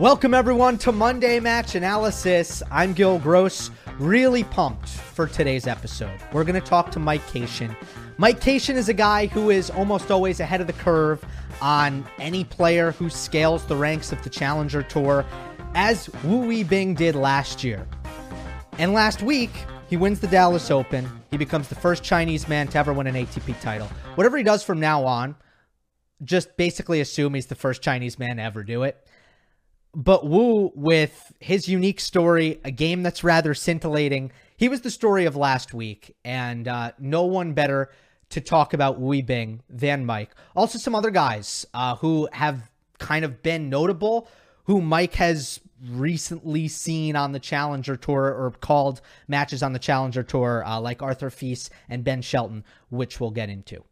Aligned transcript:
Welcome, 0.00 0.32
everyone, 0.32 0.78
to 0.78 0.92
Monday 0.92 1.40
Match 1.40 1.74
Analysis. 1.74 2.62
I'm 2.70 2.94
Gil 2.94 3.18
Gross, 3.18 3.70
really 3.98 4.44
pumped 4.44 4.88
for 4.88 5.26
today's 5.26 5.66
episode. 5.66 6.18
We're 6.32 6.44
going 6.44 6.58
to 6.58 6.66
talk 6.66 6.90
to 6.92 6.98
Mike 6.98 7.26
Cation. 7.30 7.76
Mike 8.16 8.40
Cation 8.40 8.76
is 8.76 8.88
a 8.88 8.94
guy 8.94 9.26
who 9.26 9.50
is 9.50 9.68
almost 9.68 10.10
always 10.10 10.40
ahead 10.40 10.62
of 10.62 10.66
the 10.66 10.72
curve 10.72 11.22
on 11.60 12.06
any 12.18 12.44
player 12.44 12.92
who 12.92 13.10
scales 13.10 13.66
the 13.66 13.76
ranks 13.76 14.10
of 14.10 14.22
the 14.24 14.30
Challenger 14.30 14.82
Tour, 14.82 15.26
as 15.74 16.08
Wu 16.24 16.46
Yibing 16.46 16.96
did 16.96 17.14
last 17.14 17.62
year. 17.62 17.86
And 18.78 18.94
last 18.94 19.22
week, 19.22 19.52
he 19.90 19.98
wins 19.98 20.20
the 20.20 20.28
Dallas 20.28 20.70
Open. 20.70 21.06
He 21.30 21.36
becomes 21.36 21.68
the 21.68 21.74
first 21.74 22.02
Chinese 22.02 22.48
man 22.48 22.68
to 22.68 22.78
ever 22.78 22.94
win 22.94 23.06
an 23.06 23.16
ATP 23.16 23.60
title. 23.60 23.88
Whatever 24.14 24.38
he 24.38 24.44
does 24.44 24.62
from 24.62 24.80
now 24.80 25.04
on, 25.04 25.36
just 26.24 26.56
basically 26.56 27.02
assume 27.02 27.34
he's 27.34 27.48
the 27.48 27.54
first 27.54 27.82
Chinese 27.82 28.18
man 28.18 28.36
to 28.36 28.42
ever 28.42 28.62
do 28.62 28.84
it. 28.84 29.06
But 29.94 30.26
Wu, 30.26 30.72
with 30.74 31.32
his 31.40 31.68
unique 31.68 32.00
story, 32.00 32.60
a 32.64 32.70
game 32.70 33.02
that's 33.02 33.24
rather 33.24 33.54
scintillating, 33.54 34.30
he 34.56 34.68
was 34.68 34.82
the 34.82 34.90
story 34.90 35.24
of 35.24 35.34
last 35.34 35.74
week, 35.74 36.14
and 36.24 36.68
uh, 36.68 36.92
no 36.98 37.24
one 37.24 37.54
better 37.54 37.90
to 38.30 38.40
talk 38.40 38.72
about 38.72 39.00
Wu 39.00 39.22
Bing 39.22 39.62
than 39.68 40.06
Mike. 40.06 40.30
Also, 40.54 40.78
some 40.78 40.94
other 40.94 41.10
guys 41.10 41.66
uh, 41.74 41.96
who 41.96 42.28
have 42.32 42.70
kind 42.98 43.24
of 43.24 43.42
been 43.42 43.68
notable, 43.68 44.28
who 44.64 44.80
Mike 44.80 45.14
has 45.14 45.58
recently 45.88 46.68
seen 46.68 47.16
on 47.16 47.32
the 47.32 47.40
Challenger 47.40 47.96
Tour 47.96 48.26
or 48.26 48.52
called 48.60 49.00
matches 49.26 49.62
on 49.62 49.72
the 49.72 49.78
Challenger 49.78 50.22
Tour, 50.22 50.62
uh, 50.64 50.78
like 50.80 51.02
Arthur 51.02 51.30
Fils 51.30 51.70
and 51.88 52.04
Ben 52.04 52.22
Shelton, 52.22 52.64
which 52.90 53.18
we'll 53.18 53.30
get 53.30 53.48
into. 53.48 53.82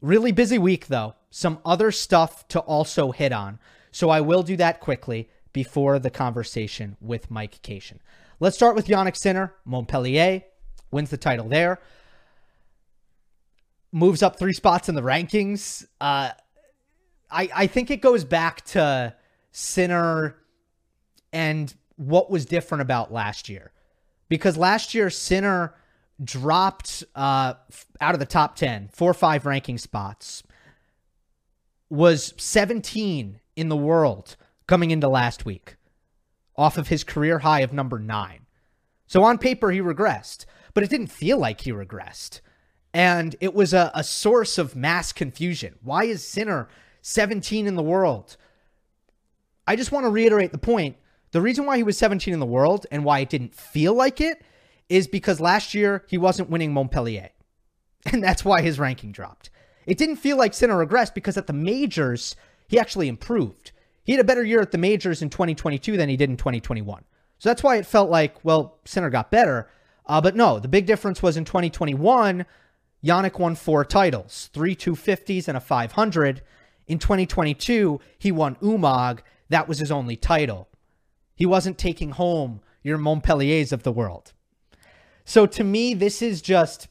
Really 0.00 0.32
busy 0.32 0.58
week, 0.58 0.86
though. 0.88 1.14
Some 1.30 1.60
other 1.64 1.92
stuff 1.92 2.48
to 2.48 2.58
also 2.60 3.12
hit 3.12 3.32
on. 3.32 3.60
So 3.92 4.10
I 4.10 4.20
will 4.20 4.42
do 4.42 4.56
that 4.56 4.80
quickly 4.80 5.28
before 5.52 5.98
the 5.98 6.10
conversation 6.10 6.96
with 7.00 7.30
Mike 7.30 7.60
Cation. 7.62 8.00
Let's 8.40 8.56
start 8.56 8.74
with 8.74 8.86
Jannik 8.86 9.16
Sinner. 9.16 9.54
Montpellier 9.64 10.42
wins 10.90 11.10
the 11.10 11.18
title 11.18 11.48
there. 11.48 11.78
Moves 13.92 14.22
up 14.22 14.38
three 14.38 14.54
spots 14.54 14.88
in 14.88 14.94
the 14.94 15.02
rankings. 15.02 15.84
Uh, 16.00 16.30
I, 17.30 17.50
I 17.54 17.66
think 17.66 17.90
it 17.90 18.00
goes 18.00 18.24
back 18.24 18.64
to 18.66 19.14
Sinner 19.52 20.36
and 21.32 21.72
what 21.96 22.30
was 22.30 22.46
different 22.46 22.80
about 22.82 23.12
last 23.12 23.50
year. 23.50 23.72
Because 24.28 24.56
last 24.56 24.94
year, 24.94 25.10
Sinner 25.10 25.74
dropped 26.22 27.04
uh, 27.14 27.54
out 28.00 28.14
of 28.14 28.18
the 28.18 28.26
top 28.26 28.56
10, 28.56 28.88
four 28.92 29.10
or 29.10 29.14
five 29.14 29.44
ranking 29.44 29.76
spots, 29.76 30.42
was 31.90 32.32
17 32.38 33.40
in 33.56 33.68
the 33.68 33.76
world 33.76 34.36
coming 34.66 34.90
into 34.90 35.08
last 35.08 35.44
week 35.44 35.76
off 36.56 36.78
of 36.78 36.88
his 36.88 37.04
career 37.04 37.40
high 37.40 37.60
of 37.60 37.72
number 37.72 37.98
nine. 37.98 38.46
So 39.06 39.24
on 39.24 39.38
paper, 39.38 39.70
he 39.70 39.80
regressed, 39.80 40.44
but 40.74 40.84
it 40.84 40.90
didn't 40.90 41.08
feel 41.08 41.38
like 41.38 41.62
he 41.62 41.72
regressed. 41.72 42.40
And 42.94 43.36
it 43.40 43.54
was 43.54 43.72
a, 43.72 43.90
a 43.94 44.04
source 44.04 44.58
of 44.58 44.76
mass 44.76 45.12
confusion. 45.12 45.76
Why 45.82 46.04
is 46.04 46.26
Sinner 46.26 46.68
17 47.00 47.66
in 47.66 47.74
the 47.74 47.82
world? 47.82 48.36
I 49.66 49.76
just 49.76 49.92
want 49.92 50.04
to 50.04 50.10
reiterate 50.10 50.52
the 50.52 50.58
point. 50.58 50.96
The 51.30 51.40
reason 51.40 51.64
why 51.64 51.78
he 51.78 51.82
was 51.82 51.96
17 51.96 52.34
in 52.34 52.40
the 52.40 52.46
world 52.46 52.86
and 52.90 53.04
why 53.04 53.20
it 53.20 53.30
didn't 53.30 53.54
feel 53.54 53.94
like 53.94 54.20
it 54.20 54.42
is 54.88 55.06
because 55.06 55.40
last 55.40 55.72
year 55.72 56.04
he 56.08 56.18
wasn't 56.18 56.50
winning 56.50 56.72
Montpellier. 56.72 57.30
And 58.12 58.20
that's 58.20 58.44
why 58.44 58.62
his 58.62 58.80
ranking 58.80 59.12
dropped. 59.12 59.48
It 59.86 59.96
didn't 59.96 60.16
feel 60.16 60.36
like 60.36 60.54
Sinner 60.54 60.84
regressed 60.84 61.14
because 61.14 61.36
at 61.36 61.46
the 61.46 61.52
majors, 61.52 62.34
he 62.72 62.78
actually 62.78 63.06
improved. 63.06 63.70
He 64.02 64.12
had 64.12 64.20
a 64.22 64.24
better 64.24 64.42
year 64.42 64.62
at 64.62 64.70
the 64.70 64.78
majors 64.78 65.20
in 65.20 65.28
2022 65.28 65.98
than 65.98 66.08
he 66.08 66.16
did 66.16 66.30
in 66.30 66.38
2021. 66.38 67.04
So 67.38 67.50
that's 67.50 67.62
why 67.62 67.76
it 67.76 67.84
felt 67.84 68.08
like, 68.08 68.42
well, 68.46 68.78
Sinner 68.86 69.10
got 69.10 69.30
better. 69.30 69.68
Uh, 70.06 70.22
but 70.22 70.34
no, 70.34 70.58
the 70.58 70.68
big 70.68 70.86
difference 70.86 71.22
was 71.22 71.36
in 71.36 71.44
2021, 71.44 72.46
Jannik 73.04 73.38
won 73.38 73.56
four 73.56 73.84
titles, 73.84 74.48
three 74.54 74.74
250s 74.74 75.48
and 75.48 75.56
a 75.58 75.60
500. 75.60 76.40
In 76.86 76.98
2022, 76.98 78.00
he 78.18 78.32
won 78.32 78.56
Umag. 78.56 79.18
That 79.50 79.68
was 79.68 79.78
his 79.78 79.92
only 79.92 80.16
title. 80.16 80.70
He 81.34 81.44
wasn't 81.44 81.76
taking 81.76 82.12
home 82.12 82.62
your 82.82 82.96
Montpelliers 82.96 83.70
of 83.70 83.82
the 83.82 83.92
world. 83.92 84.32
So 85.26 85.44
to 85.44 85.62
me, 85.62 85.92
this 85.92 86.22
is 86.22 86.40
just 86.40 86.88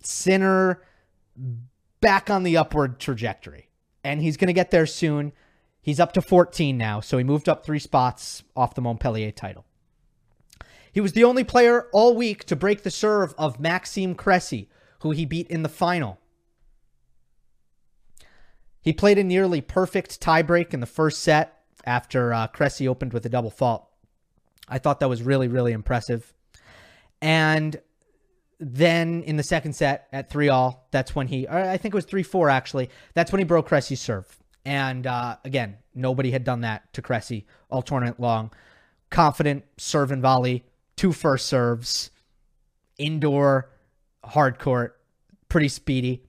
Sinner 0.00 0.82
back 2.00 2.30
on 2.30 2.42
the 2.42 2.56
upward 2.56 2.98
trajectory 2.98 3.68
and 4.04 4.20
he's 4.20 4.36
going 4.36 4.48
to 4.48 4.52
get 4.52 4.70
there 4.70 4.86
soon. 4.86 5.32
He's 5.80 5.98
up 5.98 6.12
to 6.12 6.22
14 6.22 6.76
now, 6.78 7.00
so 7.00 7.18
he 7.18 7.24
moved 7.24 7.48
up 7.48 7.64
three 7.64 7.78
spots 7.78 8.44
off 8.54 8.74
the 8.74 8.80
Montpellier 8.80 9.32
title. 9.32 9.64
He 10.92 11.00
was 11.00 11.12
the 11.12 11.24
only 11.24 11.42
player 11.42 11.88
all 11.92 12.14
week 12.14 12.44
to 12.44 12.54
break 12.54 12.82
the 12.82 12.90
serve 12.90 13.34
of 13.36 13.58
Maxime 13.58 14.14
Cressy, 14.14 14.68
who 15.00 15.10
he 15.10 15.24
beat 15.26 15.48
in 15.48 15.62
the 15.62 15.68
final. 15.68 16.20
He 18.80 18.92
played 18.92 19.18
a 19.18 19.24
nearly 19.24 19.60
perfect 19.60 20.20
tiebreak 20.20 20.72
in 20.72 20.80
the 20.80 20.86
first 20.86 21.22
set 21.22 21.62
after 21.84 22.32
uh, 22.32 22.46
Cressy 22.46 22.86
opened 22.86 23.12
with 23.12 23.26
a 23.26 23.30
double 23.30 23.50
fault. 23.50 23.88
I 24.68 24.78
thought 24.78 25.00
that 25.00 25.08
was 25.08 25.22
really, 25.22 25.48
really 25.48 25.72
impressive. 25.72 26.32
And 27.20 27.80
then 28.58 29.22
in 29.22 29.36
the 29.36 29.42
second 29.42 29.74
set 29.74 30.08
at 30.12 30.30
three 30.30 30.48
all, 30.48 30.88
that's 30.90 31.14
when 31.14 31.26
he, 31.26 31.48
I 31.48 31.76
think 31.76 31.94
it 31.94 31.96
was 31.96 32.04
three 32.04 32.22
four 32.22 32.48
actually. 32.48 32.90
That's 33.14 33.32
when 33.32 33.38
he 33.38 33.44
broke 33.44 33.66
Cressy's 33.68 34.00
serve. 34.00 34.26
And 34.64 35.06
uh, 35.06 35.36
again, 35.44 35.76
nobody 35.94 36.30
had 36.30 36.44
done 36.44 36.62
that 36.62 36.92
to 36.94 37.02
Cressy 37.02 37.46
all 37.70 37.82
tournament 37.82 38.20
long. 38.20 38.52
Confident 39.10 39.64
serve 39.76 40.10
and 40.10 40.22
volley, 40.22 40.64
two 40.96 41.12
first 41.12 41.46
serves, 41.46 42.10
indoor, 42.98 43.70
hard 44.24 44.58
court, 44.58 44.98
pretty 45.48 45.68
speedy. 45.68 46.22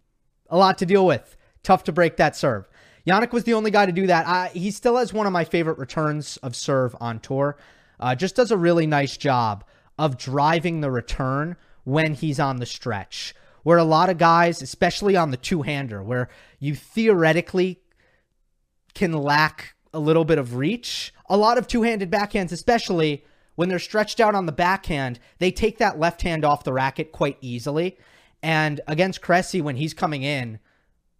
A 0.50 0.58
lot 0.58 0.78
to 0.80 0.86
deal 0.86 1.06
with. 1.06 1.36
Tough 1.64 1.86
to 1.86 1.92
break 1.92 2.18
that 2.18 2.36
serve. 2.36 2.68
Jannik 3.08 3.32
was 3.32 3.44
the 3.44 3.54
only 3.54 3.72
guy 3.72 3.86
to 3.86 3.92
do 3.92 4.08
that. 4.08 4.28
I, 4.28 4.48
he 4.50 4.72
still 4.72 4.98
has 4.98 5.14
one 5.14 5.28
of 5.28 5.34
my 5.34 5.46
favorite 5.46 5.78
returns 5.78 6.38
of 6.38 6.56
serve 6.56 6.96
on 7.00 7.20
tour. 7.20 7.58
Uh, 8.00 8.16
just 8.16 8.36
does 8.36 8.52
a 8.52 8.58
really 8.58 8.88
nice 8.88 9.16
job 9.16 9.64
of 9.98 10.18
driving 10.18 10.82
the 10.82 10.92
return 10.92 11.56
when 11.86 12.14
he's 12.14 12.40
on 12.40 12.58
the 12.58 12.66
stretch. 12.66 13.34
Where 13.64 13.78
a 13.78 13.84
lot 13.84 14.10
of 14.10 14.18
guys, 14.18 14.62
especially 14.62 15.16
on 15.16 15.32
the 15.32 15.38
two 15.38 15.64
hander, 15.64 16.04
where 16.04 16.30
you 16.60 16.76
theoretically 16.76 17.80
can 18.94 19.14
lack 19.14 19.76
a 19.94 20.00
little 20.00 20.26
bit 20.26 20.38
of 20.38 20.56
reach, 20.56 21.14
a 21.28 21.38
lot 21.38 21.58
of 21.58 21.68
two 21.68 21.82
handed 21.84 22.12
backhands, 22.12 22.52
especially 22.52 23.24
when 23.56 23.70
they're 23.70 23.80
stretched 23.80 24.20
out 24.20 24.36
on 24.36 24.46
the 24.46 24.52
backhand, 24.52 25.20
they 25.40 25.50
take 25.50 25.78
that 25.78 25.98
left 25.98 26.22
hand 26.22 26.44
off 26.44 26.64
the 26.64 26.74
racket 26.74 27.12
quite 27.12 27.38
easily. 27.42 27.98
And 28.44 28.82
against 28.88 29.22
Cressy, 29.22 29.62
when 29.62 29.78
he's 29.78 29.94
coming 29.94 30.22
in, 30.22 30.60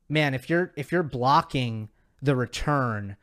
man, 0.10 0.34
if 0.34 0.50
you're 0.50 0.72
if 0.76 0.92
you're 0.92 1.04
blocking 1.04 1.90
the 2.22 2.36
return, 2.36 3.16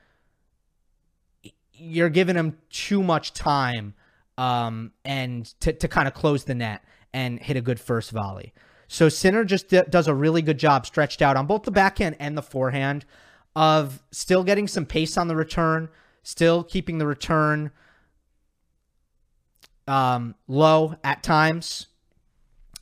you're 1.72 2.08
giving 2.08 2.36
him 2.36 2.58
too 2.70 3.02
much 3.02 3.32
time 3.32 3.94
um, 4.38 4.92
and 5.04 5.46
to, 5.60 5.72
to 5.72 5.88
kind 5.88 6.08
of 6.08 6.14
close 6.14 6.44
the 6.44 6.54
net 6.54 6.82
and 7.12 7.40
hit 7.40 7.56
a 7.56 7.60
good 7.60 7.80
first 7.80 8.10
volley. 8.10 8.52
So 8.88 9.08
Sinner 9.08 9.44
just 9.44 9.68
d- 9.68 9.82
does 9.88 10.06
a 10.06 10.14
really 10.14 10.42
good 10.42 10.58
job 10.58 10.84
stretched 10.86 11.22
out 11.22 11.36
on 11.36 11.46
both 11.46 11.62
the 11.62 11.70
backhand 11.70 12.16
and 12.18 12.36
the 12.36 12.42
forehand 12.42 13.04
of 13.56 14.02
still 14.10 14.44
getting 14.44 14.68
some 14.68 14.86
pace 14.86 15.16
on 15.16 15.28
the 15.28 15.36
return, 15.36 15.88
still 16.22 16.62
keeping 16.62 16.98
the 16.98 17.06
return 17.06 17.70
um, 19.86 20.34
low 20.46 20.96
at 21.04 21.22
times. 21.22 21.86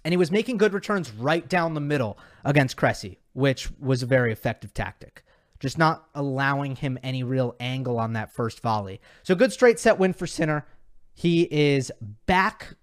And 0.05 0.13
he 0.13 0.17
was 0.17 0.31
making 0.31 0.57
good 0.57 0.73
returns 0.73 1.13
right 1.13 1.49
down 1.49 1.75
the 1.75 1.81
middle 1.81 2.19
against 2.45 2.77
Cressy, 2.77 3.19
which 3.33 3.71
was 3.79 4.03
a 4.03 4.07
very 4.07 4.33
effective 4.33 4.73
tactic. 4.75 5.25
Just 5.59 5.77
not 5.77 6.09
allowing 6.15 6.75
him 6.75 6.99
any 7.03 7.23
real 7.23 7.55
angle 7.61 7.99
on 7.99 8.15
that 8.15 8.33
first 8.33 8.61
volley. 8.61 9.01
So 9.23 9.35
good 9.35 9.53
straight 9.53 9.79
set 9.79 9.99
win 9.99 10.13
for 10.13 10.27
Sinner. 10.27 10.67
He 11.13 11.43
is 11.43 11.93
back 12.27 12.75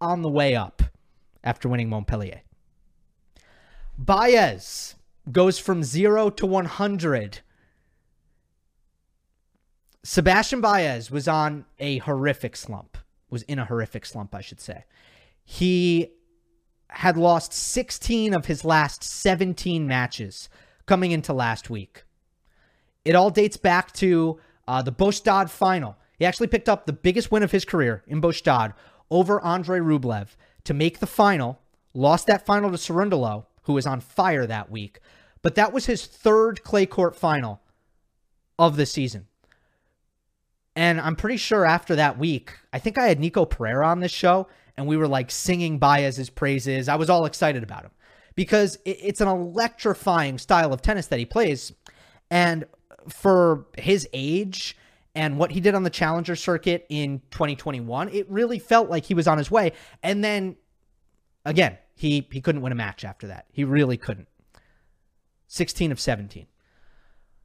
on 0.00 0.22
the 0.22 0.28
way 0.28 0.56
up 0.56 0.82
after 1.44 1.68
winning 1.68 1.88
Montpellier. 1.88 2.40
Baez 3.96 4.96
goes 5.30 5.58
from 5.58 5.84
0 5.84 6.30
to 6.30 6.46
100. 6.46 7.40
Sebastian 10.02 10.60
Baez 10.60 11.10
was 11.10 11.28
on 11.28 11.66
a 11.78 11.98
horrific 11.98 12.56
slump, 12.56 12.98
was 13.30 13.42
in 13.42 13.58
a 13.58 13.64
horrific 13.64 14.04
slump, 14.04 14.34
I 14.34 14.40
should 14.40 14.60
say. 14.60 14.84
He 15.44 16.10
had 16.88 17.16
lost 17.16 17.52
16 17.52 18.34
of 18.34 18.46
his 18.46 18.64
last 18.64 19.02
17 19.04 19.86
matches 19.86 20.48
coming 20.86 21.12
into 21.12 21.32
last 21.32 21.70
week. 21.70 22.04
It 23.04 23.14
all 23.14 23.30
dates 23.30 23.56
back 23.56 23.92
to 23.94 24.40
uh, 24.66 24.82
the 24.82 24.92
Båstad 24.92 25.50
final. 25.50 25.96
He 26.18 26.24
actually 26.24 26.46
picked 26.46 26.68
up 26.68 26.86
the 26.86 26.92
biggest 26.92 27.30
win 27.30 27.42
of 27.42 27.50
his 27.50 27.64
career 27.64 28.02
in 28.06 28.20
Båstad 28.20 28.74
over 29.10 29.40
Andre 29.40 29.80
Rublev 29.80 30.28
to 30.64 30.74
make 30.74 30.98
the 30.98 31.06
final, 31.06 31.60
lost 31.92 32.26
that 32.26 32.46
final 32.46 32.70
to 32.70 32.76
Cerundolo, 32.76 33.46
who 33.62 33.74
was 33.74 33.86
on 33.86 34.00
fire 34.00 34.46
that 34.46 34.70
week. 34.70 35.00
But 35.42 35.54
that 35.56 35.72
was 35.72 35.86
his 35.86 36.06
third 36.06 36.62
clay 36.62 36.86
court 36.86 37.16
final 37.16 37.60
of 38.58 38.76
the 38.76 38.86
season. 38.86 39.26
And 40.76 41.00
I'm 41.00 41.16
pretty 41.16 41.36
sure 41.36 41.64
after 41.64 41.94
that 41.96 42.18
week, 42.18 42.52
I 42.72 42.78
think 42.78 42.98
I 42.98 43.06
had 43.06 43.20
Nico 43.20 43.44
Pereira 43.44 43.86
on 43.86 44.00
this 44.00 44.10
show 44.12 44.48
and 44.76 44.86
we 44.86 44.96
were 44.96 45.06
like 45.06 45.30
singing 45.30 45.78
Baez's 45.78 46.30
praises. 46.30 46.88
I 46.88 46.96
was 46.96 47.08
all 47.08 47.26
excited 47.26 47.62
about 47.62 47.82
him 47.82 47.92
because 48.34 48.78
it's 48.84 49.20
an 49.20 49.28
electrifying 49.28 50.38
style 50.38 50.72
of 50.72 50.82
tennis 50.82 51.06
that 51.08 51.18
he 51.18 51.24
plays. 51.24 51.72
And 52.30 52.64
for 53.08 53.66
his 53.78 54.08
age 54.12 54.76
and 55.14 55.38
what 55.38 55.52
he 55.52 55.60
did 55.60 55.74
on 55.74 55.82
the 55.82 55.90
challenger 55.90 56.36
circuit 56.36 56.86
in 56.88 57.20
2021, 57.30 58.08
it 58.08 58.28
really 58.28 58.58
felt 58.58 58.90
like 58.90 59.04
he 59.04 59.14
was 59.14 59.28
on 59.28 59.38
his 59.38 59.50
way. 59.50 59.72
And 60.02 60.24
then 60.24 60.56
again, 61.44 61.78
he 61.94 62.26
he 62.30 62.40
couldn't 62.40 62.62
win 62.62 62.72
a 62.72 62.76
match 62.76 63.04
after 63.04 63.28
that. 63.28 63.46
He 63.52 63.64
really 63.64 63.96
couldn't. 63.96 64.28
16 65.46 65.92
of 65.92 66.00
17. 66.00 66.46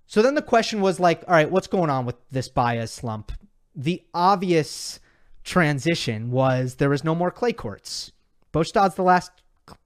So 0.07 0.23
then 0.23 0.33
the 0.33 0.41
question 0.41 0.81
was 0.81 0.99
like, 0.99 1.23
all 1.27 1.35
right, 1.35 1.51
what's 1.51 1.67
going 1.67 1.91
on 1.91 2.05
with 2.05 2.15
this 2.31 2.49
Baez 2.49 2.89
slump? 2.89 3.31
The 3.75 4.03
obvious 4.13 4.99
transition 5.43 6.31
was 6.31 6.75
there 6.75 6.89
was 6.89 7.03
no 7.03 7.13
more 7.13 7.29
clay 7.29 7.53
courts. 7.53 8.11
Båstad's 8.51 8.95
the 8.95 9.03
last 9.03 9.31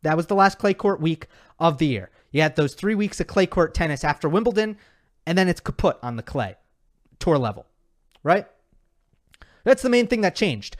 that 0.01 0.15
was 0.15 0.27
the 0.27 0.35
last 0.35 0.57
clay 0.57 0.73
court 0.73 1.01
week 1.01 1.27
of 1.59 1.77
the 1.77 1.87
year. 1.87 2.09
You 2.31 2.41
had 2.41 2.55
those 2.55 2.73
three 2.73 2.95
weeks 2.95 3.19
of 3.19 3.27
clay 3.27 3.45
court 3.45 3.73
tennis 3.73 4.03
after 4.03 4.29
Wimbledon, 4.29 4.77
and 5.25 5.37
then 5.37 5.49
it's 5.49 5.59
kaput 5.59 5.97
on 6.01 6.15
the 6.15 6.23
clay, 6.23 6.55
tour 7.19 7.37
level, 7.37 7.65
right? 8.23 8.47
That's 9.63 9.81
the 9.81 9.89
main 9.89 10.07
thing 10.07 10.21
that 10.21 10.35
changed. 10.35 10.75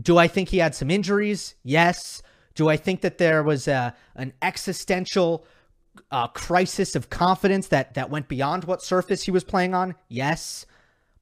Do 0.00 0.18
I 0.18 0.28
think 0.28 0.48
he 0.48 0.58
had 0.58 0.74
some 0.74 0.90
injuries? 0.90 1.54
Yes. 1.62 2.22
Do 2.54 2.68
I 2.68 2.76
think 2.76 3.00
that 3.02 3.18
there 3.18 3.42
was 3.42 3.68
a, 3.68 3.94
an 4.16 4.32
existential 4.42 5.44
uh, 6.10 6.28
crisis 6.28 6.94
of 6.94 7.10
confidence 7.10 7.68
that 7.68 7.94
that 7.94 8.10
went 8.10 8.28
beyond 8.28 8.64
what 8.64 8.82
surface 8.82 9.24
he 9.24 9.30
was 9.30 9.44
playing 9.44 9.74
on? 9.74 9.94
Yes. 10.08 10.66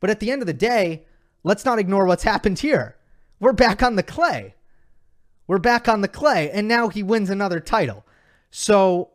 But 0.00 0.10
at 0.10 0.20
the 0.20 0.30
end 0.30 0.42
of 0.42 0.46
the 0.46 0.52
day, 0.52 1.06
let's 1.44 1.64
not 1.64 1.78
ignore 1.78 2.06
what's 2.06 2.24
happened 2.24 2.58
here. 2.58 2.96
We're 3.40 3.52
back 3.52 3.82
on 3.82 3.96
the 3.96 4.02
clay. 4.02 4.54
We're 5.46 5.58
back 5.58 5.88
on 5.88 6.00
the 6.00 6.08
clay, 6.08 6.50
and 6.50 6.66
now 6.66 6.88
he 6.88 7.02
wins 7.02 7.30
another 7.30 7.60
title. 7.60 8.04
So 8.50 9.10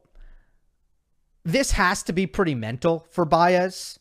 this 1.44 1.72
has 1.72 2.04
to 2.04 2.14
be 2.14 2.26
pretty 2.26 2.56
mental 2.56 3.06
for 3.12 3.26
Baez. 3.26 4.00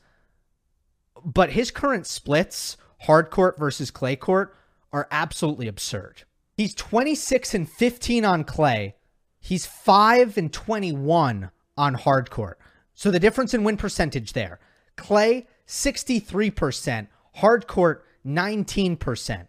But 1.25 1.51
his 1.51 1.71
current 1.71 2.07
splits, 2.07 2.77
hard 3.01 3.31
court 3.31 3.59
versus 3.59 3.91
clay 3.91 4.17
court, 4.17 4.55
are 4.93 5.09
absolutely 5.11 5.69
absurd. 5.69 6.23
He's 6.57 6.75
26 6.75 7.55
and 7.55 7.69
15 7.69 8.25
on 8.25 8.45
clay 8.45 8.97
He's 9.41 9.67
5 9.67 10.37
and 10.37 10.53
21 10.53 11.51
on 11.77 11.95
hard 11.95 12.31
court. 12.31 12.59
So 12.95 13.11
the 13.11 13.19
difference 13.19 13.55
in 13.55 13.65
win 13.65 13.79
percentage 13.79 14.35
there. 14.35 14.61
Clay 14.97 15.49
63%, 15.67 17.09
hard 17.37 17.67
court 17.67 18.05
19%. 18.27 19.47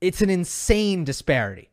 It's 0.00 0.20
an 0.20 0.30
insane 0.30 1.04
disparity. 1.04 1.70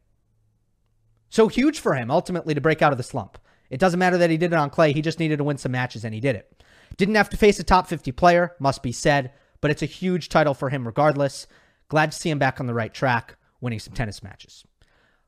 So 1.29 1.47
huge 1.47 1.79
for 1.79 1.95
him 1.95 2.11
ultimately 2.11 2.53
to 2.53 2.61
break 2.61 2.81
out 2.81 2.91
of 2.91 2.97
the 2.97 3.03
slump. 3.03 3.39
It 3.69 3.79
doesn't 3.79 3.99
matter 3.99 4.17
that 4.17 4.29
he 4.29 4.37
did 4.37 4.53
it 4.53 4.59
on 4.59 4.69
clay, 4.69 4.93
he 4.93 5.01
just 5.01 5.19
needed 5.19 5.37
to 5.37 5.43
win 5.43 5.57
some 5.57 5.71
matches 5.71 6.05
and 6.05 6.13
he 6.13 6.19
did 6.19 6.35
it. 6.35 6.60
Didn't 7.01 7.15
have 7.15 7.29
to 7.29 7.37
face 7.37 7.59
a 7.59 7.63
top 7.63 7.87
50 7.87 8.11
player, 8.11 8.55
must 8.59 8.83
be 8.83 8.91
said, 8.91 9.31
but 9.59 9.71
it's 9.71 9.81
a 9.81 9.87
huge 9.87 10.29
title 10.29 10.53
for 10.53 10.69
him 10.69 10.85
regardless. 10.85 11.47
Glad 11.89 12.11
to 12.11 12.17
see 12.19 12.29
him 12.29 12.37
back 12.37 12.59
on 12.59 12.67
the 12.67 12.75
right 12.75 12.93
track, 12.93 13.37
winning 13.59 13.79
some 13.79 13.95
tennis 13.95 14.21
matches. 14.21 14.63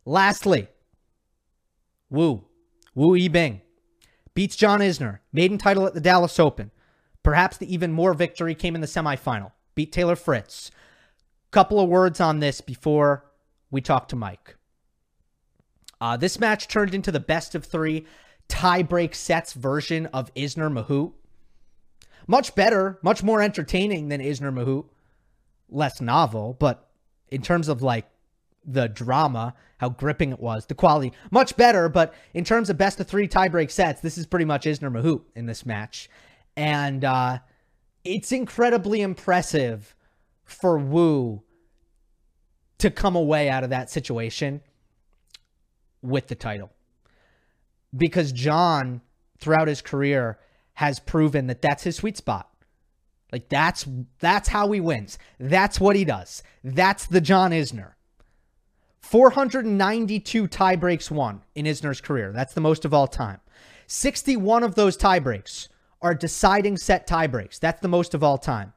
Lastly, 0.06 0.68
Wu. 2.12 2.46
Wu 2.94 3.18
Yibing. 3.18 3.62
Beats 4.36 4.56
John 4.56 4.82
Isner. 4.82 5.22
Maiden 5.32 5.58
title 5.58 5.88
at 5.88 5.96
the 5.96 6.00
Dallas 6.00 6.40
Open. 6.40 6.70
Perhaps 7.24 7.58
the 7.58 7.74
even 7.74 7.92
more 7.92 8.14
victory 8.14 8.54
came 8.54 8.76
in 8.76 8.82
the 8.82 8.86
semifinal. 8.86 9.52
Beat 9.74 9.92
Taylor 9.92 10.16
Fritz. 10.16 10.70
Couple 11.50 11.80
of 11.80 11.90
words 11.90 12.22
on 12.22 12.40
this 12.40 12.62
before 12.62 13.26
we 13.72 13.82
talk 13.82 14.08
to 14.10 14.16
Mike. 14.16 14.58
Uh, 16.00 16.18
this 16.18 16.40
match 16.40 16.68
turned 16.68 16.94
into 16.94 17.12
the 17.12 17.20
best 17.20 17.56
of 17.56 17.66
three 17.66 18.06
tie-break 18.48 19.16
sets 19.16 19.54
version 19.54 20.06
of 20.14 20.32
Isner 20.36 20.72
Mahut. 20.72 21.14
Much 22.28 22.56
better, 22.56 23.00
much 23.02 23.24
more 23.24 23.42
entertaining 23.42 24.10
than 24.10 24.22
Isner 24.22 24.54
Mahut. 24.54 24.86
Less 25.70 26.00
novel, 26.02 26.56
but 26.60 26.90
in 27.30 27.42
terms 27.42 27.68
of 27.68 27.82
like 27.82 28.06
the 28.66 28.88
drama, 28.88 29.56
how 29.78 29.90
gripping 29.90 30.32
it 30.32 30.40
was, 30.40 30.66
the 30.68 30.76
quality, 30.76 31.12
much 31.32 31.56
better. 31.58 31.90
But 31.90 32.14
in 32.34 32.44
terms 32.44 32.70
of 32.70 32.78
best 32.78 33.00
of 33.00 33.08
three 33.08 33.28
tiebreak 33.28 33.72
sets, 33.72 34.02
this 34.02 34.18
is 34.18 34.26
pretty 34.26 34.46
much 34.46 34.66
Isner 34.66 34.92
Mahut 34.92 35.22
in 35.36 35.46
this 35.46 35.66
match. 35.66 36.10
And 36.56 37.04
uh, 37.04 37.40
it's 38.04 38.32
incredibly 38.32 39.02
impressive 39.02 39.96
for 40.44 40.78
Wu 40.78 41.42
to 42.78 42.92
come 42.92 43.16
away 43.16 43.50
out 43.50 43.64
of 43.64 43.70
that 43.72 43.90
situation 43.90 44.62
with 46.02 46.28
the 46.28 46.36
title. 46.36 46.70
Because 47.96 48.32
John, 48.32 49.02
throughout 49.40 49.68
his 49.68 49.82
career, 49.82 50.38
has 50.76 51.00
proven 51.00 51.48
that 51.48 51.62
that's 51.62 51.84
his 51.84 51.98
sweet 51.98 52.18
spot. 52.18 52.50
Like 53.32 53.50
that's 53.50 53.88
that's 54.20 54.50
how 54.50 54.72
he 54.72 54.80
wins. 54.80 55.18
That's 55.40 55.80
what 55.80 55.96
he 55.96 56.06
does. 56.06 56.44
That's 56.64 57.08
the 57.08 57.22
John 57.22 57.52
Isner. 57.52 57.94
492 59.02 60.48
tiebreaks 60.48 61.12
won 61.12 61.42
in 61.56 61.66
Isner's 61.66 62.00
career. 62.00 62.32
That's 62.32 62.54
the 62.54 62.62
most 62.62 62.86
of 62.86 62.94
all 62.94 63.08
time. 63.08 63.40
61 63.88 64.64
of 64.64 64.76
those 64.76 64.98
tiebreaks 64.98 65.68
are 66.02 66.14
deciding 66.14 66.78
set 66.78 67.08
tiebreaks. 67.08 67.60
That's 67.60 67.82
the 67.82 67.88
most 67.88 68.14
of 68.14 68.24
all 68.24 68.38
time. 68.38 68.74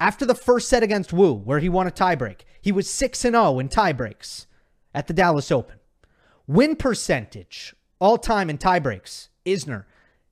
After 0.00 0.24
the 0.24 0.34
first 0.34 0.68
set 0.68 0.82
against 0.82 1.12
Wu, 1.12 1.34
where 1.34 1.58
he 1.58 1.68
won 1.68 1.86
a 1.86 1.90
tiebreak, 1.90 2.40
he 2.60 2.72
was 2.72 2.88
6 2.88 3.18
0 3.18 3.58
in 3.58 3.68
tiebreaks 3.68 4.46
at 4.94 5.08
the 5.08 5.14
Dallas 5.14 5.50
Open. 5.50 5.78
Win 6.46 6.76
percentage 6.76 7.74
all 8.00 8.18
time 8.18 8.48
in 8.48 8.58
tiebreaks, 8.58 9.28
Isner, 9.44 9.84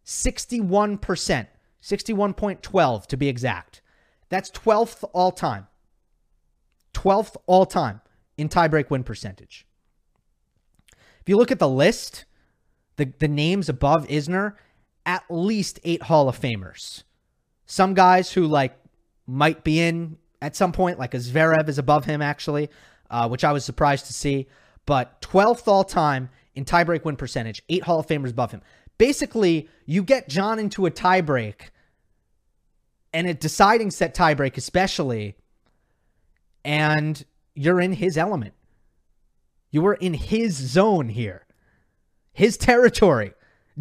61%, 0.06 1.48
61.12 1.82 3.06
to 3.06 3.16
be 3.16 3.28
exact. 3.28 3.82
That's 4.28 4.50
12th 4.50 5.04
all 5.12 5.32
time. 5.32 5.66
12th 6.94 7.36
all 7.46 7.66
time 7.66 8.00
in 8.38 8.48
tiebreak 8.48 8.88
win 8.88 9.04
percentage. 9.04 9.66
If 11.20 11.28
you 11.28 11.36
look 11.36 11.50
at 11.50 11.58
the 11.58 11.68
list, 11.68 12.24
the, 12.96 13.12
the 13.18 13.28
names 13.28 13.68
above 13.68 14.06
Isner, 14.06 14.54
at 15.04 15.24
least 15.28 15.80
eight 15.84 16.04
Hall 16.04 16.28
of 16.28 16.40
Famers. 16.40 17.02
Some 17.66 17.94
guys 17.94 18.32
who 18.32 18.46
like 18.46 18.76
might 19.26 19.64
be 19.64 19.80
in 19.80 20.18
at 20.40 20.54
some 20.54 20.72
point, 20.72 20.98
like 20.98 21.14
a 21.14 21.18
Zverev 21.18 21.68
is 21.68 21.78
above 21.78 22.04
him 22.04 22.22
actually, 22.22 22.70
uh, 23.10 23.28
which 23.28 23.44
I 23.44 23.52
was 23.52 23.64
surprised 23.64 24.06
to 24.06 24.12
see. 24.12 24.46
But 24.84 25.20
12th 25.20 25.66
all 25.66 25.84
time 25.84 26.28
in 26.54 26.64
tiebreak 26.64 27.04
win 27.04 27.16
percentage, 27.16 27.62
eight 27.68 27.82
Hall 27.82 27.98
of 27.98 28.06
Famers 28.06 28.30
above 28.30 28.52
him. 28.52 28.62
Basically, 28.98 29.68
you 29.84 30.02
get 30.02 30.28
John 30.28 30.58
into 30.58 30.86
a 30.86 30.90
tiebreak 30.90 31.70
and 33.12 33.26
a 33.26 33.34
deciding 33.34 33.90
set 33.90 34.14
tiebreak, 34.14 34.56
especially, 34.56 35.36
and 36.64 37.24
you're 37.54 37.80
in 37.80 37.92
his 37.92 38.16
element. 38.16 38.54
You 39.70 39.82
were 39.82 39.94
in 39.94 40.14
his 40.14 40.54
zone 40.54 41.08
here, 41.10 41.46
his 42.32 42.56
territory, 42.56 43.32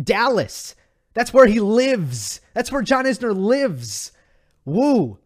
Dallas. 0.01 0.75
That's 1.13 1.33
where 1.33 1.47
he 1.47 1.59
lives. 1.59 2.41
That's 2.53 2.71
where 2.71 2.81
John 2.81 3.05
Isner 3.05 3.35
lives. 3.35 4.11
Wu. 4.65 5.19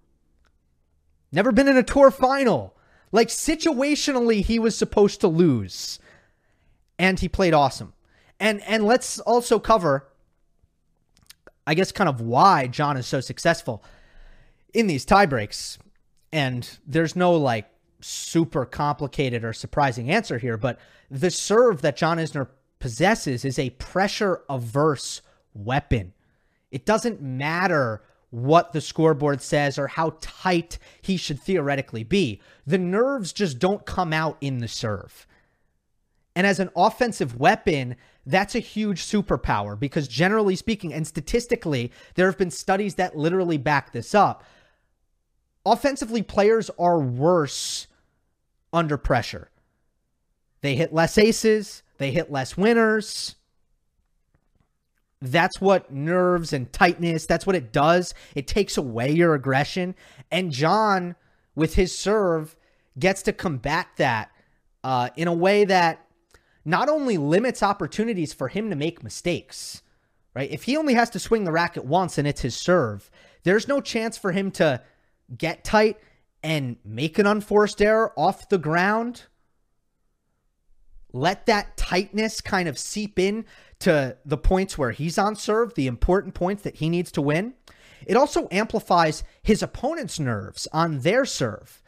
Never 1.31 1.51
been 1.51 1.67
in 1.67 1.77
a 1.77 1.83
tour 1.83 2.11
final. 2.11 2.75
Like 3.11 3.29
situationally, 3.29 4.43
he 4.43 4.59
was 4.59 4.77
supposed 4.77 5.21
to 5.21 5.27
lose, 5.27 5.99
and 6.99 7.19
he 7.19 7.27
played 7.27 7.53
awesome. 7.53 7.93
And 8.39 8.61
and 8.63 8.85
let's 8.85 9.19
also 9.19 9.59
cover, 9.59 10.07
I 11.67 11.73
guess, 11.73 11.91
kind 11.91 12.09
of 12.09 12.21
why 12.21 12.67
John 12.67 12.97
is 12.97 13.07
so 13.07 13.19
successful 13.19 13.83
in 14.73 14.87
these 14.87 15.05
tiebreaks. 15.05 15.77
And 16.31 16.77
there's 16.85 17.15
no 17.15 17.33
like 17.33 17.69
super 18.01 18.65
complicated 18.65 19.43
or 19.43 19.53
surprising 19.53 20.09
answer 20.09 20.37
here, 20.37 20.57
but 20.57 20.79
the 21.09 21.31
serve 21.31 21.81
that 21.81 21.97
John 21.97 22.17
Isner 22.17 22.47
possesses 22.79 23.43
is 23.43 23.59
a 23.59 23.71
pressure 23.71 24.41
averse 24.49 25.21
weapon. 25.53 26.13
It 26.71 26.85
doesn't 26.85 27.21
matter 27.21 28.03
what 28.29 28.73
the 28.73 28.81
scoreboard 28.81 29.41
says 29.41 29.79
or 29.79 29.87
how 29.87 30.15
tight 30.21 30.77
he 31.01 31.17
should 31.17 31.39
theoretically 31.39 32.03
be. 32.03 32.41
The 32.65 32.77
nerves 32.77 33.33
just 33.33 33.59
don't 33.59 33.85
come 33.85 34.13
out 34.13 34.37
in 34.39 34.59
the 34.59 34.67
serve. 34.67 35.25
And 36.39 36.47
as 36.47 36.61
an 36.61 36.69
offensive 36.73 37.37
weapon, 37.37 37.97
that's 38.25 38.55
a 38.55 38.59
huge 38.59 39.01
superpower 39.01 39.77
because, 39.77 40.07
generally 40.07 40.55
speaking, 40.55 40.93
and 40.93 41.05
statistically, 41.05 41.91
there 42.15 42.27
have 42.27 42.37
been 42.37 42.49
studies 42.49 42.95
that 42.95 43.17
literally 43.17 43.57
back 43.57 43.91
this 43.91 44.15
up. 44.15 44.45
Offensively, 45.65 46.21
players 46.21 46.71
are 46.79 46.97
worse 46.97 47.87
under 48.71 48.95
pressure. 48.95 49.49
They 50.61 50.75
hit 50.75 50.93
less 50.93 51.17
aces, 51.17 51.83
they 51.97 52.11
hit 52.11 52.31
less 52.31 52.55
winners. 52.55 53.35
that's 55.21 55.59
what 55.59 55.91
nerves 55.91 56.53
and 56.53 56.71
tightness, 56.71 57.25
that's 57.25 57.45
what 57.45 57.57
it 57.57 57.73
does. 57.73 58.13
It 58.33 58.47
takes 58.47 58.77
away 58.77 59.11
your 59.11 59.33
aggression. 59.33 59.93
And 60.31 60.53
John, 60.53 61.17
with 61.53 61.75
his 61.75 61.99
serve, 61.99 62.55
gets 62.97 63.23
to 63.23 63.33
combat 63.33 63.87
that 63.97 64.31
uh, 64.85 65.09
in 65.17 65.27
a 65.27 65.33
way 65.33 65.65
that 65.65 66.05
not 66.69 66.87
only 66.89 67.17
limits 67.17 67.63
opportunities 67.63 68.31
for 68.31 68.47
him 68.47 68.69
to 68.69 68.75
make 68.75 69.03
mistakes, 69.03 69.81
right? 70.33 70.51
If 70.51 70.63
he 70.63 70.77
only 70.77 70.93
has 70.93 71.09
to 71.11 71.19
swing 71.19 71.43
the 71.43 71.51
racket 71.51 71.83
once 71.83 72.17
and 72.17 72.27
it's 72.27 72.41
his 72.41 72.55
serve, 72.55 73.09
there's 73.43 73.67
no 73.67 73.81
chance 73.81 74.17
for 74.17 74.31
him 74.31 74.51
to 74.51 74.81
get 75.35 75.63
tight 75.63 75.97
and 76.43 76.77
make 76.85 77.17
an 77.17 77.25
unforced 77.25 77.81
error 77.81 78.13
off 78.15 78.49
the 78.49 78.57
ground. 78.57 79.23
Let 81.11 81.47
that 81.47 81.75
tightness 81.75 82.39
kind 82.39 82.69
of 82.69 82.77
seep 82.77 83.17
in 83.17 83.45
to 83.79 84.17
the 84.23 84.37
points 84.37 84.77
where 84.77 84.91
he's 84.91 85.17
on 85.17 85.35
serve, 85.35 85.73
the 85.73 85.87
important 85.87 86.35
points 86.35 86.61
that 86.63 86.75
he 86.75 86.87
needs 86.87 87.11
to 87.13 87.21
win. 87.21 87.55
It 88.05 88.15
also 88.15 88.47
amplifies 88.51 89.23
his 89.41 89.63
opponent's 89.63 90.19
nerves 90.19 90.67
on 90.71 90.99
their 90.99 91.25
serve. 91.25 91.81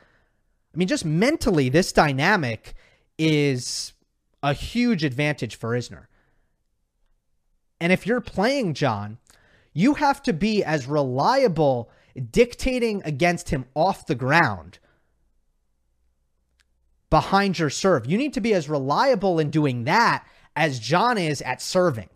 I 0.74 0.78
mean, 0.78 0.88
just 0.88 1.06
mentally, 1.06 1.70
this 1.70 1.92
dynamic 1.92 2.74
is 3.18 3.94
a 4.44 4.54
huge 4.54 5.04
advantage 5.04 5.56
for 5.56 5.72
Isner. 5.72 6.06
And 7.80 7.92
if 7.92 8.06
you're 8.06 8.22
playing 8.22 8.74
John, 8.74 9.18
you 9.74 9.96
have 9.96 10.22
to 10.24 10.34
be 10.34 10.64
as 10.64 10.88
reliable 10.88 11.90
dictating 12.32 13.02
against 13.06 13.50
him 13.50 13.66
off 13.74 14.06
the 14.06 14.16
ground 14.16 14.80
behind 17.10 17.60
your 17.60 17.70
serve. 17.70 18.06
You 18.06 18.18
need 18.18 18.34
to 18.34 18.42
be 18.42 18.54
as 18.54 18.70
reliable 18.70 19.40
in 19.40 19.50
doing 19.50 19.84
that 19.86 20.26
as 20.56 20.80
John 20.80 21.18
is 21.18 21.42
at 21.42 21.62
serving. 21.62 22.10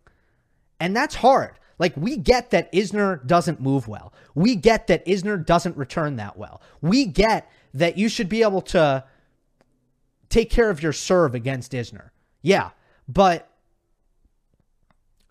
And 0.80 0.96
that's 0.96 1.16
hard. 1.16 1.60
Like, 1.78 1.96
we 1.98 2.16
get 2.16 2.52
that 2.52 2.72
Isner 2.72 3.26
doesn't 3.26 3.60
move 3.60 3.88
well. 3.88 4.14
We 4.34 4.56
get 4.56 4.88
that 4.88 5.06
Isner 5.06 5.46
doesn't 5.46 5.76
return 5.76 6.16
that 6.16 6.38
well. 6.38 6.62
We 6.82 7.06
get 7.06 7.52
that 7.74 7.98
you 7.98 8.08
should 8.08 8.30
be 8.30 8.44
able 8.44 8.62
to 8.62 9.04
take 10.30 10.50
care 10.50 10.70
of 10.70 10.82
your 10.82 10.94
serve 10.94 11.36
against 11.36 11.74
Isner. 11.74 12.12
Yeah. 12.46 12.70
But 13.08 13.50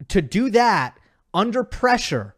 to 0.09 0.21
do 0.21 0.50
that 0.50 0.99
under 1.33 1.62
pressure 1.62 2.35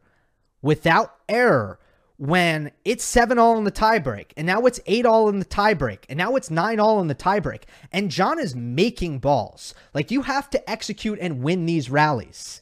without 0.61 1.15
error 1.31 1.79
when 2.19 2.71
it's 2.85 3.03
seven 3.03 3.39
all 3.39 3.57
in 3.57 3.65
the 3.65 3.73
tiebreak, 3.73 4.33
and 4.37 4.47
now 4.47 4.67
it's 4.67 4.81
eight 4.87 5.07
all 5.07 5.31
in 5.31 5.39
the 5.39 5.47
tiebreak, 5.47 6.01
and 6.11 6.19
now 6.19 6.37
it's 6.37 6.51
nine 6.51 6.79
all 6.79 7.01
in 7.01 7.09
the 7.09 7.15
tiebreak, 7.15 7.63
and 7.91 8.11
John 8.11 8.39
is 8.39 8.55
making 8.55 9.19
balls. 9.19 9.75
Like 9.95 10.11
you 10.11 10.23
have 10.23 10.51
to 10.51 10.71
execute 10.71 11.19
and 11.21 11.43
win 11.43 11.65
these 11.65 11.91
rallies. 11.91 12.61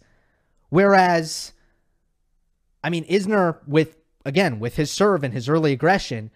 Whereas, 0.71 1.52
I 2.83 2.90
mean, 2.90 3.04
Isner 3.06 3.59
with 3.66 3.97
again 4.25 4.61
with 4.61 4.76
his 4.76 4.90
serve 4.90 5.25
and 5.25 5.35
his 5.35 5.49
early 5.49 5.73
aggression, 5.73 6.30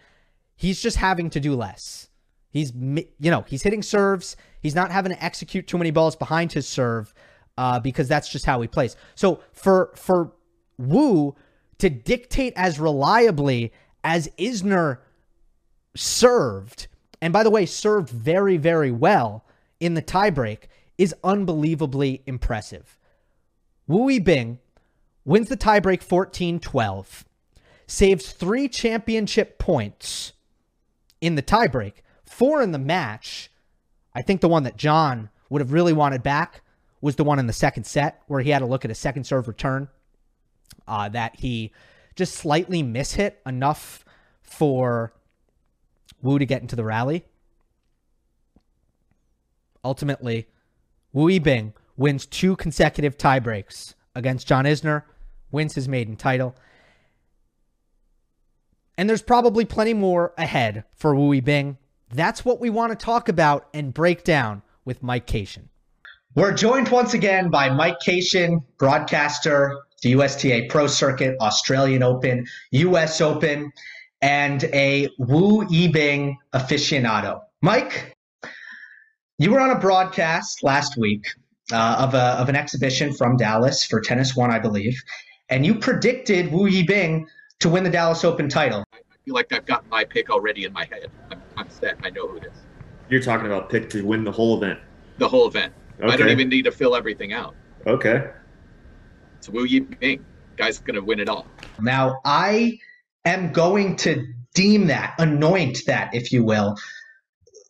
he's 0.55 0.81
just 0.81 0.97
having 0.97 1.29
to 1.29 1.39
do 1.39 1.55
less. 1.55 2.09
He's 2.49 2.73
you 2.73 3.31
know 3.31 3.45
he's 3.47 3.63
hitting 3.63 3.83
serves. 3.83 4.35
He's 4.61 4.75
not 4.75 4.91
having 4.91 5.11
to 5.11 5.23
execute 5.23 5.67
too 5.67 5.77
many 5.77 5.91
balls 5.91 6.15
behind 6.15 6.51
his 6.51 6.67
serve 6.67 7.13
uh, 7.57 7.79
because 7.79 8.07
that's 8.07 8.29
just 8.29 8.45
how 8.45 8.61
he 8.61 8.67
plays. 8.67 8.95
So 9.15 9.41
for 9.53 9.91
for 9.95 10.33
Wu 10.77 11.35
to 11.77 11.89
dictate 11.89 12.53
as 12.55 12.79
reliably 12.79 13.73
as 14.03 14.29
Isner 14.37 14.99
served, 15.95 16.87
and 17.21 17.33
by 17.33 17.43
the 17.43 17.49
way, 17.49 17.65
served 17.65 18.09
very, 18.09 18.57
very 18.57 18.91
well 18.91 19.45
in 19.79 19.93
the 19.93 20.01
tiebreak, 20.01 20.63
is 20.97 21.15
unbelievably 21.23 22.23
impressive. 22.25 22.97
Wu 23.87 24.07
Yibing 24.07 24.59
wins 25.25 25.49
the 25.49 25.57
tiebreak 25.57 26.01
14 26.01 26.59
12, 26.59 27.25
saves 27.87 28.31
three 28.31 28.67
championship 28.67 29.57
points 29.57 30.33
in 31.21 31.35
the 31.35 31.43
tiebreak, 31.43 31.95
four 32.25 32.61
in 32.61 32.71
the 32.71 32.79
match. 32.79 33.51
I 34.19 34.21
think 34.21 34.41
the 34.41 34.49
one 34.49 34.63
that 34.63 34.75
John 34.75 35.29
would 35.49 35.61
have 35.61 35.71
really 35.71 35.93
wanted 35.93 36.23
back 36.23 36.61
was 36.99 37.15
the 37.15 37.23
one 37.23 37.39
in 37.39 37.47
the 37.47 37.53
second 37.53 37.85
set 37.85 38.21
where 38.27 38.41
he 38.41 38.49
had 38.49 38.59
to 38.59 38.65
look 38.65 38.83
at 38.83 38.91
a 38.91 38.95
second 38.95 39.23
serve 39.23 39.47
return 39.47 39.87
uh, 40.89 41.07
that 41.07 41.37
he 41.37 41.71
just 42.17 42.35
slightly 42.35 42.83
mishit 42.83 43.35
enough 43.45 44.03
for 44.41 45.13
Wu 46.21 46.37
to 46.37 46.45
get 46.45 46.61
into 46.61 46.75
the 46.75 46.83
rally. 46.83 47.23
Ultimately, 49.85 50.49
Wu 51.13 51.27
Yibing 51.29 51.71
wins 51.95 52.25
two 52.25 52.57
consecutive 52.57 53.17
tiebreaks 53.17 53.93
against 54.15 54.47
John 54.47 54.65
Isner, 54.65 55.03
wins 55.49 55.75
his 55.75 55.87
maiden 55.87 56.17
title. 56.17 56.57
And 58.97 59.09
there's 59.09 59.21
probably 59.21 59.63
plenty 59.63 59.93
more 59.93 60.33
ahead 60.37 60.83
for 60.93 61.15
Wu 61.15 61.33
Yibing. 61.33 61.77
That's 62.11 62.43
what 62.43 62.59
we 62.59 62.69
want 62.69 62.91
to 62.91 63.05
talk 63.05 63.29
about 63.29 63.67
and 63.73 63.93
break 63.93 64.23
down 64.23 64.63
with 64.85 65.03
Mike 65.03 65.27
Cation. 65.27 65.69
We're 66.35 66.53
joined 66.53 66.89
once 66.89 67.13
again 67.13 67.49
by 67.49 67.69
Mike 67.69 67.99
Cation, 68.03 68.61
broadcaster, 68.77 69.77
the 70.01 70.11
USTA 70.11 70.67
Pro 70.69 70.87
Circuit, 70.87 71.35
Australian 71.41 72.01
Open, 72.01 72.47
US 72.71 73.21
Open, 73.21 73.71
and 74.21 74.63
a 74.65 75.09
Wu 75.19 75.65
Yibing 75.65 76.35
aficionado. 76.53 77.41
Mike, 77.61 78.15
you 79.37 79.51
were 79.51 79.59
on 79.59 79.71
a 79.71 79.79
broadcast 79.79 80.63
last 80.63 80.97
week 80.97 81.25
uh, 81.71 81.97
of, 81.99 82.13
a, 82.13 82.39
of 82.39 82.49
an 82.49 82.55
exhibition 82.55 83.13
from 83.13 83.37
Dallas 83.37 83.83
for 83.85 84.01
Tennis 84.01 84.35
One, 84.35 84.51
I 84.51 84.59
believe, 84.59 84.99
and 85.49 85.65
you 85.65 85.75
predicted 85.75 86.51
Wu 86.51 86.69
Yibing 86.69 87.25
to 87.59 87.69
win 87.69 87.83
the 87.83 87.89
Dallas 87.89 88.23
Open 88.23 88.49
title. 88.49 88.83
I 88.93 88.97
feel 89.25 89.35
like 89.35 89.51
I've 89.51 89.65
got 89.65 89.87
my 89.89 90.03
pick 90.05 90.29
already 90.29 90.65
in 90.65 90.73
my 90.73 90.85
head. 90.85 91.11
I'm, 91.31 91.41
I'm 91.59 91.69
set. 91.69 91.97
I 92.03 92.09
know 92.09 92.25
who 92.25 92.37
it 92.37 92.45
is. 92.45 92.57
You're 93.09 93.21
talking 93.21 93.45
about 93.45 93.69
pick 93.69 93.89
to 93.89 94.05
win 94.05 94.23
the 94.23 94.31
whole 94.31 94.55
event. 94.55 94.79
The 95.17 95.27
whole 95.27 95.45
event. 95.45 95.73
Okay. 95.99 96.13
I 96.13 96.15
don't 96.15 96.29
even 96.29 96.47
need 96.47 96.63
to 96.63 96.71
fill 96.71 96.95
everything 96.95 97.33
out. 97.33 97.53
Okay. 97.85 98.29
So 99.41 99.51
Wu 99.51 99.67
Yibing. 99.67 100.21
Guy's 100.55 100.79
going 100.79 100.95
to 100.95 101.01
win 101.01 101.19
it 101.19 101.27
all. 101.27 101.45
Now, 101.81 102.21
I 102.23 102.79
am 103.25 103.51
going 103.51 103.97
to 103.97 104.25
deem 104.53 104.87
that, 104.87 105.15
anoint 105.19 105.79
that, 105.87 106.15
if 106.15 106.31
you 106.31 106.45
will, 106.45 106.77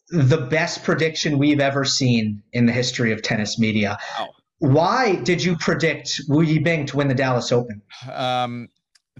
the 0.09 0.37
best 0.37 0.83
prediction 0.83 1.39
we've 1.39 1.59
ever 1.59 1.83
seen 1.83 2.43
in 2.53 2.67
the 2.67 2.71
history 2.71 3.11
of 3.11 3.23
tennis 3.23 3.57
media. 3.57 3.97
Wow. 4.19 4.29
Why 4.59 5.15
did 5.15 5.43
you 5.43 5.55
predict 5.57 6.21
Wu 6.27 6.45
Yibing 6.45 6.85
to 6.87 6.97
win 6.97 7.07
the 7.07 7.15
Dallas 7.15 7.51
Open? 7.51 7.81
Um, 8.11 8.69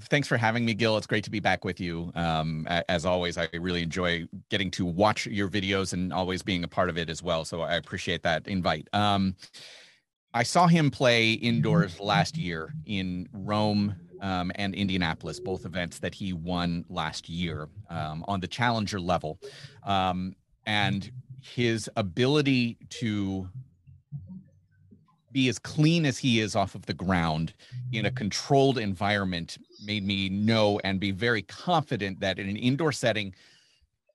thanks 0.03 0.27
for 0.27 0.37
having 0.37 0.65
me, 0.65 0.73
Gil. 0.73 0.97
It's 0.97 1.07
great 1.07 1.23
to 1.23 1.31
be 1.31 1.39
back 1.39 1.65
with 1.65 1.79
you. 1.79 2.11
Um, 2.15 2.67
as 2.87 3.05
always, 3.05 3.37
I 3.37 3.47
really 3.53 3.81
enjoy 3.81 4.27
getting 4.49 4.71
to 4.71 4.85
watch 4.85 5.25
your 5.27 5.49
videos 5.49 5.93
and 5.93 6.13
always 6.13 6.41
being 6.41 6.63
a 6.63 6.67
part 6.67 6.89
of 6.89 6.97
it 6.97 7.09
as 7.09 7.21
well. 7.23 7.45
So 7.45 7.61
I 7.61 7.75
appreciate 7.75 8.23
that 8.23 8.47
invite. 8.47 8.87
Um, 8.93 9.35
I 10.33 10.43
saw 10.43 10.67
him 10.67 10.91
play 10.91 11.33
indoors 11.33 11.99
last 11.99 12.37
year 12.37 12.73
in 12.85 13.27
Rome 13.33 13.95
um, 14.21 14.51
and 14.55 14.75
Indianapolis, 14.75 15.39
both 15.39 15.65
events 15.65 15.99
that 15.99 16.13
he 16.13 16.33
won 16.33 16.85
last 16.89 17.29
year 17.29 17.67
um, 17.89 18.23
on 18.27 18.39
the 18.39 18.47
challenger 18.47 18.99
level. 18.99 19.39
Um, 19.83 20.35
and 20.65 21.11
his 21.41 21.89
ability 21.95 22.77
to 22.89 23.49
be 25.31 25.47
as 25.49 25.59
clean 25.59 26.05
as 26.05 26.17
he 26.17 26.39
is 26.39 26.55
off 26.55 26.75
of 26.75 26.85
the 26.85 26.93
ground 26.93 27.53
in 27.91 28.05
a 28.05 28.11
controlled 28.11 28.77
environment 28.77 29.57
made 29.83 30.05
me 30.05 30.29
know 30.29 30.79
and 30.83 30.99
be 30.99 31.11
very 31.11 31.41
confident 31.43 32.19
that 32.19 32.39
in 32.39 32.49
an 32.49 32.57
indoor 32.57 32.91
setting, 32.91 33.33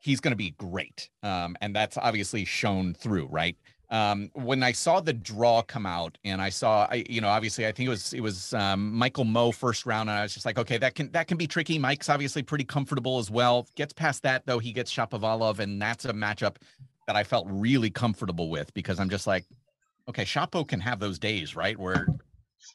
he's 0.01 0.21
going 0.21 0.33
to 0.33 0.37
be 0.37 0.51
great. 0.51 1.11
Um, 1.23 1.57
and 1.61 1.75
that's 1.75 1.97
obviously 1.97 2.45
shown 2.45 2.95
through, 2.95 3.27
right? 3.27 3.57
um, 3.95 4.31
when 4.35 4.63
I 4.65 4.73
saw 4.73 5.01
the 5.01 5.13
draw 5.13 5.63
come 5.63 5.87
out 5.87 6.19
and 6.25 6.43
I 6.43 6.49
saw, 6.49 6.89
I, 6.91 7.05
you 7.09 7.21
know, 7.21 7.29
obviously 7.29 7.65
I 7.65 7.73
think 7.73 7.87
it 7.87 7.91
was, 7.91 8.13
it 8.13 8.21
was 8.21 8.53
um, 8.55 8.93
Michael 8.93 9.25
Mmoh 9.25 9.55
first 9.55 9.87
round. 9.87 10.09
And 10.09 10.19
I 10.19 10.23
was 10.23 10.35
just 10.35 10.47
like, 10.47 10.59
okay, 10.59 10.79
that 10.79 10.97
can, 10.97 11.13
that 11.13 11.29
can 11.29 11.37
be 11.37 11.47
tricky. 11.47 11.79
Mike's 11.79 12.09
obviously 12.09 12.43
pretty 12.43 12.65
comfortable 12.65 13.19
as 13.19 13.31
well. 13.31 13.69
Gets 13.77 13.93
past 13.93 14.25
that 14.25 14.47
though. 14.47 14.59
He 14.59 14.73
gets 14.73 14.93
Shapovalov 14.93 15.61
and 15.61 15.81
that's 15.81 16.07
a 16.07 16.13
matchup 16.13 16.57
that 17.07 17.15
I 17.15 17.23
felt 17.23 17.47
really 17.49 17.91
comfortable 17.91 18.51
with 18.51 18.75
because 18.75 18.99
I'm 18.99 19.11
just 19.11 19.29
like, 19.29 19.45
okay, 20.09 20.25
Shapo 20.25 20.67
can 20.67 20.81
have 20.81 20.99
those 20.99 21.21
days, 21.21 21.55
right? 21.55 21.79
Where 21.79 22.09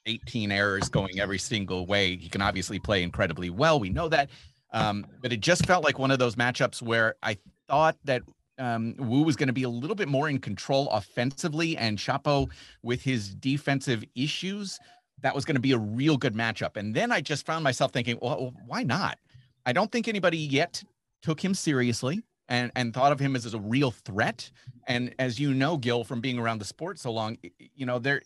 18 0.06 0.52
errors 0.52 0.90
going 0.90 1.20
every 1.20 1.38
single 1.38 1.86
way. 1.86 2.16
He 2.16 2.30
can 2.30 2.42
obviously 2.42 2.80
play 2.80 3.04
incredibly 3.04 3.50
well. 3.50 3.80
We 3.80 3.90
know 3.90 4.10
that. 4.10 4.30
Um, 4.72 5.06
but 5.22 5.34
it 5.34 5.40
just 5.40 5.66
felt 5.66 5.84
like 5.84 5.98
one 5.98 6.12
of 6.12 6.20
those 6.20 6.36
matchups 6.36 6.82
where 6.82 7.16
I 7.24 7.38
thought 7.68 7.98
that 8.04 8.22
um, 8.60 8.96
Wu 8.98 9.24
was 9.24 9.36
going 9.36 9.48
to 9.48 9.54
be 9.54 9.64
a 9.64 9.70
little 9.70 9.96
bit 9.96 10.08
more 10.08 10.30
in 10.30 10.38
control 10.38 10.90
offensively, 10.90 11.78
and 11.78 11.98
Shapo 11.98 12.50
with 12.84 13.02
his 13.02 13.34
defensive 13.36 14.04
issues, 14.16 14.78
that 15.22 15.34
was 15.34 15.46
going 15.46 15.56
to 15.56 15.62
be 15.62 15.72
a 15.72 15.78
real 15.78 16.18
good 16.18 16.36
matchup. 16.36 16.78
And 16.78 16.94
then 16.94 17.12
I 17.12 17.22
just 17.22 17.46
found 17.46 17.64
myself 17.64 17.92
thinking, 17.92 18.20
well, 18.22 18.54
why 18.66 18.84
not? 18.84 19.18
I 19.66 19.74
don't 19.74 19.92
think 19.92 20.08
anybody 20.08 20.38
yet 20.38 20.84
took 21.22 21.44
him 21.44 21.54
seriously 21.54 22.24
and 22.48 22.72
and 22.76 22.94
thought 22.94 23.12
of 23.12 23.20
him 23.20 23.36
as, 23.36 23.46
as 23.46 23.54
a 23.54 23.60
real 23.60 23.92
threat. 23.92 24.50
And 24.88 25.14
as 25.20 25.40
you 25.40 25.54
know, 25.54 25.78
Gil, 25.78 26.04
from 26.04 26.22
being 26.22 26.40
around 26.40 26.60
the 26.60 26.66
sport 26.66 27.00
so 27.00 27.12
long, 27.12 27.38
you 27.76 27.86
know 27.86 28.00
there 28.00 28.22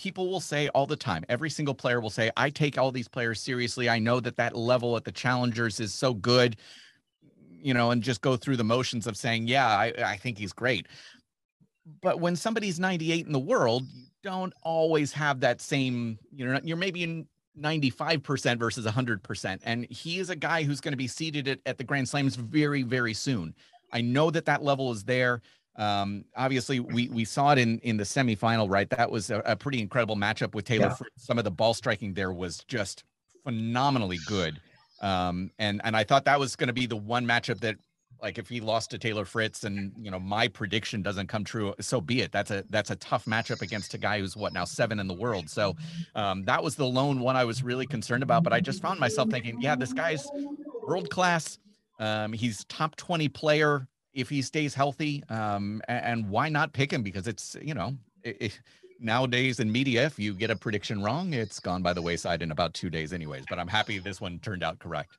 people 0.00 0.30
will 0.30 0.40
say 0.40 0.68
all 0.68 0.86
the 0.86 0.96
time 0.96 1.22
every 1.28 1.50
single 1.50 1.74
player 1.74 2.00
will 2.00 2.08
say 2.08 2.30
i 2.34 2.48
take 2.48 2.78
all 2.78 2.90
these 2.90 3.06
players 3.06 3.38
seriously. 3.38 3.86
I 3.86 3.98
know 3.98 4.18
that 4.20 4.36
that 4.36 4.56
level 4.56 4.96
at 4.96 5.04
the 5.04 5.12
challengers 5.12 5.78
is 5.78 5.92
so 5.92 6.14
good 6.14 6.56
you 7.50 7.74
know 7.74 7.90
and 7.90 8.02
just 8.02 8.22
go 8.22 8.34
through 8.34 8.56
the 8.56 8.64
motions 8.64 9.06
of 9.06 9.14
saying 9.14 9.46
yeah 9.46 9.68
i, 9.68 9.92
I 10.02 10.16
think 10.16 10.38
he's 10.38 10.54
great. 10.54 10.86
But 12.02 12.20
when 12.20 12.34
somebody's 12.34 12.80
98 12.80 13.26
in 13.26 13.32
the 13.32 13.38
world 13.38 13.82
you 13.94 14.06
don't 14.22 14.54
always 14.62 15.12
have 15.12 15.40
that 15.40 15.60
same 15.60 16.18
you 16.32 16.46
know 16.46 16.58
you're 16.64 16.78
maybe 16.78 17.02
in 17.02 17.26
95% 17.60 18.58
versus 18.58 18.86
100% 18.86 19.60
and 19.64 19.86
he 19.90 20.18
is 20.18 20.30
a 20.30 20.36
guy 20.36 20.62
who's 20.62 20.80
going 20.80 20.92
to 20.92 20.96
be 20.96 21.08
seated 21.08 21.46
at, 21.46 21.58
at 21.66 21.76
the 21.76 21.84
grand 21.84 22.08
slams 22.08 22.36
very 22.36 22.82
very 22.82 23.12
soon. 23.12 23.54
I 23.92 24.00
know 24.00 24.30
that 24.30 24.46
that 24.46 24.62
level 24.62 24.92
is 24.92 25.04
there 25.04 25.42
um, 25.76 26.24
obviously, 26.36 26.80
we 26.80 27.08
we 27.08 27.24
saw 27.24 27.52
it 27.52 27.58
in 27.58 27.78
in 27.78 27.96
the 27.96 28.04
semifinal, 28.04 28.70
right? 28.70 28.88
That 28.90 29.10
was 29.10 29.30
a, 29.30 29.38
a 29.40 29.56
pretty 29.56 29.80
incredible 29.80 30.16
matchup 30.16 30.54
with 30.54 30.64
Taylor. 30.64 30.88
Yeah. 30.88 31.06
Some 31.16 31.38
of 31.38 31.44
the 31.44 31.50
ball 31.50 31.74
striking 31.74 32.12
there 32.12 32.32
was 32.32 32.58
just 32.68 33.04
phenomenally 33.44 34.18
good. 34.26 34.60
Um, 35.00 35.50
and 35.58 35.80
and 35.84 35.96
I 35.96 36.04
thought 36.04 36.24
that 36.26 36.38
was 36.38 36.56
going 36.56 36.66
to 36.66 36.72
be 36.72 36.86
the 36.86 36.96
one 36.96 37.24
matchup 37.24 37.60
that, 37.60 37.76
like, 38.20 38.36
if 38.36 38.48
he 38.48 38.60
lost 38.60 38.90
to 38.90 38.98
Taylor 38.98 39.24
Fritz, 39.24 39.64
and 39.64 39.92
you 39.96 40.10
know 40.10 40.18
my 40.18 40.48
prediction 40.48 41.02
doesn't 41.02 41.28
come 41.28 41.44
true, 41.44 41.74
so 41.80 42.00
be 42.00 42.20
it. 42.20 42.32
That's 42.32 42.50
a 42.50 42.64
that's 42.68 42.90
a 42.90 42.96
tough 42.96 43.24
matchup 43.24 43.62
against 43.62 43.94
a 43.94 43.98
guy 43.98 44.18
who's 44.18 44.36
what 44.36 44.52
now 44.52 44.64
seven 44.64 44.98
in 44.98 45.06
the 45.06 45.14
world. 45.14 45.48
So 45.48 45.76
um, 46.14 46.42
that 46.44 46.62
was 46.62 46.74
the 46.74 46.86
lone 46.86 47.20
one 47.20 47.36
I 47.36 47.44
was 47.44 47.62
really 47.62 47.86
concerned 47.86 48.22
about. 48.22 48.42
But 48.42 48.52
I 48.52 48.60
just 48.60 48.82
found 48.82 49.00
myself 49.00 49.30
thinking, 49.30 49.62
yeah, 49.62 49.76
this 49.76 49.92
guy's 49.92 50.28
world 50.82 51.08
class. 51.10 51.58
Um, 51.98 52.32
he's 52.32 52.64
top 52.64 52.96
20 52.96 53.28
player 53.28 53.86
if 54.12 54.28
he 54.28 54.42
stays 54.42 54.74
healthy. 54.74 55.22
Um, 55.28 55.82
and, 55.88 56.28
why 56.28 56.48
not 56.48 56.72
pick 56.72 56.92
him? 56.92 57.02
Because 57.02 57.26
it's, 57.26 57.56
you 57.60 57.74
know, 57.74 57.96
it, 58.22 58.36
it, 58.40 58.60
nowadays 58.98 59.60
in 59.60 59.70
media, 59.70 60.06
if 60.06 60.18
you 60.18 60.34
get 60.34 60.50
a 60.50 60.56
prediction 60.56 61.02
wrong, 61.02 61.32
it's 61.32 61.60
gone 61.60 61.82
by 61.82 61.92
the 61.92 62.02
wayside 62.02 62.42
in 62.42 62.50
about 62.50 62.74
two 62.74 62.90
days, 62.90 63.12
anyways. 63.12 63.44
But 63.48 63.58
I'm 63.58 63.68
happy 63.68 63.98
this 63.98 64.20
one 64.20 64.38
turned 64.38 64.62
out 64.62 64.78
correct. 64.78 65.16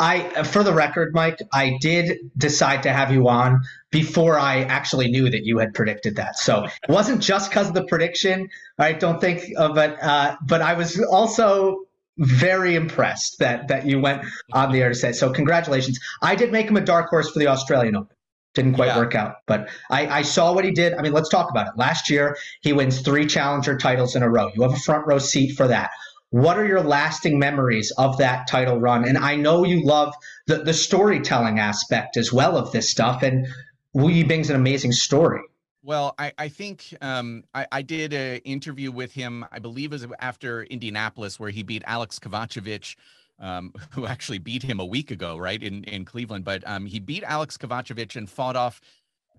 I, 0.00 0.22
uh, 0.30 0.42
for 0.42 0.64
the 0.64 0.72
record, 0.72 1.14
Mike, 1.14 1.38
I 1.52 1.78
did 1.80 2.18
decide 2.36 2.82
to 2.82 2.92
have 2.92 3.12
you 3.12 3.28
on 3.28 3.60
before 3.90 4.38
I 4.38 4.62
actually 4.62 5.10
knew 5.10 5.30
that 5.30 5.44
you 5.44 5.58
had 5.58 5.74
predicted 5.74 6.16
that. 6.16 6.36
So 6.36 6.64
it 6.64 6.88
wasn't 6.88 7.22
just 7.22 7.50
because 7.50 7.68
of 7.68 7.74
the 7.74 7.84
prediction. 7.84 8.48
I 8.78 8.92
don't 8.94 9.20
think, 9.20 9.44
of 9.56 9.78
it, 9.78 10.02
uh, 10.02 10.36
but 10.46 10.60
I 10.60 10.74
was 10.74 11.00
also 11.04 11.84
very 12.20 12.74
impressed 12.74 13.38
that 13.38 13.68
that 13.68 13.86
you 13.86 13.98
went 13.98 14.22
on 14.52 14.70
the 14.72 14.80
air 14.80 14.90
to 14.90 14.94
say 14.94 15.12
so. 15.12 15.32
Congratulations. 15.32 15.98
I 16.22 16.34
did 16.34 16.52
make 16.52 16.68
him 16.68 16.76
a 16.76 16.82
dark 16.82 17.08
horse 17.08 17.30
for 17.30 17.38
the 17.38 17.46
Australian 17.46 17.96
Open. 17.96 18.16
Didn't 18.54 18.74
quite 18.74 18.86
yeah. 18.86 18.98
work 18.98 19.14
out, 19.14 19.36
but 19.46 19.70
I, 19.90 20.08
I 20.08 20.22
saw 20.22 20.52
what 20.52 20.64
he 20.64 20.72
did. 20.72 20.92
I 20.94 21.02
mean, 21.02 21.12
let's 21.12 21.28
talk 21.28 21.50
about 21.50 21.68
it. 21.68 21.74
Last 21.76 22.10
year, 22.10 22.36
he 22.62 22.72
wins 22.72 23.00
three 23.00 23.24
challenger 23.24 23.78
titles 23.78 24.16
in 24.16 24.24
a 24.24 24.28
row. 24.28 24.50
You 24.54 24.62
have 24.62 24.72
a 24.72 24.76
front 24.76 25.06
row 25.06 25.18
seat 25.18 25.56
for 25.56 25.68
that. 25.68 25.90
What 26.30 26.58
are 26.58 26.66
your 26.66 26.82
lasting 26.82 27.38
memories 27.38 27.92
of 27.92 28.18
that 28.18 28.48
title 28.48 28.78
run? 28.78 29.06
And 29.06 29.18
I 29.18 29.36
know 29.36 29.64
you 29.64 29.84
love 29.84 30.14
the, 30.48 30.58
the 30.58 30.74
storytelling 30.74 31.60
aspect 31.60 32.16
as 32.16 32.32
well 32.32 32.56
of 32.56 32.72
this 32.72 32.90
stuff. 32.90 33.22
And 33.22 33.46
Wu 33.94 34.08
Yibing's 34.08 34.50
an 34.50 34.56
amazing 34.56 34.92
story. 34.92 35.42
Well, 35.82 36.14
I, 36.18 36.32
I 36.36 36.48
think 36.48 36.94
um, 37.00 37.44
I, 37.54 37.66
I, 37.72 37.82
did 37.82 38.12
an 38.12 38.36
interview 38.38 38.92
with 38.92 39.12
him, 39.12 39.46
I 39.50 39.58
believe 39.58 39.92
it 39.92 40.02
was 40.02 40.06
after 40.20 40.64
Indianapolis, 40.64 41.40
where 41.40 41.48
he 41.48 41.62
beat 41.62 41.82
Alex 41.86 42.18
Kovacevic, 42.18 42.96
um, 43.38 43.72
who 43.90 44.06
actually 44.06 44.38
beat 44.38 44.62
him 44.62 44.78
a 44.78 44.84
week 44.84 45.10
ago, 45.10 45.38
right, 45.38 45.62
in, 45.62 45.84
in 45.84 46.04
Cleveland. 46.04 46.44
But 46.44 46.62
um, 46.66 46.84
he 46.84 47.00
beat 47.00 47.22
Alex 47.22 47.56
Kovacevic 47.56 48.16
and 48.16 48.28
fought 48.28 48.56
off, 48.56 48.80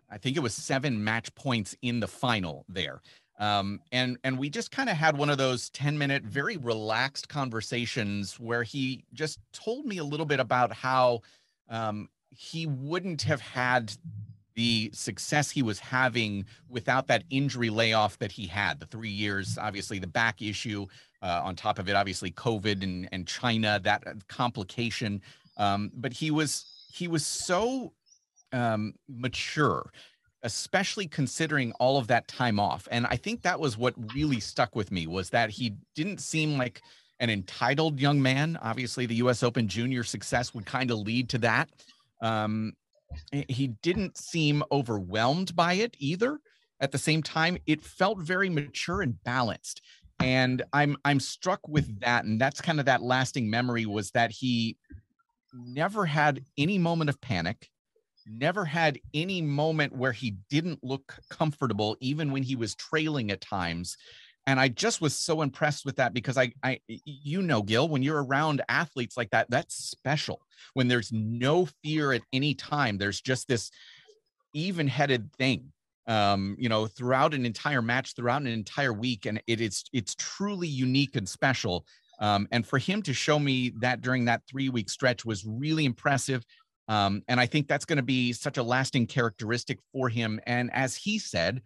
I 0.10 0.18
think 0.18 0.36
it 0.36 0.40
was 0.40 0.56
seven 0.56 1.04
match 1.04 1.34
points 1.36 1.76
in 1.84 2.00
the 2.00 2.08
final 2.08 2.66
there. 2.68 3.02
Um, 3.40 3.80
and 3.92 4.18
and 4.24 4.38
we 4.38 4.52
just 4.52 4.70
kind 4.70 4.90
of 4.90 4.96
had 4.96 5.18
one 5.18 5.32
of 5.32 5.40
those 5.40 5.70
10 5.72 5.98
minute, 5.98 6.24
very 6.24 6.58
relaxed 6.58 7.28
conversations 7.28 8.40
where 8.40 8.62
he 8.62 9.04
just 9.14 9.40
told 9.52 9.86
me 9.86 9.98
a 9.98 10.04
little 10.04 10.28
bit 10.28 10.40
about 10.40 10.72
how 10.74 11.22
um, 11.70 12.08
he 12.30 12.68
wouldn't 12.68 13.24
have 13.24 13.42
had 13.42 13.94
the 14.56 14.90
success 14.94 15.50
he 15.50 15.62
was 15.62 15.80
having 15.80 16.46
without 16.70 17.08
that 17.08 17.24
injury 17.30 17.70
layoff 17.70 18.18
that 18.20 18.32
he 18.32 18.46
had 18.48 18.80
the 18.80 18.86
three 18.86 19.10
years 19.10 19.58
obviously 19.60 20.00
the 20.00 20.08
back 20.08 20.42
issue 20.42 20.86
uh, 21.22 21.42
on 21.44 21.56
top 21.56 21.80
of 21.80 21.88
it 21.90 21.96
obviously 21.96 22.32
covid 22.32 22.84
and, 22.84 23.08
and 23.12 23.28
china 23.28 23.80
that 23.84 24.04
uh, 24.08 24.14
complication. 24.28 25.22
Um, 25.58 25.92
but 25.94 26.14
he 26.14 26.32
was 26.32 26.66
he 26.92 27.08
was 27.08 27.26
so 27.26 27.94
um, 28.52 28.94
mature 29.08 29.92
especially 30.44 31.08
considering 31.08 31.72
all 31.74 32.00
of 32.00 32.08
that 32.08 32.28
time 32.28 32.60
off. 32.60 32.88
And 32.90 33.06
i 33.06 33.16
think 33.16 33.44
that 33.44 33.60
was 33.60 33.78
what 33.78 33.94
really 34.16 34.40
stuck 34.40 34.76
with 34.76 34.92
me 34.92 35.06
was 35.06 35.30
that 35.30 35.52
he 35.52 35.76
didn't 35.96 36.20
seem 36.20 36.58
like 36.58 36.82
an 37.22 37.30
entitled 37.30 38.00
young 38.00 38.22
man. 38.22 38.58
Obviously 38.62 39.06
the 39.06 39.16
us 39.16 39.44
open 39.44 39.68
junior 39.68 40.04
success 40.04 40.54
would 40.54 40.66
kind 40.66 40.92
of 40.92 40.98
lead 40.98 41.30
to 41.30 41.38
that. 41.38 41.70
Um, 42.22 42.74
Eh, 43.34 43.44
he 43.50 43.68
didn't 43.68 44.18
seem 44.18 44.64
overwhelmed 44.72 45.56
by 45.56 45.74
it 45.74 45.96
either. 46.00 46.40
At 46.80 46.92
the 46.92 46.98
same 46.98 47.22
time, 47.22 47.58
it 47.68 47.82
felt 47.82 48.20
very 48.20 48.50
mature 48.50 49.02
and 49.02 49.22
balanced. 49.24 49.82
And 50.20 50.64
I'm 50.74 50.98
I'm 51.06 51.20
struck 51.20 51.68
with 51.68 52.02
that. 52.02 52.26
And 52.26 52.40
that's 52.40 52.62
kind 52.62 52.80
of 52.80 52.86
that 52.86 53.02
lasting 53.02 53.50
memory 53.50 53.86
was 53.86 54.12
that 54.12 54.32
he 54.32 54.78
never 55.54 56.06
had 56.06 56.46
any 56.58 56.78
moment 56.78 57.10
of 57.10 57.20
panic, 57.22 57.70
never 58.26 58.66
had 58.66 59.00
any 59.14 59.42
moment 59.42 59.96
where 59.96 60.12
he 60.12 60.38
didn't 60.50 60.84
look 60.84 61.20
comfortable, 61.30 61.98
even 62.00 62.32
when 62.32 62.44
he 62.44 62.56
was 62.56 62.76
trailing 62.76 63.32
at 63.32 63.42
times 63.42 63.98
and 64.52 64.60
i 64.60 64.68
just 64.68 65.00
was 65.00 65.18
so 65.18 65.42
impressed 65.42 65.86
with 65.86 65.96
that 65.96 66.14
because 66.14 66.38
i 66.38 66.52
i 66.62 66.78
you 67.06 67.42
know 67.42 67.62
gil 67.62 67.88
when 67.88 68.04
you're 68.04 68.24
around 68.24 68.62
athletes 68.68 69.16
like 69.16 69.30
that 69.32 69.50
that's 69.50 69.76
special. 69.76 70.42
When 70.74 70.88
there's 70.88 71.12
no 71.12 71.68
fear 71.84 72.12
at 72.12 72.22
any 72.34 72.54
time 72.54 72.98
there's 72.98 73.22
just 73.22 73.48
this 73.48 73.72
even-headed 74.54 75.32
thing 75.34 75.72
um 76.08 76.56
you 76.60 76.68
know 76.68 76.88
throughout 76.88 77.34
an 77.34 77.46
entire 77.46 77.82
match 77.82 78.14
throughout 78.16 78.42
an 78.42 78.48
entire 78.48 78.94
week 78.94 79.26
and 79.26 79.42
it 79.48 79.62
is 79.62 79.84
it's 79.94 80.16
truly 80.16 80.68
unique 80.68 81.16
and 81.16 81.30
special 81.30 81.86
um 82.20 82.48
and 82.52 82.68
for 82.68 82.78
him 82.78 83.02
to 83.02 83.14
show 83.14 83.40
me 83.40 83.72
that 83.80 84.02
during 84.02 84.26
that 84.26 84.42
three 84.50 84.70
week 84.70 84.90
stretch 84.90 85.24
was 85.24 85.46
really 85.46 85.86
impressive 85.86 86.44
um 86.88 87.22
and 87.28 87.40
i 87.40 87.46
think 87.46 87.68
that's 87.68 87.86
going 87.86 87.98
to 87.98 88.04
be 88.04 88.34
such 88.34 88.58
a 88.58 88.64
lasting 88.64 89.06
characteristic 89.06 89.78
for 89.94 90.10
him 90.10 90.40
and 90.48 90.70
as 90.74 90.96
he 90.96 91.20
said 91.20 91.62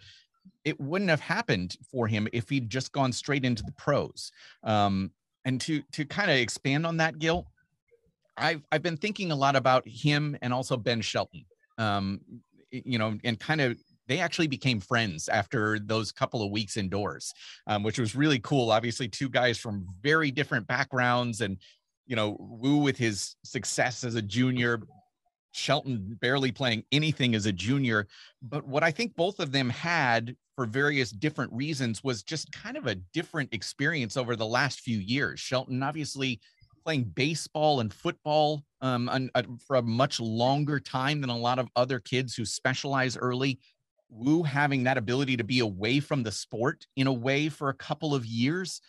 it 0.63 0.79
wouldn't 0.79 1.09
have 1.09 1.19
happened 1.19 1.77
for 1.91 2.07
him 2.07 2.27
if 2.33 2.49
he'd 2.49 2.69
just 2.69 2.91
gone 2.91 3.11
straight 3.11 3.45
into 3.45 3.63
the 3.63 3.71
pros. 3.73 4.31
Um, 4.63 5.11
and 5.45 5.61
to 5.61 5.81
to 5.93 6.05
kind 6.05 6.31
of 6.31 6.37
expand 6.37 6.85
on 6.85 6.97
that, 6.97 7.19
Gil, 7.19 7.45
I've 8.37 8.63
I've 8.71 8.81
been 8.81 8.97
thinking 8.97 9.31
a 9.31 9.35
lot 9.35 9.55
about 9.55 9.87
him 9.87 10.37
and 10.41 10.53
also 10.53 10.75
Ben 10.77 11.01
Shelton. 11.01 11.45
Um, 11.77 12.21
you 12.71 12.97
know, 12.97 13.17
and 13.23 13.39
kind 13.39 13.61
of 13.61 13.77
they 14.07 14.19
actually 14.19 14.47
became 14.47 14.79
friends 14.79 15.29
after 15.29 15.79
those 15.79 16.11
couple 16.11 16.43
of 16.43 16.51
weeks 16.51 16.77
indoors, 16.77 17.33
um, 17.67 17.83
which 17.83 17.99
was 17.99 18.15
really 18.15 18.39
cool. 18.39 18.71
Obviously, 18.71 19.07
two 19.07 19.29
guys 19.29 19.57
from 19.57 19.87
very 20.01 20.31
different 20.31 20.67
backgrounds, 20.67 21.41
and 21.41 21.57
you 22.05 22.15
know, 22.15 22.37
Wu 22.39 22.77
with 22.77 22.97
his 22.97 23.35
success 23.43 24.03
as 24.03 24.15
a 24.15 24.21
junior, 24.21 24.81
Shelton 25.55 26.17
barely 26.21 26.51
playing 26.51 26.83
anything 26.91 27.33
as 27.33 27.45
a 27.45 27.51
junior. 27.51 28.07
But 28.41 28.67
what 28.67 28.83
I 28.83 28.91
think 28.91 29.15
both 29.15 29.39
of 29.39 29.51
them 29.51 29.69
had 29.69 30.35
for 30.55 30.65
various 30.65 31.11
different 31.11 31.51
reasons 31.53 32.03
was 32.03 32.23
just 32.23 32.51
kind 32.51 32.77
of 32.77 32.87
a 32.87 32.95
different 32.95 33.53
experience 33.53 34.17
over 34.17 34.35
the 34.35 34.45
last 34.45 34.81
few 34.81 34.99
years. 34.99 35.39
Shelton 35.39 35.81
obviously 35.81 36.39
playing 36.83 37.03
baseball 37.03 37.79
and 37.79 37.93
football 37.93 38.63
um, 38.81 39.09
uh, 39.33 39.43
for 39.65 39.77
a 39.77 39.81
much 39.81 40.19
longer 40.19 40.79
time 40.79 41.21
than 41.21 41.29
a 41.29 41.37
lot 41.37 41.57
of 41.57 41.67
other 41.75 41.99
kids 41.99 42.35
who 42.35 42.45
specialize 42.45 43.17
early. 43.17 43.59
Wu 44.09 44.43
having 44.43 44.83
that 44.83 44.97
ability 44.97 45.35
to 45.37 45.43
be 45.43 45.59
away 45.59 45.99
from 45.99 46.21
the 46.21 46.31
sport 46.31 46.85
in 46.95 47.07
a 47.07 47.13
way 47.13 47.49
for 47.49 47.69
a 47.69 47.73
couple 47.73 48.13
of 48.13 48.25
years. 48.25 48.81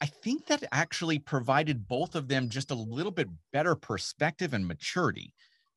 I 0.00 0.06
think 0.06 0.46
that 0.46 0.64
actually 0.72 1.18
provided 1.18 1.86
both 1.86 2.14
of 2.14 2.26
them 2.28 2.48
just 2.48 2.70
a 2.70 2.74
little 2.74 3.12
bit 3.12 3.28
better 3.52 3.74
perspective 3.74 4.54
and 4.54 4.66
maturity 4.66 5.34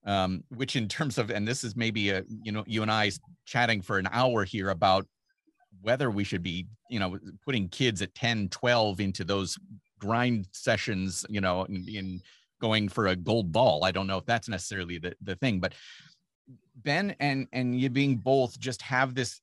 um, 0.08 0.44
which 0.56 0.76
in 0.78 0.88
terms 0.88 1.18
of, 1.18 1.30
and 1.30 1.48
this 1.48 1.64
is 1.64 1.76
maybe 1.76 2.10
a, 2.10 2.24
you 2.42 2.52
know, 2.52 2.64
you 2.66 2.82
and 2.82 2.90
I 2.90 3.12
chatting 3.46 3.82
for 3.82 4.00
an 4.00 4.08
hour 4.12 4.46
here 4.46 4.70
about 4.70 5.06
whether 5.82 6.10
we 6.10 6.24
should 6.24 6.42
be, 6.42 6.66
you 6.90 7.00
know, 7.00 7.20
putting 7.46 7.68
kids 7.68 8.02
at 8.02 8.16
10, 8.16 8.50
12 8.50 9.02
into 9.02 9.24
those 9.26 9.58
grind 10.00 10.48
sessions, 10.54 11.26
you 11.30 11.42
know, 11.42 11.66
in, 11.66 11.86
in 11.90 12.22
going 12.62 12.88
for 12.88 13.08
a 13.08 13.16
gold 13.16 13.52
ball. 13.52 13.84
I 13.84 13.92
don't 13.92 14.08
know 14.08 14.18
if 14.18 14.26
that's 14.26 14.48
necessarily 14.48 14.98
the, 14.98 15.14
the 15.22 15.36
thing, 15.36 15.60
but 15.60 15.74
Ben 16.78 17.14
and, 17.20 17.48
and 17.52 17.76
Yibing 17.76 18.24
both 18.24 18.58
just 18.58 18.82
have 18.84 19.14
this, 19.14 19.42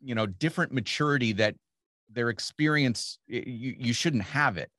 you 0.00 0.14
know, 0.14 0.26
different 0.26 0.72
maturity 0.72 1.34
that 1.34 1.54
their 2.10 2.30
experience, 2.30 3.18
you, 3.26 3.74
you 3.78 3.92
shouldn't 3.92 4.24
have 4.24 4.56
it 4.56 4.70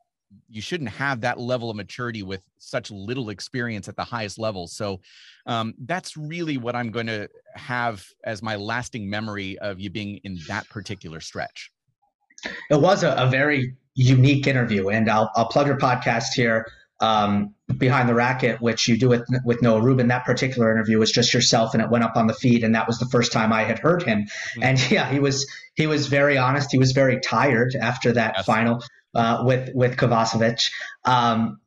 you 0.50 0.62
shouldn't 0.62 0.90
have 0.90 1.22
that 1.22 1.40
level 1.40 1.70
of 1.70 1.76
maturity 1.76 2.24
with 2.24 2.42
such 2.58 2.92
little 2.92 3.30
experience 3.30 3.88
at 3.88 3.96
the 3.96 4.04
highest 4.04 4.38
level. 4.40 4.68
So 4.68 5.00
um, 5.46 5.74
that's 5.80 6.18
really 6.18 6.58
what 6.58 6.76
I'm 6.76 6.92
going 6.92 7.08
to 7.08 7.30
have 7.56 8.06
as 8.24 8.42
my 8.42 8.56
lasting 8.56 9.10
memory 9.10 9.58
of 9.60 9.78
Yibing 9.78 10.22
in 10.24 10.40
that 10.48 10.68
particular 10.70 11.20
stretch. 11.20 11.72
It 12.70 12.80
was 12.80 13.04
a, 13.04 13.14
a 13.14 13.28
very 13.28 13.76
unique 13.96 14.46
interview, 14.48 14.90
and 14.90 15.10
I'll, 15.10 15.32
I'll 15.36 15.48
plug 15.48 15.68
your 15.68 15.78
podcast 15.78 16.34
here 16.36 16.66
um, 17.02 17.54
Behind 17.78 18.08
the 18.08 18.14
Racquet, 18.14 18.62
which 18.62 18.88
you 18.88 18.98
do 18.98 19.10
with 19.10 19.28
with 19.44 19.62
Noah 19.62 19.82
Rubin. 19.82 20.08
That 20.08 20.24
particular 20.24 20.72
interview 20.72 21.00
was 21.00 21.12
just 21.12 21.34
yourself, 21.34 21.74
and 21.74 21.82
it 21.82 21.90
went 21.90 22.04
up 22.04 22.16
on 22.16 22.28
the 22.28 22.34
feed, 22.34 22.64
and 22.64 22.76
that 22.76 22.88
was 22.88 23.00
the 23.00 23.08
first 23.08 23.32
time 23.32 23.52
I 23.52 23.64
had 23.64 23.80
heard 23.80 24.04
him. 24.04 24.24
Mm-hmm. 24.24 24.64
And 24.64 24.80
yeah, 24.92 25.10
he 25.10 25.20
was 25.20 25.46
he 25.76 25.88
was 25.88 26.08
very 26.08 26.38
honest. 26.38 26.72
He 26.72 26.78
was 26.78 26.92
very 26.92 27.20
tired 27.20 27.76
after 27.76 28.12
that 28.14 28.36
yes. 28.38 28.46
final 28.46 28.84
uh, 29.15 29.43
with 29.45 29.69
with 29.73 29.97
Kovacevic. 29.97 30.69
Um, 31.06 31.60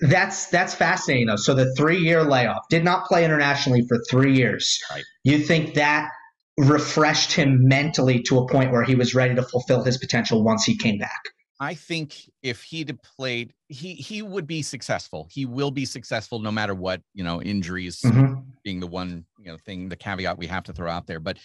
that's 0.00 0.46
that's 0.46 0.74
fascinating 0.74 1.26
though. 1.26 1.36
So 1.36 1.54
the 1.54 1.74
three 1.74 1.98
year 1.98 2.24
layoff 2.24 2.68
did 2.70 2.84
not 2.84 3.04
play 3.06 3.24
internationally 3.24 3.82
for 3.88 3.98
three 4.10 4.34
years. 4.34 4.78
Right. 4.90 5.04
You 5.24 5.38
think 5.38 5.74
that 5.74 6.10
refreshed 6.56 7.32
him 7.32 7.66
mentally 7.66 8.22
to 8.22 8.38
a 8.38 8.48
point 8.48 8.72
where 8.72 8.82
he 8.82 8.94
was 8.94 9.14
ready 9.14 9.34
to 9.34 9.42
fulfill 9.42 9.82
his 9.82 9.98
potential 9.98 10.42
once 10.42 10.64
he 10.64 10.76
came 10.76 10.98
back? 10.98 11.20
I 11.62 11.74
think 11.74 12.30
if 12.42 12.62
he'd 12.62 12.98
played, 13.02 13.52
he 13.68 13.94
he 13.94 14.22
would 14.22 14.46
be 14.46 14.62
successful. 14.62 15.28
He 15.30 15.44
will 15.44 15.70
be 15.70 15.84
successful 15.84 16.38
no 16.38 16.50
matter 16.50 16.74
what, 16.74 17.02
you 17.12 17.22
know, 17.22 17.42
injuries 17.42 18.00
mm-hmm. 18.00 18.40
being 18.64 18.80
the 18.80 18.86
one, 18.86 19.26
you 19.38 19.52
know, 19.52 19.58
thing, 19.58 19.90
the 19.90 19.96
caveat 19.96 20.38
we 20.38 20.46
have 20.46 20.64
to 20.64 20.72
throw 20.72 20.90
out 20.90 21.06
there. 21.06 21.20
But 21.20 21.38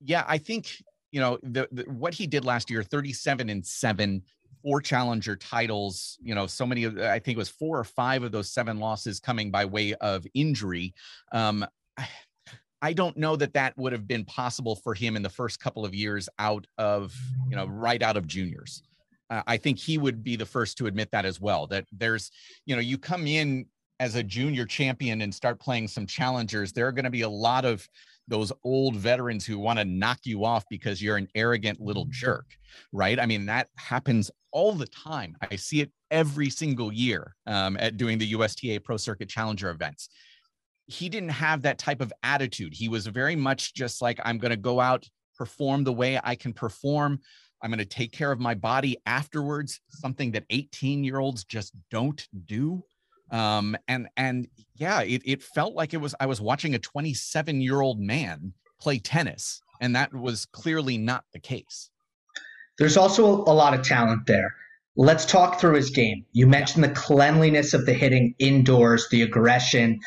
yeah, 0.00 0.24
I 0.26 0.38
think, 0.38 0.82
you 1.12 1.20
know, 1.20 1.38
the, 1.42 1.68
the 1.72 1.82
what 1.82 2.14
he 2.14 2.26
did 2.26 2.46
last 2.46 2.70
year, 2.70 2.82
37 2.82 3.50
and 3.50 3.66
7, 3.66 4.22
four 4.62 4.80
challenger 4.80 5.36
titles, 5.36 6.18
you 6.22 6.34
know, 6.34 6.46
so 6.46 6.66
many 6.66 6.84
of 6.84 6.98
I 6.98 7.18
think 7.18 7.36
it 7.36 7.38
was 7.38 7.48
four 7.48 7.78
or 7.78 7.84
five 7.84 8.22
of 8.22 8.32
those 8.32 8.50
seven 8.50 8.78
losses 8.78 9.20
coming 9.20 9.50
by 9.50 9.64
way 9.64 9.94
of 9.94 10.26
injury. 10.34 10.94
Um 11.32 11.66
I 12.82 12.94
don't 12.94 13.18
know 13.18 13.36
that 13.36 13.52
that 13.52 13.76
would 13.76 13.92
have 13.92 14.08
been 14.08 14.24
possible 14.24 14.74
for 14.74 14.94
him 14.94 15.14
in 15.14 15.22
the 15.22 15.28
first 15.28 15.60
couple 15.60 15.84
of 15.84 15.94
years 15.94 16.30
out 16.38 16.66
of, 16.78 17.14
you 17.46 17.54
know, 17.54 17.66
right 17.66 18.02
out 18.02 18.16
of 18.16 18.26
juniors 18.26 18.82
uh, 19.30 19.42
I 19.46 19.56
think 19.56 19.78
he 19.78 19.96
would 19.96 20.22
be 20.22 20.36
the 20.36 20.46
first 20.46 20.76
to 20.78 20.86
admit 20.86 21.10
that 21.12 21.24
as 21.24 21.40
well. 21.40 21.66
That 21.68 21.86
there's, 21.92 22.30
you 22.66 22.74
know, 22.74 22.82
you 22.82 22.98
come 22.98 23.26
in 23.26 23.66
as 24.00 24.16
a 24.16 24.22
junior 24.22 24.66
champion 24.66 25.22
and 25.22 25.34
start 25.34 25.60
playing 25.60 25.86
some 25.86 26.06
challengers, 26.06 26.72
there 26.72 26.86
are 26.86 26.92
going 26.92 27.04
to 27.04 27.10
be 27.10 27.20
a 27.20 27.28
lot 27.28 27.64
of 27.64 27.88
those 28.30 28.52
old 28.64 28.96
veterans 28.96 29.44
who 29.44 29.58
want 29.58 29.78
to 29.78 29.84
knock 29.84 30.20
you 30.24 30.44
off 30.44 30.64
because 30.70 31.02
you're 31.02 31.16
an 31.16 31.28
arrogant 31.34 31.80
little 31.80 32.06
jerk, 32.08 32.46
right? 32.92 33.20
I 33.20 33.26
mean, 33.26 33.44
that 33.46 33.68
happens 33.76 34.30
all 34.52 34.72
the 34.72 34.86
time. 34.86 35.36
I 35.50 35.56
see 35.56 35.82
it 35.82 35.90
every 36.10 36.48
single 36.48 36.92
year 36.92 37.34
um, 37.46 37.76
at 37.78 37.96
doing 37.96 38.18
the 38.18 38.26
USTA 38.26 38.80
Pro 38.80 38.96
Circuit 38.96 39.28
Challenger 39.28 39.70
events. 39.70 40.08
He 40.86 41.08
didn't 41.08 41.30
have 41.30 41.62
that 41.62 41.78
type 41.78 42.00
of 42.00 42.12
attitude. 42.22 42.72
He 42.72 42.88
was 42.88 43.06
very 43.06 43.36
much 43.36 43.74
just 43.74 44.00
like, 44.00 44.18
I'm 44.24 44.38
going 44.38 44.50
to 44.50 44.56
go 44.56 44.80
out, 44.80 45.06
perform 45.36 45.84
the 45.84 45.92
way 45.92 46.18
I 46.22 46.34
can 46.34 46.52
perform. 46.52 47.20
I'm 47.62 47.70
going 47.70 47.78
to 47.78 47.84
take 47.84 48.12
care 48.12 48.32
of 48.32 48.40
my 48.40 48.54
body 48.54 48.96
afterwards, 49.06 49.80
something 49.90 50.32
that 50.32 50.44
18 50.50 51.04
year 51.04 51.18
olds 51.18 51.44
just 51.44 51.74
don't 51.90 52.26
do. 52.46 52.82
Um, 53.30 53.76
and, 53.88 54.08
and 54.16 54.48
yeah, 54.74 55.02
it, 55.02 55.22
it 55.24 55.42
felt 55.42 55.74
like 55.74 55.94
it 55.94 55.98
was, 55.98 56.14
I 56.20 56.26
was 56.26 56.40
watching 56.40 56.74
a 56.74 56.78
27 56.78 57.60
year 57.60 57.80
old 57.80 58.00
man 58.00 58.54
play 58.80 58.98
tennis, 58.98 59.60
and 59.80 59.94
that 59.94 60.12
was 60.14 60.46
clearly 60.46 60.98
not 60.98 61.24
the 61.32 61.40
case. 61.40 61.90
There's 62.78 62.96
also 62.96 63.42
a 63.44 63.52
lot 63.52 63.74
of 63.74 63.82
talent 63.82 64.26
there. 64.26 64.54
Let's 64.96 65.24
talk 65.24 65.60
through 65.60 65.76
his 65.76 65.90
game. 65.90 66.24
You 66.32 66.46
mentioned 66.46 66.82
the 66.82 66.88
cleanliness 66.88 67.74
of 67.74 67.86
the 67.86 67.92
hitting 67.92 68.34
indoors, 68.38 69.06
the 69.10 69.22
aggression. 69.22 70.00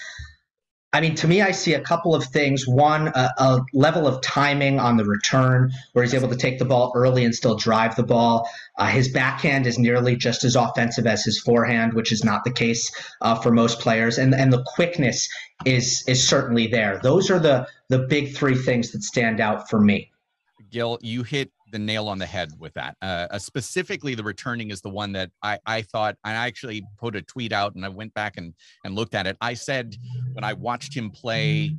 I 0.94 1.02
mean, 1.02 1.16
to 1.16 1.28
me, 1.28 1.42
I 1.42 1.52
see 1.52 1.74
a 1.74 1.82
couple 1.82 2.14
of 2.14 2.24
things. 2.26 2.68
One, 2.68 3.08
a, 3.08 3.34
a, 3.38 3.66
level 3.74 4.06
of 4.06 4.22
timing 4.22 4.80
on 4.80 4.96
the 4.96 5.06
return, 5.06 5.72
where 5.94 6.06
he's 6.06 6.14
able 6.14 6.30
to 6.30 6.36
take 6.36 6.60
the 6.60 6.66
ball 6.66 6.92
early 6.96 7.26
and 7.26 7.34
still 7.34 7.56
drive 7.56 7.96
the 7.96 8.04
ball. 8.04 8.48
Uh, 8.78 8.86
his 8.88 9.08
backhand 9.08 9.66
is 9.66 9.80
nearly 9.80 10.16
just 10.16 10.44
as 10.44 10.56
offensive 10.56 11.08
as 11.08 11.24
his 11.24 11.40
forehand, 11.40 11.94
which 11.94 12.12
is 12.12 12.24
not 12.24 12.44
the 12.44 12.52
case 12.52 12.92
uh, 13.22 13.34
for 13.34 13.52
most 13.52 13.80
players. 13.80 14.20
And 14.20 14.36
and 14.36 14.54
the 14.54 14.64
quickness 14.68 15.28
is 15.66 16.04
is 16.08 16.26
certainly 16.28 16.68
there. 16.68 17.00
Those 17.02 17.32
are 17.32 17.40
the 17.40 17.68
the 17.90 18.00
big 18.00 18.36
three 18.36 18.56
things 18.56 18.92
that 18.92 19.02
stand 19.02 19.42
out 19.42 19.70
for 19.72 19.80
me. 19.80 20.12
Gil, 20.70 21.00
you 21.02 21.24
hit 21.24 21.52
the 21.74 21.80
nail 21.80 22.08
on 22.08 22.20
the 22.20 22.26
head 22.26 22.52
with 22.58 22.74
that. 22.76 22.96
Uh, 23.02 23.28
uh, 23.32 23.40
specifically, 23.40 24.16
the 24.16 24.24
returning 24.24 24.72
is 24.72 24.80
the 24.80 24.90
one 24.90 25.12
that 25.12 25.32
I, 25.42 25.60
I 25.66 25.82
thought, 25.82 26.16
I 26.24 26.32
actually 26.32 26.86
put 26.98 27.18
a 27.18 27.22
tweet 27.22 27.52
out 27.52 27.76
and 27.76 27.84
I 27.86 27.90
went 27.90 28.14
back 28.14 28.38
and, 28.38 28.54
and 28.86 28.96
looked 28.96 29.16
at 29.16 29.28
it. 29.28 29.36
I 29.42 29.56
said 29.56 29.98
when 30.32 30.46
I 30.46 30.54
watched 30.54 30.96
him 30.96 31.10
play, 31.12 31.76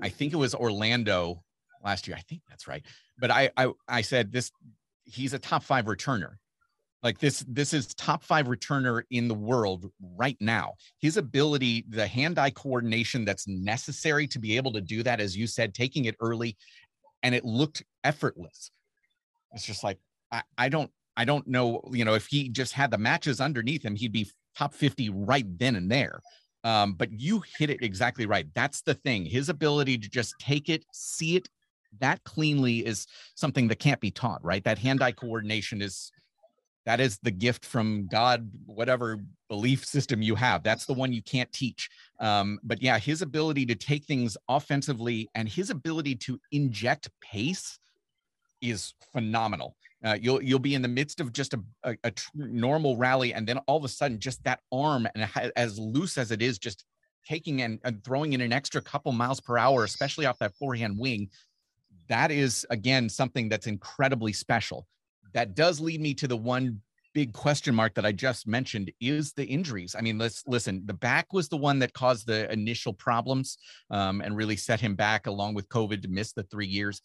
I 0.00 0.08
think 0.10 0.32
it 0.32 0.36
was 0.36 0.54
Orlando 0.54 1.42
last 1.84 2.06
year. 2.06 2.16
I 2.16 2.20
think 2.20 2.42
that's 2.48 2.68
right. 2.68 2.84
But 3.18 3.30
I, 3.30 3.50
I, 3.56 3.72
I 3.88 4.02
said 4.02 4.30
this, 4.30 4.52
he's 5.04 5.32
a 5.32 5.38
top 5.38 5.64
five 5.64 5.86
returner. 5.86 6.34
Like 7.02 7.18
this, 7.18 7.44
this 7.48 7.74
is 7.74 7.94
top 7.94 8.22
five 8.22 8.46
returner 8.46 9.02
in 9.10 9.28
the 9.28 9.34
world 9.34 9.90
right 10.16 10.36
now. 10.40 10.74
His 11.00 11.16
ability, 11.16 11.84
the 11.88 12.06
hand-eye 12.06 12.50
coordination 12.50 13.24
that's 13.24 13.46
necessary 13.46 14.26
to 14.28 14.38
be 14.38 14.56
able 14.56 14.72
to 14.72 14.80
do 14.80 15.02
that, 15.02 15.20
as 15.20 15.36
you 15.36 15.46
said, 15.46 15.74
taking 15.74 16.06
it 16.06 16.16
early, 16.20 16.56
and 17.22 17.34
it 17.34 17.44
looked 17.44 17.82
effortless. 18.04 18.70
It's 19.54 19.64
just 19.64 19.84
like 19.84 19.98
I, 20.30 20.42
I 20.58 20.68
don't 20.68 20.90
I 21.16 21.24
don't 21.24 21.46
know, 21.46 21.80
you 21.92 22.04
know, 22.04 22.14
if 22.14 22.26
he 22.26 22.48
just 22.48 22.72
had 22.72 22.90
the 22.90 22.98
matches 22.98 23.40
underneath 23.40 23.84
him, 23.84 23.94
he'd 23.94 24.12
be 24.12 24.30
top 24.56 24.74
50 24.74 25.10
right 25.10 25.46
then 25.58 25.76
and 25.76 25.90
there. 25.90 26.20
Um, 26.64 26.94
but 26.94 27.12
you 27.12 27.42
hit 27.58 27.70
it 27.70 27.82
exactly 27.82 28.26
right. 28.26 28.46
That's 28.54 28.82
the 28.82 28.94
thing. 28.94 29.24
His 29.26 29.48
ability 29.48 29.98
to 29.98 30.08
just 30.08 30.34
take 30.40 30.68
it, 30.68 30.84
see 30.92 31.36
it 31.36 31.48
that 32.00 32.24
cleanly 32.24 32.84
is 32.84 33.06
something 33.36 33.68
that 33.68 33.78
can't 33.78 34.00
be 34.00 34.10
taught, 34.10 34.44
right? 34.44 34.64
That 34.64 34.78
hand-eye 34.78 35.12
coordination 35.12 35.80
is 35.80 36.10
that 36.86 37.00
is 37.00 37.18
the 37.22 37.30
gift 37.30 37.64
from 37.64 38.08
God, 38.10 38.50
whatever 38.66 39.20
belief 39.48 39.84
system 39.84 40.20
you 40.20 40.34
have. 40.34 40.62
That's 40.62 40.84
the 40.84 40.92
one 40.92 41.12
you 41.12 41.22
can't 41.22 41.50
teach. 41.50 41.88
Um, 42.20 42.58
but 42.62 42.82
yeah, 42.82 42.98
his 42.98 43.22
ability 43.22 43.64
to 43.66 43.74
take 43.74 44.04
things 44.04 44.36
offensively 44.48 45.30
and 45.34 45.48
his 45.48 45.70
ability 45.70 46.16
to 46.16 46.38
inject 46.52 47.08
pace 47.22 47.78
is 48.60 48.94
phenomenal. 49.12 49.76
Uh, 50.04 50.18
you'll 50.20 50.42
you'll 50.42 50.58
be 50.58 50.74
in 50.74 50.82
the 50.82 50.88
midst 50.88 51.20
of 51.20 51.32
just 51.32 51.54
a, 51.54 51.60
a, 51.82 51.96
a 52.04 52.10
tr- 52.10 52.30
normal 52.34 52.96
rally, 52.96 53.32
and 53.32 53.46
then 53.46 53.58
all 53.66 53.78
of 53.78 53.84
a 53.84 53.88
sudden, 53.88 54.18
just 54.18 54.42
that 54.44 54.60
arm 54.70 55.08
and 55.14 55.28
as 55.56 55.78
loose 55.78 56.18
as 56.18 56.30
it 56.30 56.42
is, 56.42 56.58
just 56.58 56.84
taking 57.26 57.62
and, 57.62 57.78
and 57.84 58.04
throwing 58.04 58.34
in 58.34 58.40
an 58.42 58.52
extra 58.52 58.82
couple 58.82 59.12
miles 59.12 59.40
per 59.40 59.56
hour, 59.56 59.84
especially 59.84 60.26
off 60.26 60.38
that 60.38 60.54
forehand 60.56 60.98
wing. 60.98 61.28
That 62.08 62.30
is 62.30 62.66
again 62.68 63.08
something 63.08 63.48
that's 63.48 63.66
incredibly 63.66 64.34
special. 64.34 64.86
That 65.32 65.54
does 65.54 65.80
lead 65.80 66.00
me 66.00 66.12
to 66.14 66.28
the 66.28 66.36
one 66.36 66.82
big 67.14 67.32
question 67.32 67.74
mark 67.74 67.94
that 67.94 68.04
I 68.04 68.12
just 68.12 68.46
mentioned 68.46 68.92
is 69.00 69.32
the 69.32 69.46
injuries. 69.46 69.94
I 69.96 70.02
mean, 70.02 70.18
let's 70.18 70.42
listen. 70.46 70.82
The 70.84 70.94
back 70.94 71.32
was 71.32 71.48
the 71.48 71.56
one 71.56 71.78
that 71.78 71.94
caused 71.94 72.26
the 72.26 72.52
initial 72.52 72.92
problems 72.92 73.56
um, 73.90 74.20
and 74.20 74.36
really 74.36 74.56
set 74.56 74.80
him 74.80 74.96
back, 74.96 75.26
along 75.26 75.54
with 75.54 75.68
COVID, 75.68 76.02
to 76.02 76.08
miss 76.08 76.32
the 76.32 76.42
three 76.42 76.66
years 76.66 77.00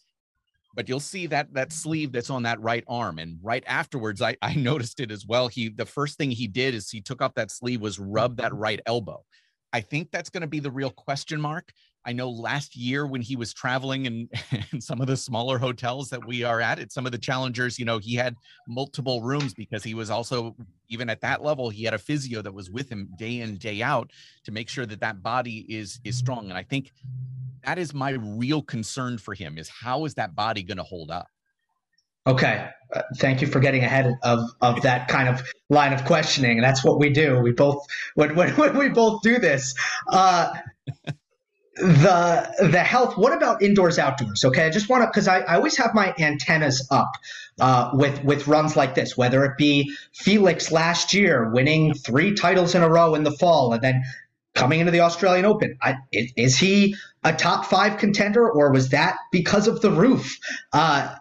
but 0.74 0.88
you'll 0.88 1.00
see 1.00 1.26
that 1.26 1.52
that 1.54 1.72
sleeve 1.72 2.12
that's 2.12 2.30
on 2.30 2.42
that 2.44 2.60
right 2.60 2.84
arm 2.88 3.18
and 3.18 3.38
right 3.42 3.64
afterwards 3.66 4.22
I, 4.22 4.36
I 4.42 4.54
noticed 4.56 5.00
it 5.00 5.10
as 5.10 5.26
well. 5.26 5.48
He 5.48 5.68
the 5.68 5.86
first 5.86 6.18
thing 6.18 6.30
he 6.30 6.46
did 6.46 6.74
is 6.74 6.90
he 6.90 7.00
took 7.00 7.22
off 7.22 7.34
that 7.34 7.50
sleeve 7.50 7.80
was 7.80 7.98
rub 7.98 8.36
that 8.36 8.52
mm-hmm. 8.52 8.62
right 8.62 8.80
elbow. 8.86 9.24
I 9.72 9.80
think 9.80 10.10
that's 10.10 10.30
going 10.30 10.40
to 10.40 10.48
be 10.48 10.60
the 10.60 10.70
real 10.70 10.90
question 10.90 11.40
mark 11.40 11.72
i 12.04 12.12
know 12.12 12.30
last 12.30 12.76
year 12.76 13.06
when 13.06 13.20
he 13.20 13.36
was 13.36 13.52
traveling 13.52 14.06
in, 14.06 14.28
in 14.72 14.80
some 14.80 15.00
of 15.00 15.06
the 15.06 15.16
smaller 15.16 15.58
hotels 15.58 16.10
that 16.10 16.26
we 16.26 16.42
are 16.44 16.60
at 16.60 16.78
at 16.78 16.92
some 16.92 17.06
of 17.06 17.12
the 17.12 17.18
challengers 17.18 17.78
you 17.78 17.84
know 17.84 17.98
he 17.98 18.14
had 18.14 18.34
multiple 18.68 19.22
rooms 19.22 19.54
because 19.54 19.82
he 19.82 19.94
was 19.94 20.10
also 20.10 20.56
even 20.88 21.08
at 21.10 21.20
that 21.20 21.42
level 21.42 21.70
he 21.70 21.84
had 21.84 21.94
a 21.94 21.98
physio 21.98 22.42
that 22.42 22.54
was 22.54 22.70
with 22.70 22.88
him 22.88 23.08
day 23.18 23.40
in 23.40 23.56
day 23.56 23.82
out 23.82 24.10
to 24.44 24.52
make 24.52 24.68
sure 24.68 24.86
that 24.86 25.00
that 25.00 25.22
body 25.22 25.66
is 25.68 26.00
is 26.04 26.16
strong. 26.16 26.48
And 26.48 26.58
i 26.58 26.62
think 26.62 26.92
that 27.64 27.78
is 27.78 27.92
my 27.92 28.10
real 28.10 28.62
concern 28.62 29.18
for 29.18 29.34
him 29.34 29.58
is 29.58 29.68
how 29.68 30.04
is 30.04 30.14
that 30.14 30.34
body 30.34 30.62
going 30.62 30.78
to 30.78 30.82
hold 30.82 31.10
up? 31.10 31.28
Okay. 32.26 32.68
Uh, 32.94 33.02
thank 33.16 33.40
you 33.40 33.46
for 33.46 33.60
getting 33.60 33.82
ahead 33.82 34.14
of 34.22 34.50
of 34.60 34.82
that 34.82 35.08
kind 35.08 35.28
of 35.28 35.42
line 35.68 35.92
of 35.92 36.04
questioning. 36.04 36.60
That's 36.60 36.84
what 36.84 36.98
we 36.98 37.10
do. 37.10 37.40
We 37.40 37.52
both 37.52 37.84
when 38.14 38.34
when, 38.36 38.54
when 38.56 38.76
we 38.76 38.88
both 38.88 39.22
do 39.22 39.38
this 39.38 39.74
uh 40.08 40.52
the 41.80 42.68
the 42.70 42.78
health 42.78 43.16
what 43.16 43.32
about 43.32 43.62
indoors 43.62 43.98
outdoors 43.98 44.44
okay 44.44 44.66
i 44.66 44.70
just 44.70 44.88
want 44.88 45.02
to 45.02 45.08
because 45.08 45.26
I, 45.26 45.40
I 45.40 45.54
always 45.56 45.76
have 45.78 45.94
my 45.94 46.14
antennas 46.18 46.86
up 46.90 47.10
uh, 47.58 47.90
with 47.94 48.22
with 48.24 48.46
runs 48.46 48.76
like 48.76 48.94
this 48.94 49.16
whether 49.16 49.44
it 49.44 49.56
be 49.56 49.94
felix 50.12 50.70
last 50.70 51.14
year 51.14 51.50
winning 51.50 51.94
three 51.94 52.34
titles 52.34 52.74
in 52.74 52.82
a 52.82 52.88
row 52.88 53.14
in 53.14 53.24
the 53.24 53.32
fall 53.32 53.72
and 53.72 53.82
then 53.82 54.02
coming 54.54 54.80
into 54.80 54.92
the 54.92 55.00
Australian 55.00 55.44
Open. 55.44 55.78
I, 55.82 55.96
is 56.12 56.58
he 56.58 56.96
a 57.24 57.32
top 57.32 57.66
five 57.66 57.98
contender, 57.98 58.48
or 58.48 58.72
was 58.72 58.90
that 58.90 59.16
because 59.32 59.68
of 59.68 59.80
the 59.80 59.90
roof? 59.90 60.38
Uh, 60.72 61.14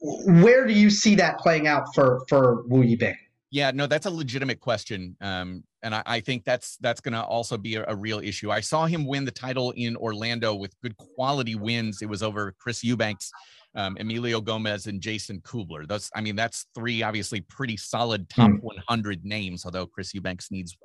where 0.00 0.66
do 0.66 0.72
you 0.72 0.90
see 0.90 1.16
that 1.16 1.38
playing 1.38 1.66
out 1.66 1.94
for 1.94 2.24
for 2.28 2.62
Wu 2.66 2.82
Yibing? 2.82 3.16
Yeah, 3.54 3.70
no, 3.70 3.86
that's 3.86 4.06
a 4.06 4.10
legitimate 4.10 4.58
question, 4.58 5.16
um, 5.20 5.62
and 5.84 5.94
I, 5.94 6.02
I, 6.06 6.18
think 6.18 6.44
that's 6.44 6.76
that's 6.78 7.00
going 7.00 7.12
to 7.12 7.22
also 7.22 7.56
be 7.56 7.76
a, 7.76 7.84
a, 7.86 7.94
real 7.94 8.18
issue. 8.18 8.50
I 8.50 8.58
saw 8.58 8.86
him 8.86 9.06
win 9.06 9.24
the 9.24 9.30
title 9.30 9.70
in 9.76 9.94
Orlando 9.94 10.56
with 10.56 10.74
good 10.80 10.96
quality 10.96 11.54
wins. 11.54 12.02
It 12.02 12.08
was 12.08 12.20
over 12.20 12.52
Chris 12.58 12.82
Eubanks. 12.82 13.30
um, 13.76 13.96
Emilio 14.00 14.40
Gomez, 14.40 14.88
and 14.88 15.00
Jason 15.00 15.40
Kubler. 15.42 15.86
Those, 15.86 16.10
I 16.16 16.20
mean, 16.20 16.34
that's 16.34 16.66
three 16.74 17.04
obviously 17.04 17.42
pretty 17.42 17.76
solid 17.76 18.28
top 18.28 18.50
Hmm. 18.50 18.56
100 18.56 19.24
names. 19.24 19.64
Although 19.64 19.86
Chris 19.86 20.12
Eubanks 20.14 20.50
needs 20.50 20.76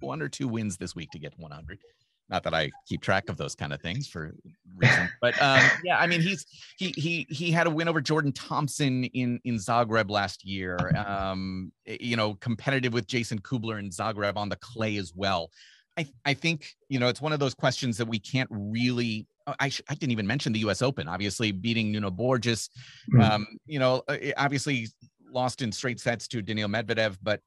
one 0.00 0.22
or 0.22 0.30
two 0.30 0.48
wins 0.48 0.78
this 0.78 0.94
week 0.94 1.10
to 1.10 1.18
get 1.18 1.34
100. 1.38 1.78
Not 2.28 2.42
that 2.42 2.54
I 2.54 2.70
keep 2.88 3.02
track 3.02 3.28
of 3.28 3.36
those 3.36 3.54
kind 3.54 3.72
of 3.72 3.80
things 3.80 4.08
for 4.08 4.34
reasons, 4.76 5.10
but 5.20 5.40
um, 5.40 5.60
yeah, 5.84 5.98
I 5.98 6.06
mean, 6.08 6.20
he's 6.20 6.44
he 6.76 6.92
he 6.96 7.26
he 7.30 7.52
had 7.52 7.66
a 7.68 7.70
win 7.70 7.86
over 7.86 8.00
Jordan 8.00 8.32
Thompson 8.32 9.04
in 9.04 9.40
in 9.44 9.56
Zagreb 9.56 10.10
last 10.10 10.44
year. 10.44 10.76
Um, 10.96 11.70
eh, 11.86 11.98
you 12.00 12.16
know, 12.16 12.34
competitive 12.34 12.92
with 12.92 13.06
Jason 13.06 13.40
Kubler 13.40 13.78
in 13.78 13.90
Zagreb 13.90 14.36
on 14.36 14.48
the 14.48 14.56
clay 14.56 14.96
as 14.96 15.12
well. 15.14 15.50
I 15.96 16.06
I 16.24 16.34
think 16.34 16.74
you 16.88 16.98
know 16.98 17.06
it's 17.08 17.20
one 17.20 17.32
of 17.32 17.38
those 17.38 17.54
questions 17.54 17.96
that 17.98 18.06
we 18.08 18.18
can't 18.18 18.50
really. 18.50 19.26
oh, 19.46 19.54
I 19.60 19.70
I 19.88 19.94
didn't 19.94 20.10
even 20.12 20.26
mention 20.26 20.52
the 20.52 20.60
U.S. 20.60 20.82
Open. 20.82 21.06
Obviously, 21.06 21.52
beating 21.52 21.92
Nuno 21.92 22.10
Borges. 22.10 22.70
Hmm. 23.12 23.20
Um, 23.20 23.46
you 23.66 23.78
know, 23.78 24.02
uh, 24.08 24.16
eh, 24.20 24.32
obviously 24.36 24.88
lost 25.30 25.62
in 25.62 25.70
straight 25.70 26.00
sets 26.00 26.26
to 26.28 26.42
Daniil 26.42 26.68
Medvedev, 26.68 27.18
but 27.22 27.40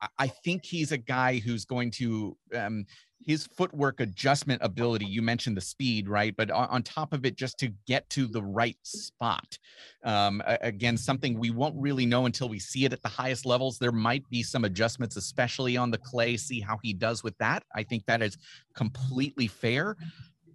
I- 0.00 0.08
I 0.18 0.26
think 0.28 0.64
he's 0.64 0.92
a 0.92 0.98
guy 0.98 1.38
who's 1.38 1.64
going 1.64 1.90
to 1.92 2.36
um, 2.54 2.84
his 3.26 3.46
footwork 3.46 4.00
adjustment 4.00 4.62
ability. 4.64 5.04
You 5.06 5.22
mentioned 5.22 5.56
the 5.56 5.62
speed, 5.62 6.08
right? 6.08 6.34
But 6.36 6.50
on, 6.50 6.68
on 6.68 6.82
top 6.82 7.12
of 7.12 7.24
it, 7.24 7.36
just 7.36 7.58
to 7.58 7.72
get 7.86 8.08
to 8.10 8.26
the 8.26 8.42
right 8.42 8.78
spot. 8.82 9.58
Um, 10.04 10.42
again, 10.46 10.96
something 10.96 11.38
we 11.38 11.50
won't 11.50 11.76
really 11.76 12.06
know 12.06 12.26
until 12.26 12.48
we 12.48 12.58
see 12.58 12.84
it 12.84 12.92
at 12.92 13.02
the 13.02 13.08
highest 13.08 13.44
levels. 13.44 13.78
There 13.78 13.92
might 13.92 14.28
be 14.30 14.42
some 14.42 14.64
adjustments, 14.64 15.16
especially 15.16 15.76
on 15.76 15.90
the 15.90 15.98
clay. 15.98 16.36
See 16.36 16.60
how 16.60 16.78
he 16.82 16.92
does 16.92 17.22
with 17.22 17.36
that. 17.38 17.62
I 17.74 17.82
think 17.82 18.06
that 18.06 18.22
is 18.22 18.38
completely 18.74 19.46
fair. 19.46 19.96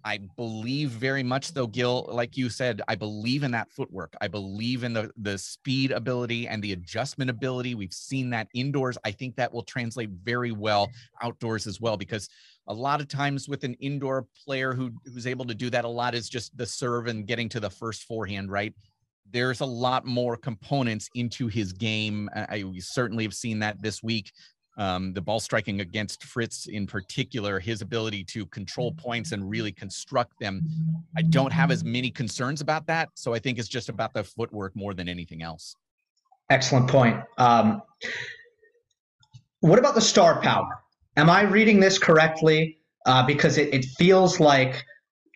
I 0.06 0.20
believe 0.38 0.92
very 0.92 1.24
much 1.24 1.54
though, 1.54 1.66
Gil, 1.66 2.08
like 2.12 2.38
you 2.38 2.48
said, 2.48 2.80
I 2.88 2.94
believe 2.94 3.42
in 3.42 3.50
that 3.52 3.72
footwork. 3.72 4.16
I 4.22 4.28
believe 4.28 4.84
in 4.84 4.94
the 4.94 5.10
the 5.18 5.36
speed 5.36 5.92
ability 5.92 6.48
and 6.48 6.64
the 6.64 6.74
adjustment 6.74 7.32
ability. 7.32 7.74
We've 7.74 7.92
seen 7.92 8.30
that 8.30 8.48
indoors. 8.54 9.00
I 9.04 9.10
think 9.10 9.36
that 9.38 9.52
will 9.52 9.64
translate 9.64 10.12
very 10.12 10.52
well 10.52 10.92
outdoors 11.24 11.66
as 11.66 11.82
well 11.82 11.98
because 11.98 12.30
a 12.68 12.74
lot 12.74 13.02
of 13.02 13.08
times 13.08 13.48
with 13.48 13.64
an 13.64 13.76
indoor 13.76 14.28
player 14.46 14.74
who 14.74 14.92
who's 15.06 15.28
able 15.28 15.46
to 15.46 15.56
do 15.56 15.70
that 15.70 15.86
a 15.86 15.90
lot 15.90 16.16
is 16.16 16.30
just 16.30 16.56
the 16.58 16.66
serve 16.66 17.08
and 17.08 17.28
getting 17.28 17.50
to 17.50 17.60
the 17.60 17.70
first 17.70 18.04
forehand, 18.04 18.52
right? 18.52 18.74
There's 19.32 19.62
a 19.62 19.66
lot 19.66 20.06
more 20.06 20.38
components 20.38 21.10
into 21.16 21.48
his 21.48 21.74
game. 21.74 22.30
I, 22.36 22.64
certainly 22.80 23.24
have 23.24 23.34
seen 23.34 23.60
that 23.60 23.82
this 23.82 24.04
week 24.04 24.32
um, 24.78 25.14
the 25.14 25.22
ball 25.22 25.40
striking 25.40 25.82
against 25.82 26.24
Fritz 26.24 26.68
in 26.68 26.86
particular, 26.86 27.60
his 27.60 27.82
ability 27.82 28.24
to 28.26 28.46
control 28.48 28.92
points 28.92 29.32
and 29.32 29.50
really 29.50 29.72
construct 29.72 30.38
them. 30.40 30.62
I 31.16 31.22
don't 31.22 31.54
have 31.54 31.72
as 31.72 31.84
many 31.84 32.12
concerns 32.12 32.62
about 32.62 32.86
that. 32.88 33.10
So 33.16 33.34
I 33.34 33.40
think 33.40 33.58
it's 33.58 33.70
just 33.70 33.90
about 33.90 34.14
the 34.14 34.24
footwork 34.24 34.76
more 34.76 34.94
than 34.94 35.08
anything 35.08 35.42
else. 35.42 35.76
Excellent 36.50 36.90
point. 36.90 37.22
Um, 37.38 37.82
what 39.62 39.80
about 39.80 39.96
the 39.96 40.02
star 40.02 40.42
power? 40.42 40.82
Am 41.18 41.30
I 41.30 41.44
reading 41.44 41.80
this 41.80 41.98
correctly? 41.98 42.78
Uh, 43.06 43.26
because 43.26 43.58
it, 43.58 43.74
it 43.74 43.86
feels 43.98 44.40
like 44.40 44.84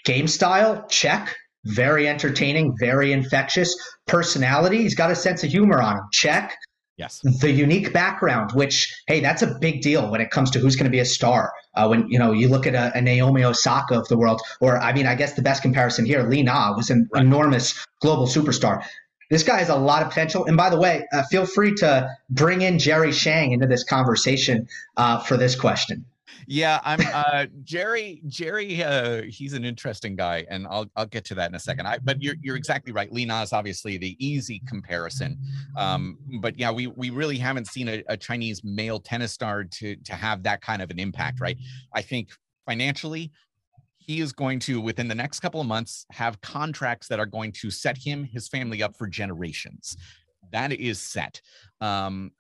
game 0.06 0.28
style, 0.28 0.86
check. 0.90 1.36
Very 1.66 2.08
entertaining, 2.08 2.74
very 2.80 3.12
infectious. 3.12 3.76
Personality, 4.08 4.78
he's 4.82 4.96
got 4.96 5.12
a 5.12 5.16
sense 5.16 5.44
of 5.44 5.50
humor 5.50 5.82
on 5.82 5.98
him, 5.98 6.04
check. 6.12 6.56
Yes. 6.98 7.22
The 7.42 7.52
unique 7.52 7.94
background, 7.94 8.52
which, 8.54 8.94
hey, 9.08 9.20
that's 9.22 9.42
a 9.42 9.56
big 9.62 9.82
deal 9.82 10.10
when 10.12 10.20
it 10.20 10.32
comes 10.32 10.52
to 10.52 10.60
who's 10.60 10.76
going 10.76 10.86
to 10.86 10.92
be 10.92 11.00
a 11.00 11.06
star. 11.06 11.52
Uh, 11.76 11.88
when, 11.88 12.10
you 12.10 12.20
know, 12.20 12.34
you 12.34 12.50
look 12.50 12.66
at 12.68 12.76
a, 12.76 12.98
a 12.98 13.02
Naomi 13.02 13.44
Osaka 13.44 13.98
of 13.98 14.08
the 14.10 14.18
world, 14.18 14.42
or, 14.60 14.78
I 14.80 14.92
mean, 14.92 15.06
I 15.06 15.16
guess 15.16 15.34
the 15.34 15.42
best 15.42 15.62
comparison 15.62 16.06
here, 16.06 16.24
Li 16.28 16.44
Na 16.44 16.76
was 16.76 16.90
an 16.90 17.08
Right. 17.14 17.24
enormous 17.24 17.86
global 18.02 18.26
superstar. 18.26 18.84
This 19.30 19.44
guy 19.44 19.60
has 19.60 19.70
a 19.70 19.76
lot 19.76 20.02
of 20.02 20.10
potential. 20.10 20.46
And 20.46 20.58
by 20.58 20.70
the 20.70 20.80
way, 20.80 21.06
uh, 21.14 21.24
feel 21.24 21.46
free 21.46 21.76
to 21.76 22.10
bring 22.30 22.62
in 22.62 22.80
Jerry 22.80 23.12
Shang 23.12 23.52
into 23.52 23.68
this 23.68 23.84
conversation 23.84 24.68
uh, 24.98 25.20
for 25.20 25.38
this 25.38 25.56
question. 25.56 26.06
Yeah, 26.52 26.80
I'm 26.84 27.00
uh 27.14 27.46
Jerry 27.64 28.24
Jerry 28.28 28.82
uh 28.82 29.22
he's 29.24 29.54
an 29.54 29.64
interesting 29.64 30.16
guy 30.16 30.48
and 30.50 30.66
I'll 30.68 30.88
I'll 30.96 31.06
get 31.06 31.24
to 31.26 31.36
that 31.36 31.48
in 31.48 31.54
a 31.54 31.60
second. 31.60 31.86
I 31.86 32.00
but 32.00 32.24
you're 32.24 32.34
you're 32.42 32.56
exactly 32.56 32.92
right. 32.92 33.12
Li 33.12 33.24
Na 33.26 33.44
is 33.44 33.54
obviously 33.54 33.98
the 33.98 34.16
easy 34.18 34.60
comparison. 34.68 35.38
Um 35.78 36.18
but 36.42 36.58
yeah, 36.58 36.72
we 36.72 36.88
we 36.88 37.12
really 37.12 37.38
haven't 37.38 37.68
seen 37.68 37.88
a, 37.88 38.04
a 38.08 38.18
Chinese 38.18 38.64
male 38.64 39.00
tennis 39.00 39.32
star 39.32 39.64
to 39.64 39.96
to 39.98 40.14
have 40.14 40.42
that 40.44 40.62
kind 40.62 40.82
of 40.82 40.90
an 40.90 40.98
impact, 40.98 41.40
right? 41.40 41.58
I 41.94 42.02
think 42.02 42.30
financially 42.66 43.32
he 44.10 44.22
is 44.22 44.34
going 44.34 44.58
to 44.58 44.82
within 44.82 45.08
the 45.08 45.14
next 45.14 45.40
couple 45.40 45.62
of 45.62 45.68
months 45.68 46.04
have 46.12 46.42
contracts 46.42 47.08
that 47.08 47.20
are 47.20 47.28
going 47.28 47.52
to 47.52 47.70
set 47.70 47.96
him 47.96 48.24
his 48.24 48.48
family 48.48 48.82
up 48.82 48.98
for 48.98 49.06
generations. 49.06 49.96
That 50.52 50.72
is 50.72 51.00
set. 51.00 51.40
Um 51.80 52.32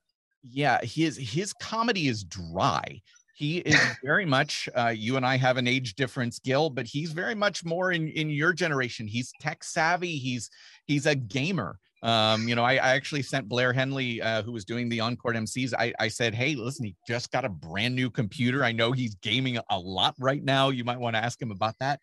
yeah, 0.41 0.79
his 0.81 1.15
his 1.15 1.53
comedy 1.53 2.07
is 2.07 2.23
dry 2.23 3.01
he 3.35 3.59
is 3.59 3.79
very 4.03 4.25
much 4.25 4.67
uh, 4.75 4.93
you 4.95 5.15
and 5.15 5.25
i 5.25 5.37
have 5.37 5.57
an 5.57 5.67
age 5.67 5.95
difference 5.95 6.39
gil 6.39 6.69
but 6.69 6.85
he's 6.85 7.13
very 7.13 7.35
much 7.35 7.63
more 7.63 7.91
in 7.91 8.09
in 8.09 8.29
your 8.29 8.51
generation 8.51 9.07
he's 9.07 9.31
tech 9.39 9.63
savvy 9.63 10.17
he's 10.17 10.49
he's 10.87 11.05
a 11.05 11.15
gamer 11.15 11.79
um 12.01 12.47
you 12.47 12.55
know 12.55 12.63
i, 12.63 12.73
I 12.73 12.95
actually 12.95 13.21
sent 13.21 13.49
blair 13.49 13.73
henley 13.73 14.21
uh, 14.21 14.41
who 14.41 14.51
was 14.51 14.63
doing 14.63 14.87
the 14.87 15.01
encore 15.01 15.33
mcs 15.33 15.73
I, 15.77 15.93
I 15.99 16.07
said 16.07 16.33
hey 16.33 16.55
listen 16.55 16.85
he 16.85 16.95
just 17.07 17.31
got 17.31 17.45
a 17.45 17.49
brand 17.49 17.95
new 17.95 18.09
computer 18.09 18.63
i 18.63 18.71
know 18.71 18.91
he's 18.91 19.15
gaming 19.15 19.57
a 19.69 19.77
lot 19.77 20.15
right 20.19 20.43
now 20.43 20.69
you 20.69 20.83
might 20.83 20.99
want 20.99 21.15
to 21.15 21.23
ask 21.23 21.41
him 21.41 21.51
about 21.51 21.75
that 21.79 21.99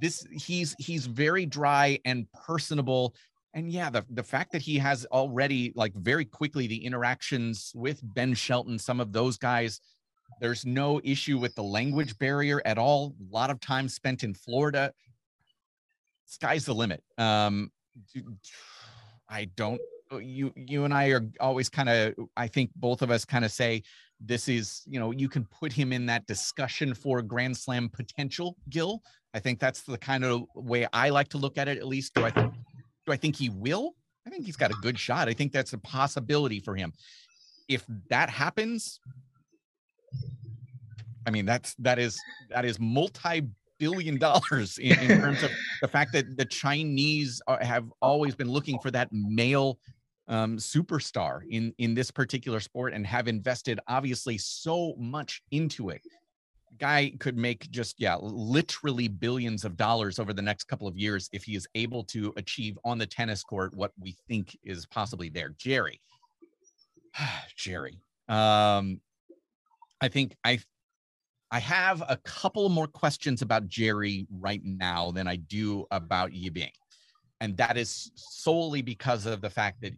this 0.00 0.24
he's 0.30 0.76
he's 0.78 1.06
very 1.06 1.46
dry 1.46 1.98
and 2.04 2.26
personable 2.32 3.14
and 3.54 3.70
yeah, 3.70 3.90
the, 3.90 4.04
the 4.10 4.22
fact 4.22 4.52
that 4.52 4.62
he 4.62 4.78
has 4.78 5.06
already 5.06 5.72
like 5.74 5.92
very 5.94 6.24
quickly 6.24 6.66
the 6.66 6.84
interactions 6.84 7.72
with 7.74 8.00
Ben 8.02 8.34
Shelton, 8.34 8.78
some 8.78 9.00
of 9.00 9.12
those 9.12 9.38
guys, 9.38 9.80
there's 10.40 10.64
no 10.64 11.00
issue 11.02 11.36
with 11.38 11.54
the 11.56 11.62
language 11.62 12.16
barrier 12.18 12.62
at 12.64 12.78
all. 12.78 13.14
A 13.30 13.34
lot 13.34 13.50
of 13.50 13.60
time 13.60 13.88
spent 13.88 14.22
in 14.22 14.34
Florida. 14.34 14.92
Sky's 16.26 16.64
the 16.64 16.74
limit. 16.74 17.02
Um, 17.18 17.72
I 19.30 19.46
don't. 19.56 19.80
Uh, 20.12 20.18
you 20.18 20.52
you 20.56 20.84
and 20.84 20.92
I 20.92 21.08
are 21.08 21.22
always 21.38 21.68
kind 21.68 21.88
of. 21.88 22.14
I 22.36 22.48
think 22.48 22.70
both 22.76 23.00
of 23.02 23.10
us 23.10 23.24
kind 23.24 23.44
of 23.44 23.52
say 23.52 23.82
this 24.20 24.48
is. 24.48 24.82
You 24.86 24.98
know, 25.00 25.12
you 25.12 25.28
can 25.28 25.44
put 25.46 25.72
him 25.72 25.92
in 25.92 26.06
that 26.06 26.26
discussion 26.26 26.94
for 26.94 27.22
Grand 27.22 27.56
Slam 27.56 27.88
potential. 27.88 28.56
Gil. 28.68 29.02
I 29.32 29.38
think 29.38 29.60
that's 29.60 29.82
the 29.82 29.96
kind 29.96 30.24
of 30.24 30.42
way 30.54 30.86
I 30.92 31.10
like 31.10 31.28
to 31.28 31.38
look 31.38 31.56
at 31.56 31.68
it. 31.68 31.78
At 31.78 31.86
least, 31.86 32.14
do 32.14 32.24
I 32.24 32.30
think? 32.30 32.52
Do 33.06 33.12
I 33.12 33.16
think 33.16 33.36
he 33.36 33.48
will? 33.48 33.94
I 34.26 34.30
think 34.30 34.44
he's 34.44 34.56
got 34.56 34.70
a 34.70 34.76
good 34.82 34.98
shot. 34.98 35.28
I 35.28 35.32
think 35.32 35.52
that's 35.52 35.72
a 35.72 35.78
possibility 35.78 36.60
for 36.60 36.74
him. 36.74 36.92
If 37.68 37.86
that 38.08 38.28
happens, 38.28 39.00
I 41.26 41.30
mean, 41.30 41.46
that's 41.46 41.74
that 41.76 41.98
is 41.98 42.18
that 42.50 42.64
is 42.64 42.78
multi-billion 43.80 44.18
dollars 44.18 44.78
in, 44.78 44.98
in 44.98 45.20
terms 45.20 45.42
of 45.42 45.50
the 45.80 45.88
fact 45.88 46.12
that 46.12 46.36
the 46.36 46.44
Chinese 46.44 47.40
are, 47.46 47.62
have 47.62 47.90
always 48.02 48.34
been 48.34 48.50
looking 48.50 48.78
for 48.78 48.90
that 48.90 49.08
male 49.12 49.78
um, 50.28 50.58
superstar 50.58 51.40
in 51.50 51.74
in 51.78 51.94
this 51.94 52.10
particular 52.10 52.60
sport 52.60 52.92
and 52.92 53.06
have 53.06 53.26
invested 53.26 53.80
obviously 53.88 54.38
so 54.38 54.94
much 54.96 55.42
into 55.50 55.90
it. 55.90 56.02
Guy 56.78 57.12
could 57.18 57.36
make 57.36 57.68
just 57.70 57.96
yeah, 57.98 58.16
literally 58.20 59.08
billions 59.08 59.64
of 59.64 59.76
dollars 59.76 60.18
over 60.18 60.32
the 60.32 60.42
next 60.42 60.64
couple 60.64 60.86
of 60.86 60.96
years 60.96 61.28
if 61.32 61.42
he 61.42 61.56
is 61.56 61.66
able 61.74 62.04
to 62.04 62.32
achieve 62.36 62.78
on 62.84 62.96
the 62.96 63.06
tennis 63.06 63.42
court 63.42 63.74
what 63.74 63.92
we 63.98 64.16
think 64.28 64.56
is 64.62 64.86
possibly 64.86 65.28
there. 65.28 65.50
Jerry, 65.58 66.00
Jerry, 67.56 67.98
um, 68.28 69.00
I 70.00 70.08
think 70.08 70.36
I 70.44 70.60
I 71.50 71.58
have 71.58 72.02
a 72.08 72.16
couple 72.18 72.68
more 72.68 72.86
questions 72.86 73.42
about 73.42 73.66
Jerry 73.66 74.26
right 74.30 74.62
now 74.64 75.10
than 75.10 75.26
I 75.26 75.36
do 75.36 75.86
about 75.90 76.30
Yibing. 76.30 76.70
And 77.40 77.56
that 77.56 77.76
is 77.76 78.12
solely 78.14 78.82
because 78.82 79.26
of 79.26 79.40
the 79.40 79.50
fact 79.50 79.80
that 79.82 79.94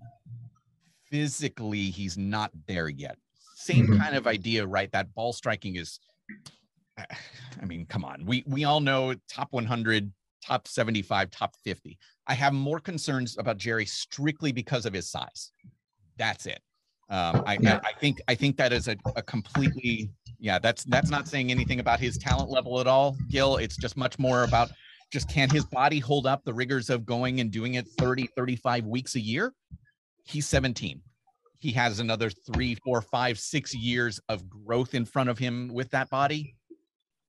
physically 1.11 1.91
he's 1.91 2.17
not 2.17 2.51
there 2.67 2.89
yet. 2.89 3.19
Same 3.55 3.87
Mhm. 3.87 3.99
kind 3.99 4.17
of 4.17 4.27
idea, 4.27 4.67
right? 4.67 4.91
That 4.93 5.13
ball 5.15 5.33
striking 5.33 5.77
is 5.77 6.01
I 6.99 7.65
mean, 7.65 7.87
come 7.87 8.05
on. 8.05 8.25
We 8.25 8.45
we 8.47 8.65
all 8.65 8.81
know 8.81 9.15
top 9.29 9.53
100, 9.53 10.13
top 10.45 10.69
75, 10.69 11.31
top 11.31 11.57
50. 11.65 11.99
I 12.27 12.35
have 12.35 12.53
more 12.55 12.81
concerns 12.81 13.37
about 13.39 13.57
Jerry 13.59 13.87
strictly 13.87 14.53
because 14.53 14.87
of 14.87 14.93
his 14.93 15.11
size. 15.11 15.53
That's 16.17 16.47
it. 16.47 16.63
Um, 17.11 17.43
I, 17.47 17.59
Yeah. 17.61 17.81
I, 17.85 17.89
I 17.89 17.93
think 17.93 18.21
I 18.29 18.35
think 18.35 18.57
that 18.57 18.73
is 18.73 18.89
a, 18.89 18.97
a 19.17 19.23
completely 19.23 20.11
yeah. 20.39 20.59
That's 20.59 20.85
that's 20.85 21.11
not 21.11 21.29
saying 21.29 21.51
anything 21.51 21.81
about 21.81 22.01
his 22.01 22.17
talent 22.19 22.51
level 22.51 22.81
at 22.81 22.87
all, 22.87 23.17
Gil. 23.29 23.57
It's 23.57 23.77
just 23.77 23.97
much 23.97 24.19
more 24.19 24.45
about 24.45 24.71
just 25.13 25.29
can 25.29 25.51
his 25.51 25.65
body 25.67 25.99
hold 25.99 26.27
up 26.27 26.43
the 26.45 26.55
rigors 26.55 26.89
of 26.89 27.05
going 27.05 27.41
and 27.41 27.51
doing 27.51 27.75
it 27.75 27.87
30, 27.99 28.29
35 28.35 28.87
weeks 28.87 29.15
a 29.15 29.21
year? 29.21 29.53
He's 30.25 30.47
17. 30.47 31.03
He 31.59 31.71
has 31.73 32.01
another 32.01 32.31
three, 32.31 32.77
four, 32.77 33.03
five, 33.03 33.39
six 33.39 33.75
years 33.75 34.19
of 34.29 34.49
growth 34.49 34.95
in 34.95 35.05
front 35.05 35.29
of 35.29 35.39
him 35.39 35.69
with 35.73 35.91
that 35.91 36.09
body. 36.09 36.57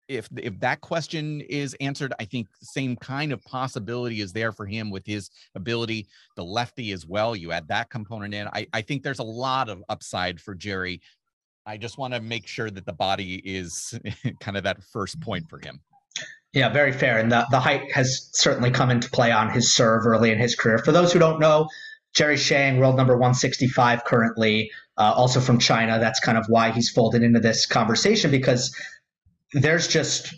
If 0.08 0.28
if 0.38 0.60
that 0.60 0.82
question 0.82 1.42
is 1.42 1.76
answered, 1.80 2.14
I 2.20 2.26
think 2.26 2.48
the 2.60 2.66
same 2.66 2.96
kind 2.96 3.32
of 3.32 3.44
possibility 3.44 4.22
is 4.22 4.34
there 4.34 4.52
for 4.52 4.66
him 4.66 4.90
with 4.90 5.06
his 5.06 5.30
ability, 5.56 6.08
the 6.36 6.44
lefty 6.44 6.92
as 6.92 7.06
well. 7.06 7.36
You 7.36 7.52
add 7.52 7.68
that 7.70 7.90
component 7.90 8.34
in. 8.34 8.48
I, 8.48 8.68
I 8.74 8.82
think 8.82 9.04
there's 9.04 9.20
a 9.20 9.24
lot 9.24 9.70
of 9.70 9.84
upside 9.90 10.40
for 10.40 10.56
Jerry. 10.56 11.02
I 11.66 11.78
just 11.78 11.98
want 11.98 12.14
to 12.14 12.22
make 12.22 12.48
sure 12.48 12.70
that 12.70 12.86
the 12.86 12.94
body 12.94 13.36
is 13.46 13.98
kind 14.42 14.58
of 14.58 14.64
that 14.64 14.84
first 14.84 15.22
point 15.22 15.50
for 15.50 15.60
him. 15.60 15.80
Yeah, 16.52 16.70
very 16.70 16.92
fair. 16.92 17.18
And 17.18 17.32
the, 17.32 17.48
the 17.50 17.60
height 17.60 17.92
has 17.94 18.30
certainly 18.34 18.70
come 18.70 18.92
into 18.92 19.10
play 19.10 19.32
on 19.32 19.50
his 19.50 19.74
serve 19.74 20.06
early 20.06 20.30
in 20.30 20.38
his 20.38 20.56
career. 20.56 20.78
For 20.78 20.92
those 20.92 21.12
who 21.12 21.18
don't 21.18 21.40
know, 21.40 21.68
Jerry 22.14 22.38
Shang, 22.38 22.78
world 22.78 22.96
number 22.96 23.14
165 23.14 24.04
currently, 24.04 24.70
uh, 24.98 25.14
also 25.16 25.40
from 25.40 25.58
China. 25.58 25.98
That's 25.98 26.20
kind 26.20 26.38
of 26.38 26.46
why 26.48 26.70
he's 26.70 26.92
folded 26.92 27.24
into 27.24 27.40
this 27.40 27.66
conversation 27.66 28.30
because 28.30 28.76
there's 29.54 29.88
just 29.88 30.36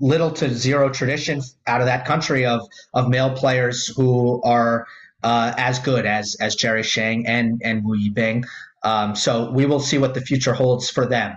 little 0.00 0.30
to 0.30 0.54
zero 0.54 0.88
tradition 0.88 1.42
out 1.66 1.80
of 1.80 1.86
that 1.86 2.04
country 2.04 2.46
of 2.46 2.66
of 2.94 3.08
male 3.08 3.34
players 3.34 3.86
who 3.86 4.40
are 4.42 4.86
uh, 5.22 5.52
as 5.56 5.78
good 5.78 6.06
as 6.06 6.36
as 6.40 6.54
Jerry 6.54 6.82
Shang 6.82 7.26
and 7.26 7.60
and 7.64 7.84
Wu 7.84 7.96
Yibing. 7.96 8.44
Um, 8.84 9.16
so 9.16 9.50
we 9.50 9.66
will 9.66 9.80
see 9.80 9.98
what 9.98 10.14
the 10.14 10.20
future 10.20 10.54
holds 10.54 10.88
for 10.88 11.06
them. 11.06 11.34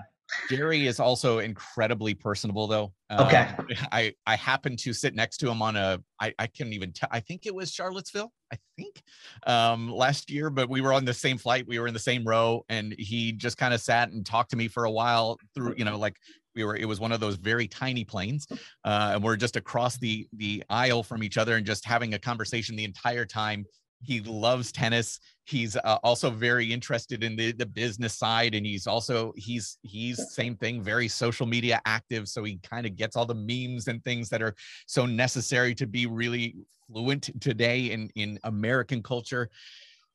Jerry 0.49 0.87
is 0.87 0.99
also 0.99 1.39
incredibly 1.39 2.13
personable, 2.13 2.67
though. 2.67 2.93
Okay. 3.11 3.49
Um, 3.57 3.67
I 3.91 4.13
I 4.25 4.35
happened 4.35 4.79
to 4.79 4.93
sit 4.93 5.15
next 5.15 5.37
to 5.37 5.49
him 5.49 5.61
on 5.61 5.75
a 5.75 5.99
I 6.19 6.33
I 6.39 6.47
can't 6.47 6.73
even 6.73 6.93
tell. 6.93 7.09
I 7.11 7.19
think 7.19 7.45
it 7.45 7.53
was 7.53 7.71
Charlottesville. 7.71 8.31
I 8.53 8.57
think 8.77 9.01
um, 9.47 9.89
last 9.89 10.29
year, 10.29 10.49
but 10.49 10.69
we 10.69 10.81
were 10.81 10.93
on 10.93 11.05
the 11.05 11.13
same 11.13 11.37
flight. 11.37 11.65
We 11.67 11.79
were 11.79 11.87
in 11.87 11.93
the 11.93 11.99
same 11.99 12.25
row, 12.25 12.65
and 12.69 12.93
he 12.97 13.31
just 13.31 13.57
kind 13.57 13.73
of 13.73 13.81
sat 13.81 14.11
and 14.11 14.25
talked 14.25 14.51
to 14.51 14.57
me 14.57 14.67
for 14.67 14.85
a 14.85 14.91
while 14.91 15.37
through. 15.55 15.75
You 15.77 15.85
know, 15.85 15.97
like 15.97 16.17
we 16.55 16.63
were. 16.63 16.75
It 16.75 16.85
was 16.85 16.99
one 16.99 17.11
of 17.11 17.19
those 17.19 17.35
very 17.35 17.67
tiny 17.67 18.03
planes, 18.03 18.47
uh, 18.83 19.11
and 19.13 19.23
we're 19.23 19.37
just 19.37 19.55
across 19.55 19.97
the 19.97 20.27
the 20.33 20.63
aisle 20.69 21.03
from 21.03 21.23
each 21.23 21.37
other 21.37 21.55
and 21.55 21.65
just 21.65 21.85
having 21.85 22.13
a 22.13 22.19
conversation 22.19 22.75
the 22.75 22.85
entire 22.85 23.25
time. 23.25 23.65
He 24.03 24.19
loves 24.21 24.71
tennis. 24.71 25.19
He's 25.45 25.75
uh, 25.75 25.99
also 26.03 26.29
very 26.29 26.71
interested 26.71 27.23
in 27.23 27.35
the, 27.35 27.51
the 27.51 27.65
business 27.65 28.17
side 28.17 28.55
and 28.55 28.65
he's 28.65 28.87
also 28.87 29.33
he's 29.35 29.77
he's 29.81 30.33
same 30.33 30.55
thing 30.55 30.81
very 30.81 31.07
social 31.07 31.45
media 31.45 31.81
active 31.85 32.27
so 32.27 32.43
he 32.43 32.57
kind 32.63 32.85
of 32.85 32.95
gets 32.95 33.15
all 33.15 33.25
the 33.25 33.35
memes 33.35 33.87
and 33.87 34.03
things 34.03 34.29
that 34.29 34.41
are 34.41 34.55
so 34.87 35.05
necessary 35.05 35.75
to 35.75 35.85
be 35.87 36.05
really 36.05 36.55
fluent 36.87 37.29
today 37.41 37.91
in 37.91 38.09
in 38.15 38.39
american 38.43 39.03
culture. 39.03 39.49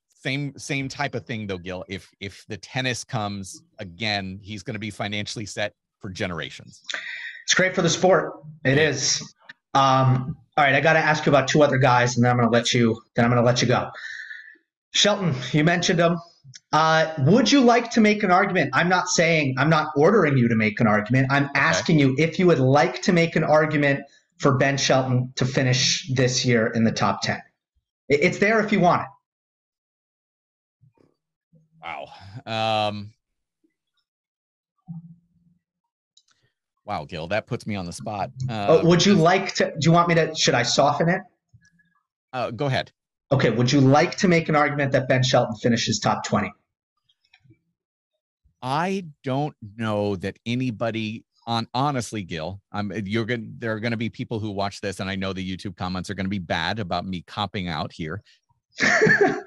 Same 0.09 0.57
same 0.57 0.89
type 0.89 1.15
of 1.15 1.27
thing 1.27 1.47
though 1.47 1.59
gil. 1.59 1.85
If 1.89 2.11
if 2.19 2.45
the 2.49 2.57
tennis 2.57 3.05
comes 3.05 3.63
again 3.79 4.41
he's 4.43 4.63
going 4.63 4.75
to 4.75 4.81
be 4.81 4.91
financially 4.91 5.47
set 5.47 5.75
for 6.01 6.11
generations 6.11 6.83
it's 7.45 7.55
great 7.55 7.75
for 7.75 7.83
the 7.83 7.91
sport 7.91 8.35
it 8.65 8.79
is 8.79 9.35
um, 9.77 10.39
all 10.57 10.65
right, 10.65 10.75
I 10.75 10.81
got 10.81 10.95
to 10.95 11.01
ask 11.01 11.27
you 11.27 11.31
about 11.31 11.49
two 11.49 11.63
other 11.63 11.77
guys, 11.77 12.17
and 12.17 12.25
then 12.25 12.31
I'm 12.31 12.39
going 12.39 12.49
to 12.49 12.53
let 12.53 12.73
you. 12.73 12.99
Then 13.15 13.27
I'm 13.27 13.31
going 13.31 13.43
to 13.43 13.47
let 13.47 13.61
you 13.61 13.69
go. 13.69 13.91
Shelton, 14.93 15.35
you 15.53 15.65
mentioned 15.65 16.01
him. 16.01 16.17
Uh, 16.73 17.13
would 17.19 17.53
you 17.53 17.61
like 17.61 17.91
to 17.91 18.01
make 18.01 18.23
an 18.23 18.31
argument? 18.31 18.71
I'm 18.73 18.89
not 18.89 19.09
saying 19.09 19.57
I'm 19.59 19.69
not 19.69 19.89
ordering 19.95 20.39
you 20.39 20.49
to 20.49 20.57
make 20.57 20.81
an 20.81 20.87
argument. 20.87 21.29
I'm 21.31 21.51
asking 21.55 21.97
okay. 21.97 22.07
you 22.07 22.15
if 22.19 22.39
you 22.39 22.47
would 22.47 22.59
like 22.59 23.03
to 23.03 23.13
make 23.13 23.37
an 23.37 23.45
argument 23.45 24.01
for 24.39 24.57
Ben 24.57 24.79
Shelton 24.79 25.33
to 25.37 25.45
finish 25.45 26.11
this 26.15 26.47
year 26.47 26.69
in 26.69 26.85
the 26.85 26.93
top 26.93 27.21
ten. 27.21 27.43
It's 28.09 28.39
there 28.39 28.61
if 28.61 28.73
you 28.73 28.81
want 28.81 29.03
it. 29.03 29.09
Wow. 31.83 32.89
Um, 32.89 33.13
Wow, 36.87 37.05
Gil, 37.05 37.27
that 37.29 37.49
puts 37.49 37.67
me 37.67 37.75
on 37.75 37.85
the 37.85 37.93
spot. 37.93 38.31
Uh, 38.49 38.67
oh, 38.69 38.87
would 38.87 39.05
you 39.05 39.15
like 39.15 39.55
to? 39.57 39.73
Do 39.73 39.79
you 39.81 39.93
want 39.93 40.09
me 40.09 40.15
to? 40.15 40.33
Should 40.37 40.55
I 40.55 40.63
soften 40.63 41.09
it? 41.09 41.21
Uh, 42.33 42.53
go 42.53 42.67
ahead. 42.67 42.93
Okay. 43.33 43.51
Would 43.51 43.73
you 43.73 43.81
like 43.81 44.17
to 44.19 44.29
make 44.29 44.49
an 44.49 44.55
argument 44.55 44.93
that 44.93 45.09
Ben 45.09 45.25
Shelton 45.25 45.57
finishes 45.57 45.99
top 45.99 46.25
twenty? 46.25 46.53
I 48.63 49.07
don't 49.25 49.57
know 49.77 50.15
that 50.17 50.39
anybody 50.47 51.25
on 51.49 51.67
honestly, 51.75 52.23
Gil. 52.23 52.61
I'm 52.71 52.93
you're 53.05 53.25
going 53.25 53.57
there 53.59 53.73
are 53.73 53.81
gonna 53.81 53.97
be 53.97 54.09
people 54.09 54.39
who 54.39 54.53
watch 54.53 54.81
this, 54.81 55.01
and 55.01 55.11
I 55.11 55.17
know 55.17 55.33
the 55.33 55.57
YouTube 55.57 55.77
comments 55.77 56.09
are 56.09 56.15
gonna 56.15 56.29
be 56.29 56.39
bad 56.39 56.79
about 56.79 57.05
me 57.05 57.25
copping 57.27 57.67
out 57.69 57.93
here. 57.93 58.23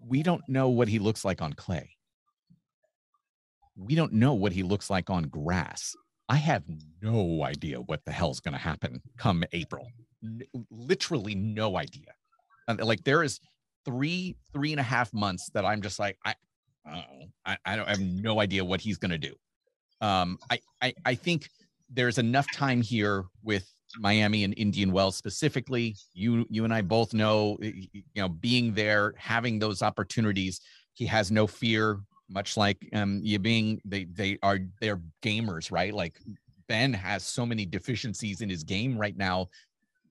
we 0.00 0.24
don't 0.24 0.42
know 0.48 0.68
what 0.68 0.88
he 0.88 0.98
looks 0.98 1.24
like 1.24 1.40
on 1.40 1.52
clay 1.52 1.90
we 3.76 3.94
don't 3.94 4.12
know 4.12 4.34
what 4.34 4.52
he 4.52 4.62
looks 4.62 4.90
like 4.90 5.10
on 5.10 5.24
grass. 5.24 5.94
I 6.28 6.36
have 6.36 6.62
no 7.02 7.44
idea 7.44 7.78
what 7.78 8.04
the 8.04 8.12
hell's 8.12 8.40
going 8.40 8.52
to 8.52 8.60
happen 8.60 9.02
come 9.18 9.44
April. 9.52 9.88
N- 10.24 10.42
literally 10.70 11.34
no 11.34 11.76
idea. 11.76 12.08
Like 12.78 13.04
there 13.04 13.22
is 13.22 13.40
three, 13.84 14.36
three 14.52 14.72
and 14.72 14.80
a 14.80 14.84
half 14.84 15.12
months 15.12 15.50
that 15.54 15.64
I'm 15.64 15.82
just 15.82 15.98
like, 15.98 16.16
I, 16.24 16.34
I, 17.44 17.56
I 17.64 17.76
don't 17.76 17.86
I 17.86 17.90
have 17.90 18.00
no 18.00 18.40
idea 18.40 18.64
what 18.64 18.80
he's 18.80 18.98
going 18.98 19.10
to 19.10 19.18
do. 19.18 19.34
Um, 20.00 20.38
I, 20.50 20.60
I, 20.80 20.94
I 21.04 21.14
think 21.14 21.48
there's 21.90 22.18
enough 22.18 22.50
time 22.52 22.80
here 22.80 23.24
with 23.42 23.68
Miami 23.98 24.44
and 24.44 24.54
Indian 24.56 24.90
Wells 24.92 25.16
specifically. 25.16 25.96
You, 26.14 26.46
you 26.48 26.64
and 26.64 26.72
I 26.72 26.82
both 26.82 27.12
know, 27.12 27.58
you 27.60 28.02
know, 28.16 28.28
being 28.28 28.74
there, 28.74 29.14
having 29.16 29.58
those 29.58 29.82
opportunities. 29.82 30.60
He 30.94 31.06
has 31.06 31.30
no 31.30 31.46
fear 31.46 32.00
much 32.32 32.56
like 32.56 32.88
um 32.94 33.20
you 33.22 33.38
being 33.38 33.80
they 33.84 34.04
they 34.04 34.38
are 34.42 34.58
they're 34.80 35.00
gamers 35.22 35.70
right? 35.70 35.94
Like 35.94 36.18
ben 36.68 36.92
has 36.92 37.22
so 37.24 37.44
many 37.44 37.66
deficiencies 37.66 38.40
in 38.40 38.48
his 38.48 38.62
game 38.62 38.96
right 38.96 39.16
now 39.16 39.48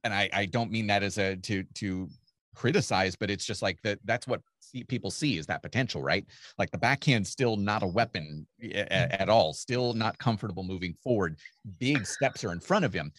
and 0.04 0.14
i 0.14 0.30
i 0.34 0.46
don't 0.46 0.70
mean 0.70 0.86
that 0.86 1.02
as 1.02 1.18
a 1.18 1.38
to 1.38 1.64
to 1.74 2.10
criticize 2.56 3.16
but 3.16 3.30
it's 3.30 3.46
just 3.46 3.62
like 3.62 3.82
that 3.82 3.98
that's 4.04 4.28
what 4.28 4.42
people 4.88 5.12
see 5.12 5.38
is 5.38 5.46
that 5.48 5.62
potential 5.62 6.02
right? 6.02 6.26
Like 6.58 6.72
the 6.72 6.78
backhand's 6.78 7.30
still 7.30 7.58
not 7.58 7.84
a 7.84 7.88
weapon 7.88 8.48
at, 8.74 9.22
at 9.22 9.30
all 9.30 9.54
still 9.54 9.94
not 9.94 10.18
comfortable 10.18 10.64
moving 10.64 10.96
forward. 11.04 11.38
Big 11.80 12.06
steps 12.06 12.44
are 12.44 12.52
in 12.52 12.60
front 12.60 12.86
of 12.86 12.94
him. 12.94 13.12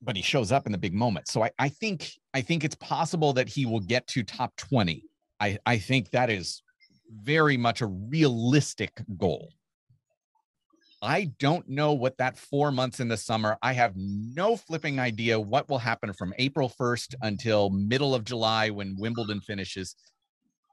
But 0.00 0.16
he 0.16 0.22
shows 0.22 0.50
up 0.50 0.66
in 0.66 0.72
the 0.72 0.78
big 0.78 0.94
moment. 0.94 1.28
So 1.28 1.42
i 1.42 1.50
i 1.58 1.68
think 1.68 2.10
i 2.34 2.40
think 2.40 2.64
it's 2.64 2.76
possible 2.76 3.32
that 3.34 3.48
he 3.48 3.66
will 3.66 3.80
get 3.80 4.06
to 4.08 4.22
top 4.22 4.54
20 4.56 5.04
i 5.40 5.58
i 5.66 5.78
think 5.78 6.10
that 6.10 6.30
is 6.30 6.62
very 7.12 7.56
much 7.56 7.80
a 7.80 7.86
realistic 7.86 9.02
goal. 9.18 9.52
I 11.02 11.32
don't 11.40 11.68
know 11.68 11.92
what 11.92 12.18
that 12.18 12.38
four 12.38 12.70
months 12.70 13.00
in 13.00 13.08
the 13.08 13.16
summer, 13.16 13.58
I 13.60 13.72
have 13.72 13.94
no 13.96 14.56
flipping 14.56 15.00
idea 15.00 15.38
what 15.38 15.68
will 15.68 15.78
happen 15.78 16.12
from 16.12 16.32
April 16.38 16.70
1st 16.70 17.16
until 17.22 17.70
middle 17.70 18.14
of 18.14 18.24
July 18.24 18.70
when 18.70 18.96
Wimbledon 18.96 19.40
finishes. 19.40 19.96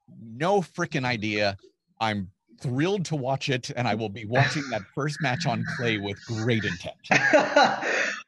No 0.07 0.61
freaking 0.61 1.03
idea. 1.03 1.57
I'm 1.99 2.29
thrilled 2.61 3.05
to 3.05 3.15
watch 3.15 3.49
it, 3.49 3.71
and 3.75 3.87
I 3.87 3.95
will 3.95 4.09
be 4.09 4.25
watching 4.25 4.63
that 4.69 4.83
first 4.93 5.17
match 5.21 5.47
on 5.47 5.65
clay 5.75 5.97
with 5.97 6.23
great 6.25 6.63
intent. 6.63 6.95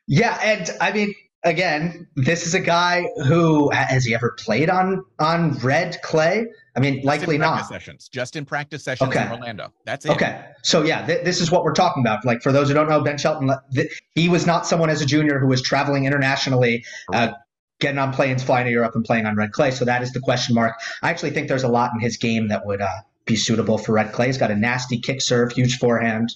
yeah, 0.08 0.40
and 0.44 0.70
I 0.80 0.92
mean, 0.92 1.14
again, 1.44 2.08
this 2.16 2.48
is 2.48 2.56
a 2.56 2.60
guy 2.60 3.06
who 3.28 3.70
has 3.72 4.06
he 4.06 4.16
ever 4.16 4.36
played 4.40 4.70
on 4.70 5.04
on 5.20 5.58
red 5.60 6.02
clay? 6.02 6.48
I 6.76 6.80
mean, 6.80 6.96
just 6.96 7.06
likely 7.06 7.38
not. 7.38 7.68
Sessions, 7.68 8.08
just 8.08 8.36
in 8.36 8.46
practice 8.46 8.84
sessions 8.84 9.10
okay. 9.10 9.26
in 9.26 9.32
Orlando. 9.32 9.74
That's 9.86 10.06
it. 10.06 10.12
Okay, 10.12 10.46
so 10.64 10.84
yeah, 10.84 11.06
th- 11.06 11.26
this 11.26 11.42
is 11.42 11.52
what 11.52 11.64
we're 11.64 11.74
talking 11.74 12.02
about. 12.02 12.24
Like 12.24 12.42
for 12.42 12.52
those 12.52 12.70
who 12.70 12.74
don't 12.74 12.88
know, 12.88 13.02
Ben 13.02 13.18
Shelton, 13.18 13.52
th- 13.74 14.02
he 14.16 14.30
was 14.30 14.46
not 14.46 14.66
someone 14.66 14.90
as 14.90 15.02
a 15.02 15.06
junior 15.06 15.38
who 15.40 15.48
was 15.48 15.62
traveling 15.62 16.06
internationally. 16.06 16.86
Uh, 17.12 17.34
getting 17.80 17.98
on 17.98 18.14
planes, 18.14 18.44
flying 18.44 18.66
to 18.66 18.72
Europe, 18.72 18.94
and 18.96 19.04
playing 19.04 19.26
on 19.26 19.36
red 19.36 19.52
clay. 19.52 19.72
So 19.72 19.84
that 19.86 20.04
is 20.04 20.14
the 20.14 20.20
question 20.20 20.54
mark. 20.56 20.76
I 21.02 21.10
actually 21.10 21.32
think 21.32 21.48
there's 21.48 21.64
a 21.64 21.68
lot 21.68 21.92
in 21.94 22.00
his 22.00 22.16
game 22.16 22.48
that 22.50 22.66
would 22.66 22.80
uh, 22.80 22.88
be 23.26 23.36
suitable 23.36 23.78
for 23.78 23.94
red 23.94 24.14
clay. 24.14 24.28
He's 24.28 24.38
got 24.38 24.52
a 24.52 24.56
nasty 24.56 25.00
kick 25.00 25.20
serve, 25.20 25.52
huge 25.52 25.78
forehand. 25.80 26.30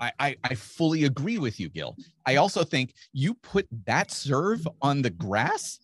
I, 0.00 0.12
I, 0.18 0.36
I 0.42 0.54
fully 0.56 1.04
agree 1.04 1.38
with 1.38 1.60
you, 1.60 1.68
Gil. 1.68 1.96
I 2.26 2.36
also 2.36 2.64
think 2.64 2.94
you 3.12 3.34
put 3.34 3.68
that 3.86 4.10
serve 4.10 4.66
on 4.82 5.02
the 5.02 5.10
grass. 5.10 5.78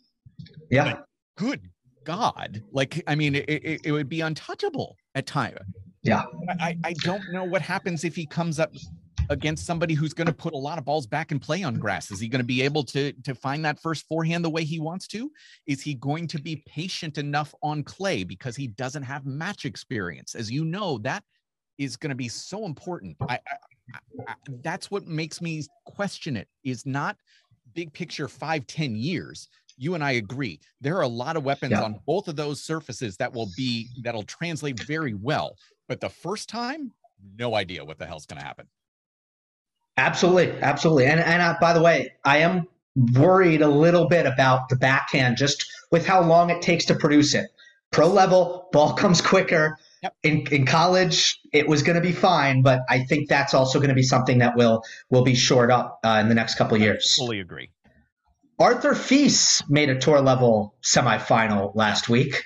Yeah. 0.71 0.99
Good 1.37 1.71
God. 2.07 2.63
Like, 2.73 3.03
I 3.07 3.15
mean, 3.15 3.35
it, 3.35 3.45
it, 3.49 3.81
it 3.85 3.93
would 3.93 4.09
be 4.09 4.23
untouchable 4.23 4.97
at 5.15 5.27
time. 5.27 5.57
Yeah. 6.03 6.23
I, 6.61 6.79
I 6.85 6.95
don't 7.01 7.23
know 7.33 7.45
what 7.45 7.61
happens 7.61 8.05
if 8.05 8.17
he 8.17 8.25
comes 8.25 8.59
up 8.59 8.73
against 9.29 9.67
somebody 9.67 9.93
who's 9.93 10.15
going 10.15 10.29
to 10.29 10.33
put 10.33 10.55
a 10.55 10.57
lot 10.57 10.79
of 10.79 10.85
balls 10.85 11.07
back 11.07 11.33
and 11.33 11.43
play 11.43 11.65
on 11.65 11.75
grass. 11.75 12.13
Is 12.13 12.21
he 12.21 12.29
going 12.29 12.41
to 12.41 12.47
be 12.47 12.63
able 12.63 12.85
to 12.85 13.13
to 13.25 13.35
find 13.35 13.65
that 13.65 13.81
first 13.81 14.07
forehand 14.07 14.45
the 14.45 14.51
way 14.51 14.63
he 14.63 14.79
wants 14.79 15.09
to? 15.09 15.31
Is 15.67 15.83
he 15.83 15.95
going 15.95 16.29
to 16.29 16.41
be 16.41 16.63
patient 16.67 17.19
enough 17.19 17.53
on 17.63 17.83
clay 17.83 18.23
because 18.23 18.55
he 18.55 18.69
doesn't 18.69 19.03
have 19.03 19.27
match 19.27 19.65
experience? 19.65 20.37
As 20.37 20.51
you 20.51 20.65
know, 20.65 20.99
that 20.99 21.25
is 21.77 21.97
going 21.97 22.11
to 22.11 22.17
be 22.17 22.29
so 22.29 22.65
important. 22.67 23.17
I, 23.29 23.35
I, 23.35 23.99
I, 24.29 24.35
that's 24.63 24.91
what 24.91 25.07
makes 25.07 25.43
me 25.43 25.65
question 25.85 26.37
it. 26.37 26.49
Is 26.63 26.87
not 26.87 27.17
big 27.75 27.93
picture 27.93 28.29
five 28.29 28.67
ten 28.69 28.95
years 28.95 29.49
you 29.77 29.95
and 29.95 30.03
I 30.03 30.13
agree. 30.13 30.61
There 30.81 30.97
are 30.97 31.03
a 31.03 31.09
lot 31.09 31.37
of 31.37 31.45
weapons 31.45 31.73
yeah. 31.73 31.83
on 31.83 32.01
both 32.07 32.29
of 32.29 32.37
those 32.37 32.63
surfaces 32.63 33.17
that 33.19 33.33
will 33.33 33.49
be 33.57 33.89
that'll 34.03 34.23
translate 34.23 34.83
very 34.85 35.15
well. 35.15 35.57
But 35.89 36.01
the 36.01 36.09
first 36.09 36.49
time, 36.49 36.93
no 37.39 37.55
idea 37.55 37.85
what 37.85 37.99
the 37.99 38.07
hell's 38.07 38.27
going 38.27 38.41
to 38.41 38.47
happen. 38.47 38.67
Absolutely, 39.97 40.53
absolutely. 40.61 41.07
And 41.07 41.21
and 41.21 41.43
uh, 41.43 41.57
by 41.61 41.73
the 41.73 41.83
way, 41.83 42.13
I 42.25 42.39
am 42.39 42.67
worried 43.15 43.63
a 43.63 43.69
little 43.69 44.09
bit 44.09 44.27
about 44.27 44.69
the 44.69 44.77
backhand 44.77 45.37
just 45.37 45.65
with 45.91 46.07
how 46.07 46.23
long 46.23 46.51
it 46.51 46.63
takes 46.63 46.85
to 46.87 46.95
produce 46.95 47.35
it. 47.35 47.47
Pro 47.93 48.09
level, 48.09 48.69
ball 48.73 48.95
comes 48.95 49.21
quicker. 49.21 49.79
Yep. 50.03 50.15
In, 50.23 50.47
in 50.53 50.67
college, 50.67 51.41
it 51.53 51.67
was 51.67 51.83
going 51.83 51.97
to 51.97 52.03
be 52.03 52.13
fine, 52.13 52.61
but 52.63 52.81
I 52.89 53.05
think 53.05 53.29
that's 53.29 53.55
also 53.55 53.79
going 53.79 53.89
to 53.89 53.95
be 53.95 54.03
something 54.03 54.39
that 54.39 54.57
will 54.57 54.83
will 55.11 55.25
be 55.25 55.35
shored 55.35 55.71
up 55.71 56.01
uh, 56.05 56.19
in 56.21 56.29
the 56.29 56.35
next 56.35 56.57
couple 56.57 56.77
of 56.77 56.83
years. 56.83 57.15
Fully 57.17 57.41
agree. 57.41 57.71
Arthur 58.59 58.95
Fils 58.95 59.63
made 59.69 59.91
a 59.91 59.99
tour 59.99 60.21
level 60.21 60.75
semifinal 60.83 61.75
last 61.75 62.09
week. 62.09 62.43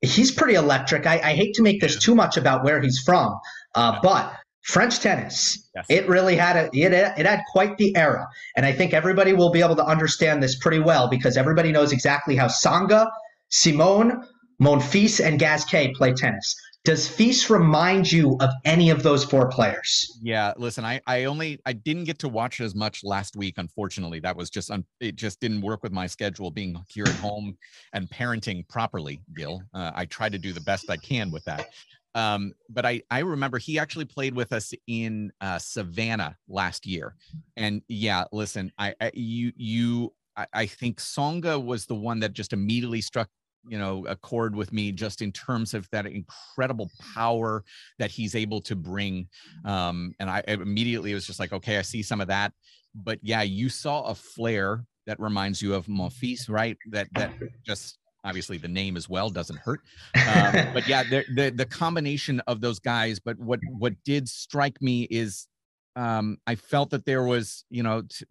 He's 0.00 0.30
pretty 0.30 0.54
electric. 0.54 1.06
I, 1.06 1.14
I 1.18 1.34
hate 1.34 1.54
to 1.54 1.62
make 1.62 1.80
this 1.80 1.98
too 1.98 2.14
much 2.14 2.36
about 2.36 2.64
where 2.64 2.80
he's 2.80 3.00
from, 3.00 3.38
uh, 3.74 3.98
but 4.02 4.32
French 4.62 5.00
tennis, 5.00 5.68
Yes. 5.74 5.86
it 5.88 6.08
really 6.08 6.36
had 6.36 6.56
a 6.56 6.70
it, 6.72 6.92
it 6.92 7.26
had 7.26 7.40
quite 7.50 7.76
the 7.78 7.96
era, 7.96 8.28
and 8.56 8.64
I 8.66 8.72
think 8.72 8.92
everybody 8.94 9.32
will 9.32 9.50
be 9.50 9.60
able 9.62 9.76
to 9.76 9.84
understand 9.84 10.42
this 10.42 10.56
pretty 10.56 10.78
well 10.78 11.08
because 11.08 11.36
everybody 11.36 11.72
knows 11.72 11.92
exactly 11.92 12.36
how 12.36 12.46
Tsonga, 12.46 13.08
Simon, 13.48 14.22
Monfils, 14.60 15.24
and 15.24 15.38
Gasquet 15.38 15.94
play 15.94 16.12
tennis. 16.12 16.54
Does 16.84 17.08
Fils 17.08 17.48
remind 17.48 18.10
you 18.10 18.36
of 18.40 18.50
any 18.64 18.90
of 18.90 19.04
those 19.04 19.24
four 19.24 19.48
players? 19.48 20.18
Yeah, 20.20 20.52
listen, 20.56 20.84
I 20.84 21.00
I 21.06 21.24
only 21.24 21.60
I 21.64 21.72
didn't 21.74 22.04
get 22.04 22.18
to 22.20 22.28
watch 22.28 22.60
as 22.60 22.74
much 22.74 23.04
last 23.04 23.36
week. 23.36 23.54
Unfortunately, 23.58 24.18
that 24.20 24.36
was 24.36 24.50
just 24.50 24.68
un, 24.68 24.84
it 24.98 25.14
just 25.14 25.38
didn't 25.38 25.60
work 25.60 25.84
with 25.84 25.92
my 25.92 26.08
schedule 26.08 26.50
being 26.50 26.76
here 26.88 27.04
at 27.04 27.14
home 27.16 27.56
and 27.92 28.10
parenting 28.10 28.66
properly. 28.68 29.20
Gil, 29.36 29.62
uh, 29.72 29.92
I 29.94 30.06
try 30.06 30.28
to 30.28 30.38
do 30.38 30.52
the 30.52 30.60
best 30.60 30.90
I 30.90 30.96
can 30.96 31.30
with 31.30 31.44
that. 31.44 31.68
Um, 32.16 32.52
but 32.68 32.84
I 32.84 33.02
I 33.10 33.20
remember 33.20 33.58
he 33.58 33.78
actually 33.78 34.06
played 34.06 34.34
with 34.34 34.52
us 34.52 34.74
in 34.88 35.32
uh, 35.40 35.60
Savannah 35.60 36.36
last 36.48 36.84
year, 36.84 37.14
and 37.56 37.80
yeah, 37.86 38.24
listen, 38.32 38.72
I, 38.76 38.92
I 39.00 39.12
you 39.14 39.52
you 39.54 40.12
I, 40.36 40.46
I 40.52 40.66
think 40.66 40.98
Tsonga 40.98 41.62
was 41.62 41.86
the 41.86 41.94
one 41.94 42.20
that 42.20 42.32
just 42.32 42.52
immediately 42.52 43.00
struck 43.00 43.28
you 43.66 43.78
know 43.78 44.04
accord 44.06 44.56
with 44.56 44.72
me 44.72 44.92
just 44.92 45.22
in 45.22 45.30
terms 45.32 45.74
of 45.74 45.88
that 45.90 46.06
incredible 46.06 46.90
power 47.14 47.64
that 47.98 48.10
he's 48.10 48.34
able 48.34 48.60
to 48.60 48.74
bring 48.74 49.28
um 49.64 50.12
and 50.18 50.28
i 50.28 50.42
immediately 50.48 51.14
was 51.14 51.26
just 51.26 51.38
like 51.38 51.52
okay 51.52 51.78
i 51.78 51.82
see 51.82 52.02
some 52.02 52.20
of 52.20 52.28
that. 52.28 52.52
But 52.94 53.18
yeah 53.22 53.42
you 53.42 53.68
saw 53.68 54.02
a 54.02 54.14
flare 54.14 54.84
that 55.06 55.18
reminds 55.18 55.60
you 55.60 55.74
of 55.74 55.86
Monfils, 55.86 56.48
right? 56.48 56.76
That 56.90 57.08
that 57.14 57.32
just 57.66 57.98
obviously 58.24 58.56
the 58.58 58.68
name 58.68 58.96
as 58.96 59.08
well 59.08 59.30
doesn't 59.30 59.58
hurt. 59.58 59.80
Um, 60.28 60.68
but 60.72 60.86
yeah 60.86 61.02
the, 61.02 61.24
the 61.34 61.50
the 61.50 61.66
combination 61.66 62.40
of 62.46 62.60
those 62.60 62.78
guys 62.78 63.18
but 63.18 63.38
what 63.38 63.60
what 63.78 63.94
did 64.04 64.28
strike 64.28 64.80
me 64.80 65.08
is 65.10 65.48
um 65.96 66.38
i 66.46 66.54
felt 66.54 66.90
that 66.90 67.04
there 67.04 67.24
was 67.24 67.64
you 67.68 67.82
know 67.82 68.02
t- 68.02 68.24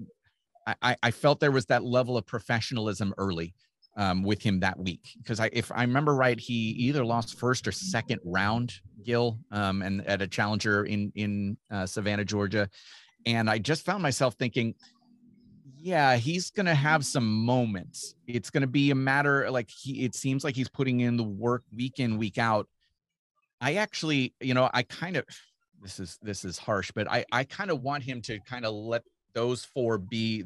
I, 0.81 0.95
I 1.01 1.11
felt 1.11 1.39
there 1.39 1.51
was 1.51 1.65
that 1.67 1.83
level 1.83 2.17
of 2.17 2.25
professionalism 2.25 3.13
early 3.17 3.53
um, 3.97 4.23
with 4.23 4.41
him 4.41 4.59
that 4.61 4.79
week 4.79 5.15
because 5.17 5.39
I, 5.39 5.49
if 5.51 5.71
I 5.71 5.81
remember 5.81 6.15
right, 6.15 6.39
he 6.39 6.53
either 6.53 7.03
lost 7.03 7.37
first 7.37 7.67
or 7.67 7.71
second 7.71 8.19
round, 8.23 8.73
Gil, 9.03 9.39
um, 9.51 9.81
and 9.81 10.05
at 10.07 10.21
a 10.21 10.27
challenger 10.27 10.85
in 10.85 11.11
in 11.15 11.57
uh, 11.69 11.85
Savannah, 11.85 12.25
Georgia, 12.25 12.69
and 13.25 13.49
I 13.49 13.57
just 13.57 13.85
found 13.85 14.01
myself 14.01 14.35
thinking, 14.35 14.75
yeah, 15.77 16.15
he's 16.15 16.51
gonna 16.51 16.75
have 16.75 17.05
some 17.05 17.27
moments. 17.27 18.15
It's 18.27 18.49
gonna 18.49 18.67
be 18.67 18.91
a 18.91 18.95
matter 18.95 19.49
like 19.51 19.69
he. 19.69 20.05
It 20.05 20.15
seems 20.15 20.43
like 20.43 20.55
he's 20.55 20.69
putting 20.69 21.01
in 21.01 21.17
the 21.17 21.23
work 21.23 21.63
week 21.75 21.99
in 21.99 22.17
week 22.17 22.37
out. 22.37 22.67
I 23.59 23.75
actually, 23.75 24.33
you 24.39 24.53
know, 24.53 24.69
I 24.73 24.83
kind 24.83 25.17
of 25.17 25.25
this 25.81 25.99
is 25.99 26.17
this 26.21 26.45
is 26.45 26.57
harsh, 26.57 26.91
but 26.93 27.11
I 27.11 27.25
I 27.31 27.43
kind 27.43 27.71
of 27.71 27.81
want 27.81 28.03
him 28.03 28.21
to 28.23 28.39
kind 28.41 28.65
of 28.65 28.73
let 28.73 29.03
those 29.33 29.65
four 29.65 29.97
be 29.97 30.43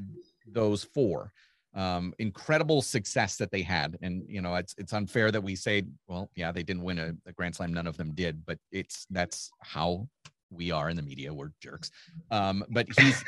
those 0.48 0.84
four 0.84 1.32
um, 1.76 2.14
incredible 2.20 2.82
success 2.82 3.36
that 3.38 3.52
they 3.52 3.62
had. 3.62 3.98
And 4.02 4.24
you 4.28 4.42
know, 4.42 4.56
it's 4.56 4.74
it's 4.78 4.94
unfair 4.94 5.32
that 5.32 5.42
we 5.42 5.56
say, 5.56 5.84
well, 6.08 6.30
yeah, 6.36 6.52
they 6.52 6.64
didn't 6.64 6.84
win 6.84 7.00
a, 7.00 7.14
a 7.28 7.34
Grand 7.34 7.56
Slam, 7.56 7.74
none 7.74 7.88
of 7.88 7.98
them 7.98 8.14
did, 8.14 8.46
but 8.46 8.58
it's 8.72 9.06
that's 9.10 9.52
how 9.62 10.08
we 10.52 10.72
are 10.72 10.90
in 10.90 10.96
the 10.96 11.02
media. 11.02 11.34
We're 11.34 11.52
jerks. 11.62 11.92
Um, 12.32 12.64
but 12.70 12.88
he's, 12.98 13.24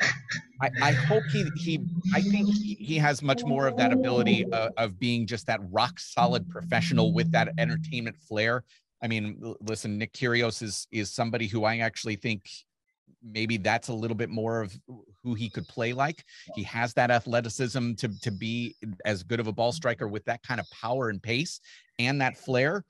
I, 0.62 0.70
I 0.82 0.92
hope 0.92 1.24
he 1.30 1.44
he 1.56 1.80
I 2.14 2.22
think 2.22 2.48
he, 2.48 2.96
has 2.98 3.22
much 3.22 3.44
more 3.44 3.66
of 3.66 3.76
that 3.76 3.92
ability 3.92 4.50
uh, 4.52 4.70
of 4.76 4.98
being 4.98 5.26
just 5.26 5.46
that 5.46 5.60
rock 5.70 6.00
solid 6.00 6.48
professional 6.48 7.12
with 7.12 7.30
that 7.32 7.50
entertainment 7.58 8.16
flair. 8.16 8.64
I 9.02 9.08
mean, 9.08 9.54
listen, 9.60 9.98
Nick 9.98 10.12
Kyrgios 10.12 10.62
is 10.62 10.86
is 10.90 11.10
somebody 11.12 11.46
who 11.46 11.64
I 11.64 11.78
actually 11.78 12.16
think 12.16 12.48
maybe 13.22 13.56
that's 13.56 13.88
a 13.88 13.92
little 13.94 14.16
bit 14.16 14.30
more 14.30 14.62
of 14.62 14.78
who 15.22 15.34
he 15.34 15.50
could 15.50 15.68
play 15.68 15.92
like. 15.92 16.24
He 16.52 16.62
has 16.64 16.94
that 16.94 17.10
athleticism 17.10 17.94
to 17.94 18.08
to 18.20 18.30
be 18.30 18.76
as 19.04 19.22
good 19.22 19.40
of 19.40 19.46
a 19.46 19.52
ball 19.52 19.72
striker 19.72 20.08
with 20.08 20.24
that 20.26 20.42
kind 20.42 20.60
of 20.60 20.68
power 20.70 21.08
and 21.10 21.22
pace 21.22 21.60
and 21.98 22.20
that 22.20 22.36
flair. 22.36 22.84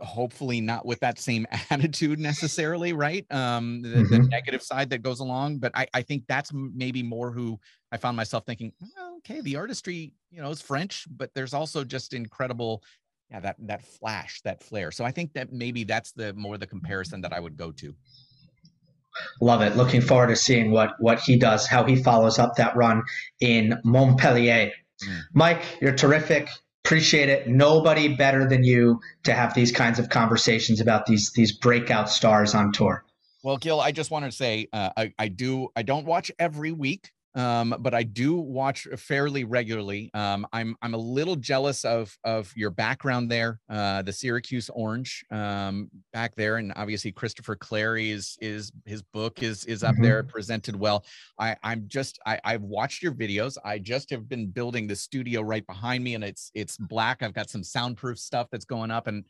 Hopefully 0.00 0.60
not 0.60 0.84
with 0.84 0.98
that 1.00 1.20
same 1.20 1.46
attitude 1.70 2.18
necessarily, 2.18 2.92
right? 2.92 3.30
Um, 3.32 3.80
the, 3.82 4.02
the 4.02 4.18
Mhm. 4.18 4.28
negative 4.30 4.60
side 4.62 4.90
that 4.90 5.02
goes 5.02 5.20
along, 5.20 5.58
but 5.58 5.70
I, 5.76 5.86
I 5.94 6.02
think 6.02 6.24
that's 6.26 6.52
maybe 6.52 7.02
more 7.02 7.30
who 7.30 7.60
I 7.92 7.96
found 7.96 8.16
myself 8.16 8.44
thinking, 8.44 8.72
"Oh, 8.98 9.18
okay, 9.18 9.40
the 9.40 9.54
artistry, 9.56 10.12
you 10.30 10.42
know, 10.42 10.50
is 10.50 10.60
French, 10.60 11.06
but 11.08 11.32
there's 11.34 11.54
also 11.54 11.84
just 11.84 12.12
incredible, 12.12 12.82
yeah, 13.30 13.38
that 13.40 13.56
that 13.60 13.82
flash, 13.84 14.42
that 14.42 14.64
flair. 14.64 14.90
So 14.90 15.04
I 15.04 15.12
think 15.12 15.32
that 15.34 15.52
maybe 15.52 15.84
that's 15.84 16.10
the 16.12 16.34
more 16.34 16.58
the 16.58 16.66
comparison 16.66 17.20
that 17.20 17.32
I 17.32 17.38
would 17.38 17.56
go 17.56 17.70
to. 17.72 17.94
Love 19.40 19.62
it. 19.62 19.76
Looking 19.76 20.00
forward 20.00 20.28
to 20.28 20.36
seeing 20.36 20.70
what 20.70 20.94
what 20.98 21.20
he 21.20 21.38
does, 21.38 21.66
how 21.66 21.84
he 21.84 21.96
follows 21.96 22.38
up 22.38 22.56
that 22.56 22.76
run 22.76 23.02
in 23.40 23.78
Montpellier. 23.84 24.70
Mm. 25.04 25.20
Mike, 25.32 25.62
you're 25.80 25.94
terrific. 25.94 26.48
Appreciate 26.84 27.28
it. 27.28 27.48
Nobody 27.48 28.08
better 28.08 28.46
than 28.46 28.62
you 28.62 29.00
to 29.22 29.32
have 29.32 29.54
these 29.54 29.72
kinds 29.72 29.98
of 29.98 30.08
conversations 30.10 30.80
about 30.80 31.06
these 31.06 31.32
these 31.32 31.52
breakout 31.52 32.10
stars 32.10 32.54
on 32.54 32.72
tour. 32.72 33.04
Well, 33.42 33.58
Gil, 33.58 33.80
I 33.80 33.92
just 33.92 34.10
want 34.10 34.24
to 34.24 34.32
say 34.32 34.68
uh, 34.72 34.90
I, 34.96 35.12
I 35.18 35.28
do 35.28 35.68
I 35.76 35.82
don't 35.82 36.06
watch 36.06 36.30
every 36.38 36.72
week, 36.72 37.12
um, 37.34 37.74
but 37.80 37.94
I 37.94 38.02
do 38.04 38.36
watch 38.36 38.86
fairly 38.96 39.44
regularly. 39.44 40.10
Um, 40.14 40.46
I'm 40.52 40.76
I'm 40.82 40.94
a 40.94 40.98
little 40.98 41.36
jealous 41.36 41.84
of 41.84 42.16
of 42.24 42.52
your 42.56 42.70
background 42.70 43.30
there, 43.30 43.60
uh, 43.68 44.02
the 44.02 44.12
Syracuse 44.12 44.70
Orange 44.70 45.24
um, 45.30 45.90
back 46.12 46.36
there, 46.36 46.56
and 46.58 46.72
obviously 46.76 47.12
Christopher 47.12 47.56
Clarey 47.56 48.10
is 48.10 48.36
is 48.40 48.72
his 48.84 49.02
book 49.02 49.42
is 49.42 49.64
is 49.66 49.82
up 49.82 49.96
Mhm. 49.96 50.00
there 50.00 50.22
presented 50.22 50.76
well. 50.76 51.04
I 51.38 51.56
I'm 51.62 51.88
just 51.88 52.18
I 52.26 52.40
I've 52.44 52.62
watched 52.62 53.02
your 53.02 53.12
videos. 53.14 53.56
I 53.64 53.78
just 53.78 54.10
have 54.10 54.28
been 54.28 54.50
building 54.50 54.86
the 54.86 54.96
studio 54.96 55.40
right 55.42 55.66
behind 55.66 56.04
me, 56.04 56.14
and 56.14 56.24
it's 56.24 56.50
it's 56.54 56.76
black. 56.78 57.22
I've 57.22 57.34
got 57.34 57.50
some 57.50 57.64
soundproof 57.64 58.18
stuff 58.18 58.48
that's 58.50 58.64
going 58.64 58.90
up, 58.90 59.06
and 59.06 59.24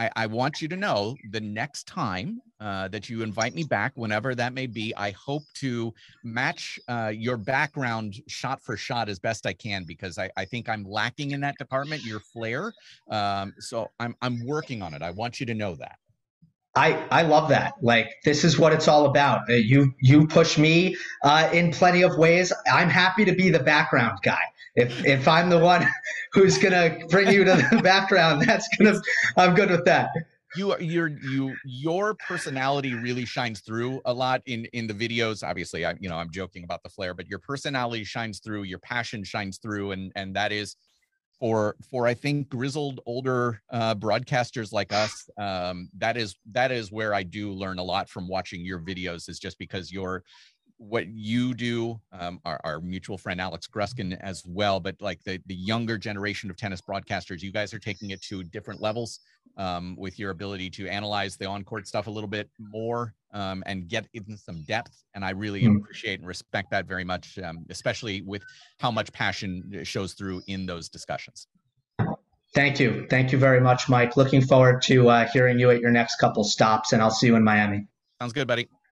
I, 0.00 0.10
I 0.16 0.26
want 0.26 0.62
you 0.62 0.68
to 0.68 0.76
know 0.76 1.14
the 1.30 1.42
next 1.42 1.86
time 1.86 2.40
uh, 2.58 2.88
that 2.88 3.10
you 3.10 3.22
invite 3.22 3.54
me 3.54 3.64
back, 3.64 3.92
whenever 3.96 4.34
that 4.34 4.54
may 4.54 4.66
be, 4.66 4.94
I 4.96 5.10
hope 5.10 5.42
to 5.56 5.92
match 6.24 6.80
uh, 6.88 7.12
your 7.14 7.36
background 7.36 8.14
shot 8.26 8.62
for 8.62 8.78
shot 8.78 9.10
as 9.10 9.18
best 9.18 9.46
I 9.46 9.52
can 9.52 9.84
because 9.84 10.16
I, 10.16 10.30
I 10.38 10.46
think 10.46 10.70
I'm 10.70 10.84
lacking 10.84 11.32
in 11.32 11.40
that 11.42 11.56
department, 11.58 12.02
your 12.02 12.20
flair. 12.20 12.72
Um, 13.10 13.52
so 13.58 13.90
I'm 14.00 14.16
I'm 14.22 14.46
working 14.46 14.80
on 14.80 14.94
it. 14.94 15.02
I 15.02 15.10
want 15.10 15.38
you 15.38 15.44
to 15.46 15.54
know 15.54 15.74
that. 15.74 15.98
I, 16.76 17.04
I 17.10 17.22
love 17.22 17.48
that. 17.50 17.74
Like 17.82 18.08
this 18.24 18.42
is 18.42 18.58
what 18.58 18.72
it's 18.72 18.88
all 18.88 19.04
about. 19.04 19.50
Uh, 19.50 19.54
You 19.54 19.92
you 20.00 20.26
push 20.26 20.56
me 20.56 20.96
uh, 21.24 21.50
in 21.52 21.72
plenty 21.72 22.02
of 22.02 22.16
ways. 22.16 22.52
I'm 22.72 22.88
happy 22.88 23.26
to 23.26 23.32
be 23.32 23.50
the 23.50 23.58
background 23.58 24.18
guy. 24.22 24.40
If 24.76 25.04
if 25.04 25.26
I'm 25.28 25.50
the 25.50 25.58
one 25.58 25.86
who's 26.32 26.58
gonna 26.58 26.98
bring 27.08 27.32
you 27.32 27.44
to 27.44 27.68
the 27.70 27.80
background, 27.82 28.42
that's 28.42 28.68
gonna 28.78 29.00
I'm 29.36 29.54
good 29.54 29.70
with 29.70 29.84
that. 29.86 30.10
you 30.56 30.72
are 30.72 30.80
your 30.80 31.08
you 31.08 31.54
your 31.64 32.14
personality 32.28 32.94
really 32.94 33.24
shines 33.24 33.60
through 33.60 34.00
a 34.04 34.12
lot 34.12 34.42
in 34.46 34.64
in 34.72 34.86
the 34.88 34.94
videos 34.94 35.46
obviously 35.46 35.84
i 35.86 35.94
you 36.00 36.08
know 36.08 36.16
i'm 36.16 36.30
joking 36.30 36.64
about 36.64 36.82
the 36.82 36.88
flair 36.88 37.14
but 37.14 37.28
your 37.28 37.38
personality 37.38 38.02
shines 38.02 38.40
through 38.40 38.64
your 38.64 38.80
passion 38.80 39.22
shines 39.22 39.58
through 39.58 39.92
and 39.92 40.10
and 40.16 40.34
that 40.34 40.50
is 40.50 40.74
for 41.38 41.76
for 41.88 42.06
i 42.08 42.14
think 42.14 42.48
grizzled 42.48 43.00
older 43.06 43.62
uh 43.70 43.94
broadcasters 43.94 44.72
like 44.72 44.92
us 44.92 45.28
um 45.38 45.88
that 45.96 46.16
is 46.16 46.34
that 46.50 46.72
is 46.72 46.90
where 46.90 47.14
i 47.14 47.22
do 47.22 47.52
learn 47.52 47.78
a 47.78 47.84
lot 47.84 48.08
from 48.08 48.26
watching 48.26 48.64
your 48.64 48.80
videos 48.80 49.28
is 49.28 49.38
just 49.38 49.56
because 49.56 49.92
you're 49.92 50.24
what 50.80 51.06
you 51.08 51.52
do, 51.52 52.00
um, 52.18 52.40
our, 52.46 52.58
our 52.64 52.80
mutual 52.80 53.18
friend 53.18 53.38
Alex 53.38 53.68
Gruskin 53.68 54.18
as 54.20 54.42
well, 54.46 54.80
but 54.80 54.96
like 55.00 55.22
the, 55.24 55.38
the 55.44 55.54
younger 55.54 55.98
generation 55.98 56.48
of 56.48 56.56
tennis 56.56 56.80
broadcasters, 56.80 57.42
you 57.42 57.52
guys 57.52 57.74
are 57.74 57.78
taking 57.78 58.10
it 58.10 58.22
to 58.22 58.42
different 58.42 58.80
levels 58.80 59.20
um, 59.58 59.94
with 59.98 60.18
your 60.18 60.30
ability 60.30 60.70
to 60.70 60.88
analyze 60.88 61.36
the 61.36 61.44
on-court 61.44 61.86
stuff 61.86 62.06
a 62.06 62.10
little 62.10 62.30
bit 62.30 62.48
more 62.58 63.12
um, 63.34 63.62
and 63.66 63.88
get 63.88 64.06
in 64.14 64.38
some 64.38 64.64
depth. 64.64 65.04
And 65.14 65.22
I 65.22 65.30
really 65.30 65.64
Hmm. 65.66 65.76
appreciate 65.76 66.18
and 66.20 66.26
respect 66.26 66.70
that 66.70 66.86
very 66.86 67.04
much, 67.04 67.38
um, 67.38 67.66
especially 67.68 68.22
with 68.22 68.42
how 68.78 68.90
much 68.90 69.12
passion 69.12 69.82
shows 69.84 70.14
through 70.14 70.40
in 70.46 70.64
those 70.64 70.88
discussions. 70.88 71.46
Thank 72.54 72.80
you. 72.80 73.06
Thank 73.10 73.32
you 73.32 73.38
very 73.38 73.60
much, 73.60 73.90
Mike. 73.90 74.16
Looking 74.16 74.40
forward 74.40 74.80
to 74.82 75.10
uh, 75.10 75.28
hearing 75.28 75.58
you 75.58 75.70
at 75.70 75.80
your 75.80 75.90
next 75.90 76.16
couple 76.16 76.42
stops, 76.42 76.94
and 76.94 77.02
I'll 77.02 77.10
see 77.10 77.26
you 77.26 77.36
in 77.36 77.44
Miami. 77.44 77.86
Sounds 78.18 78.32
good, 78.32 78.48
buddy. 78.48 78.66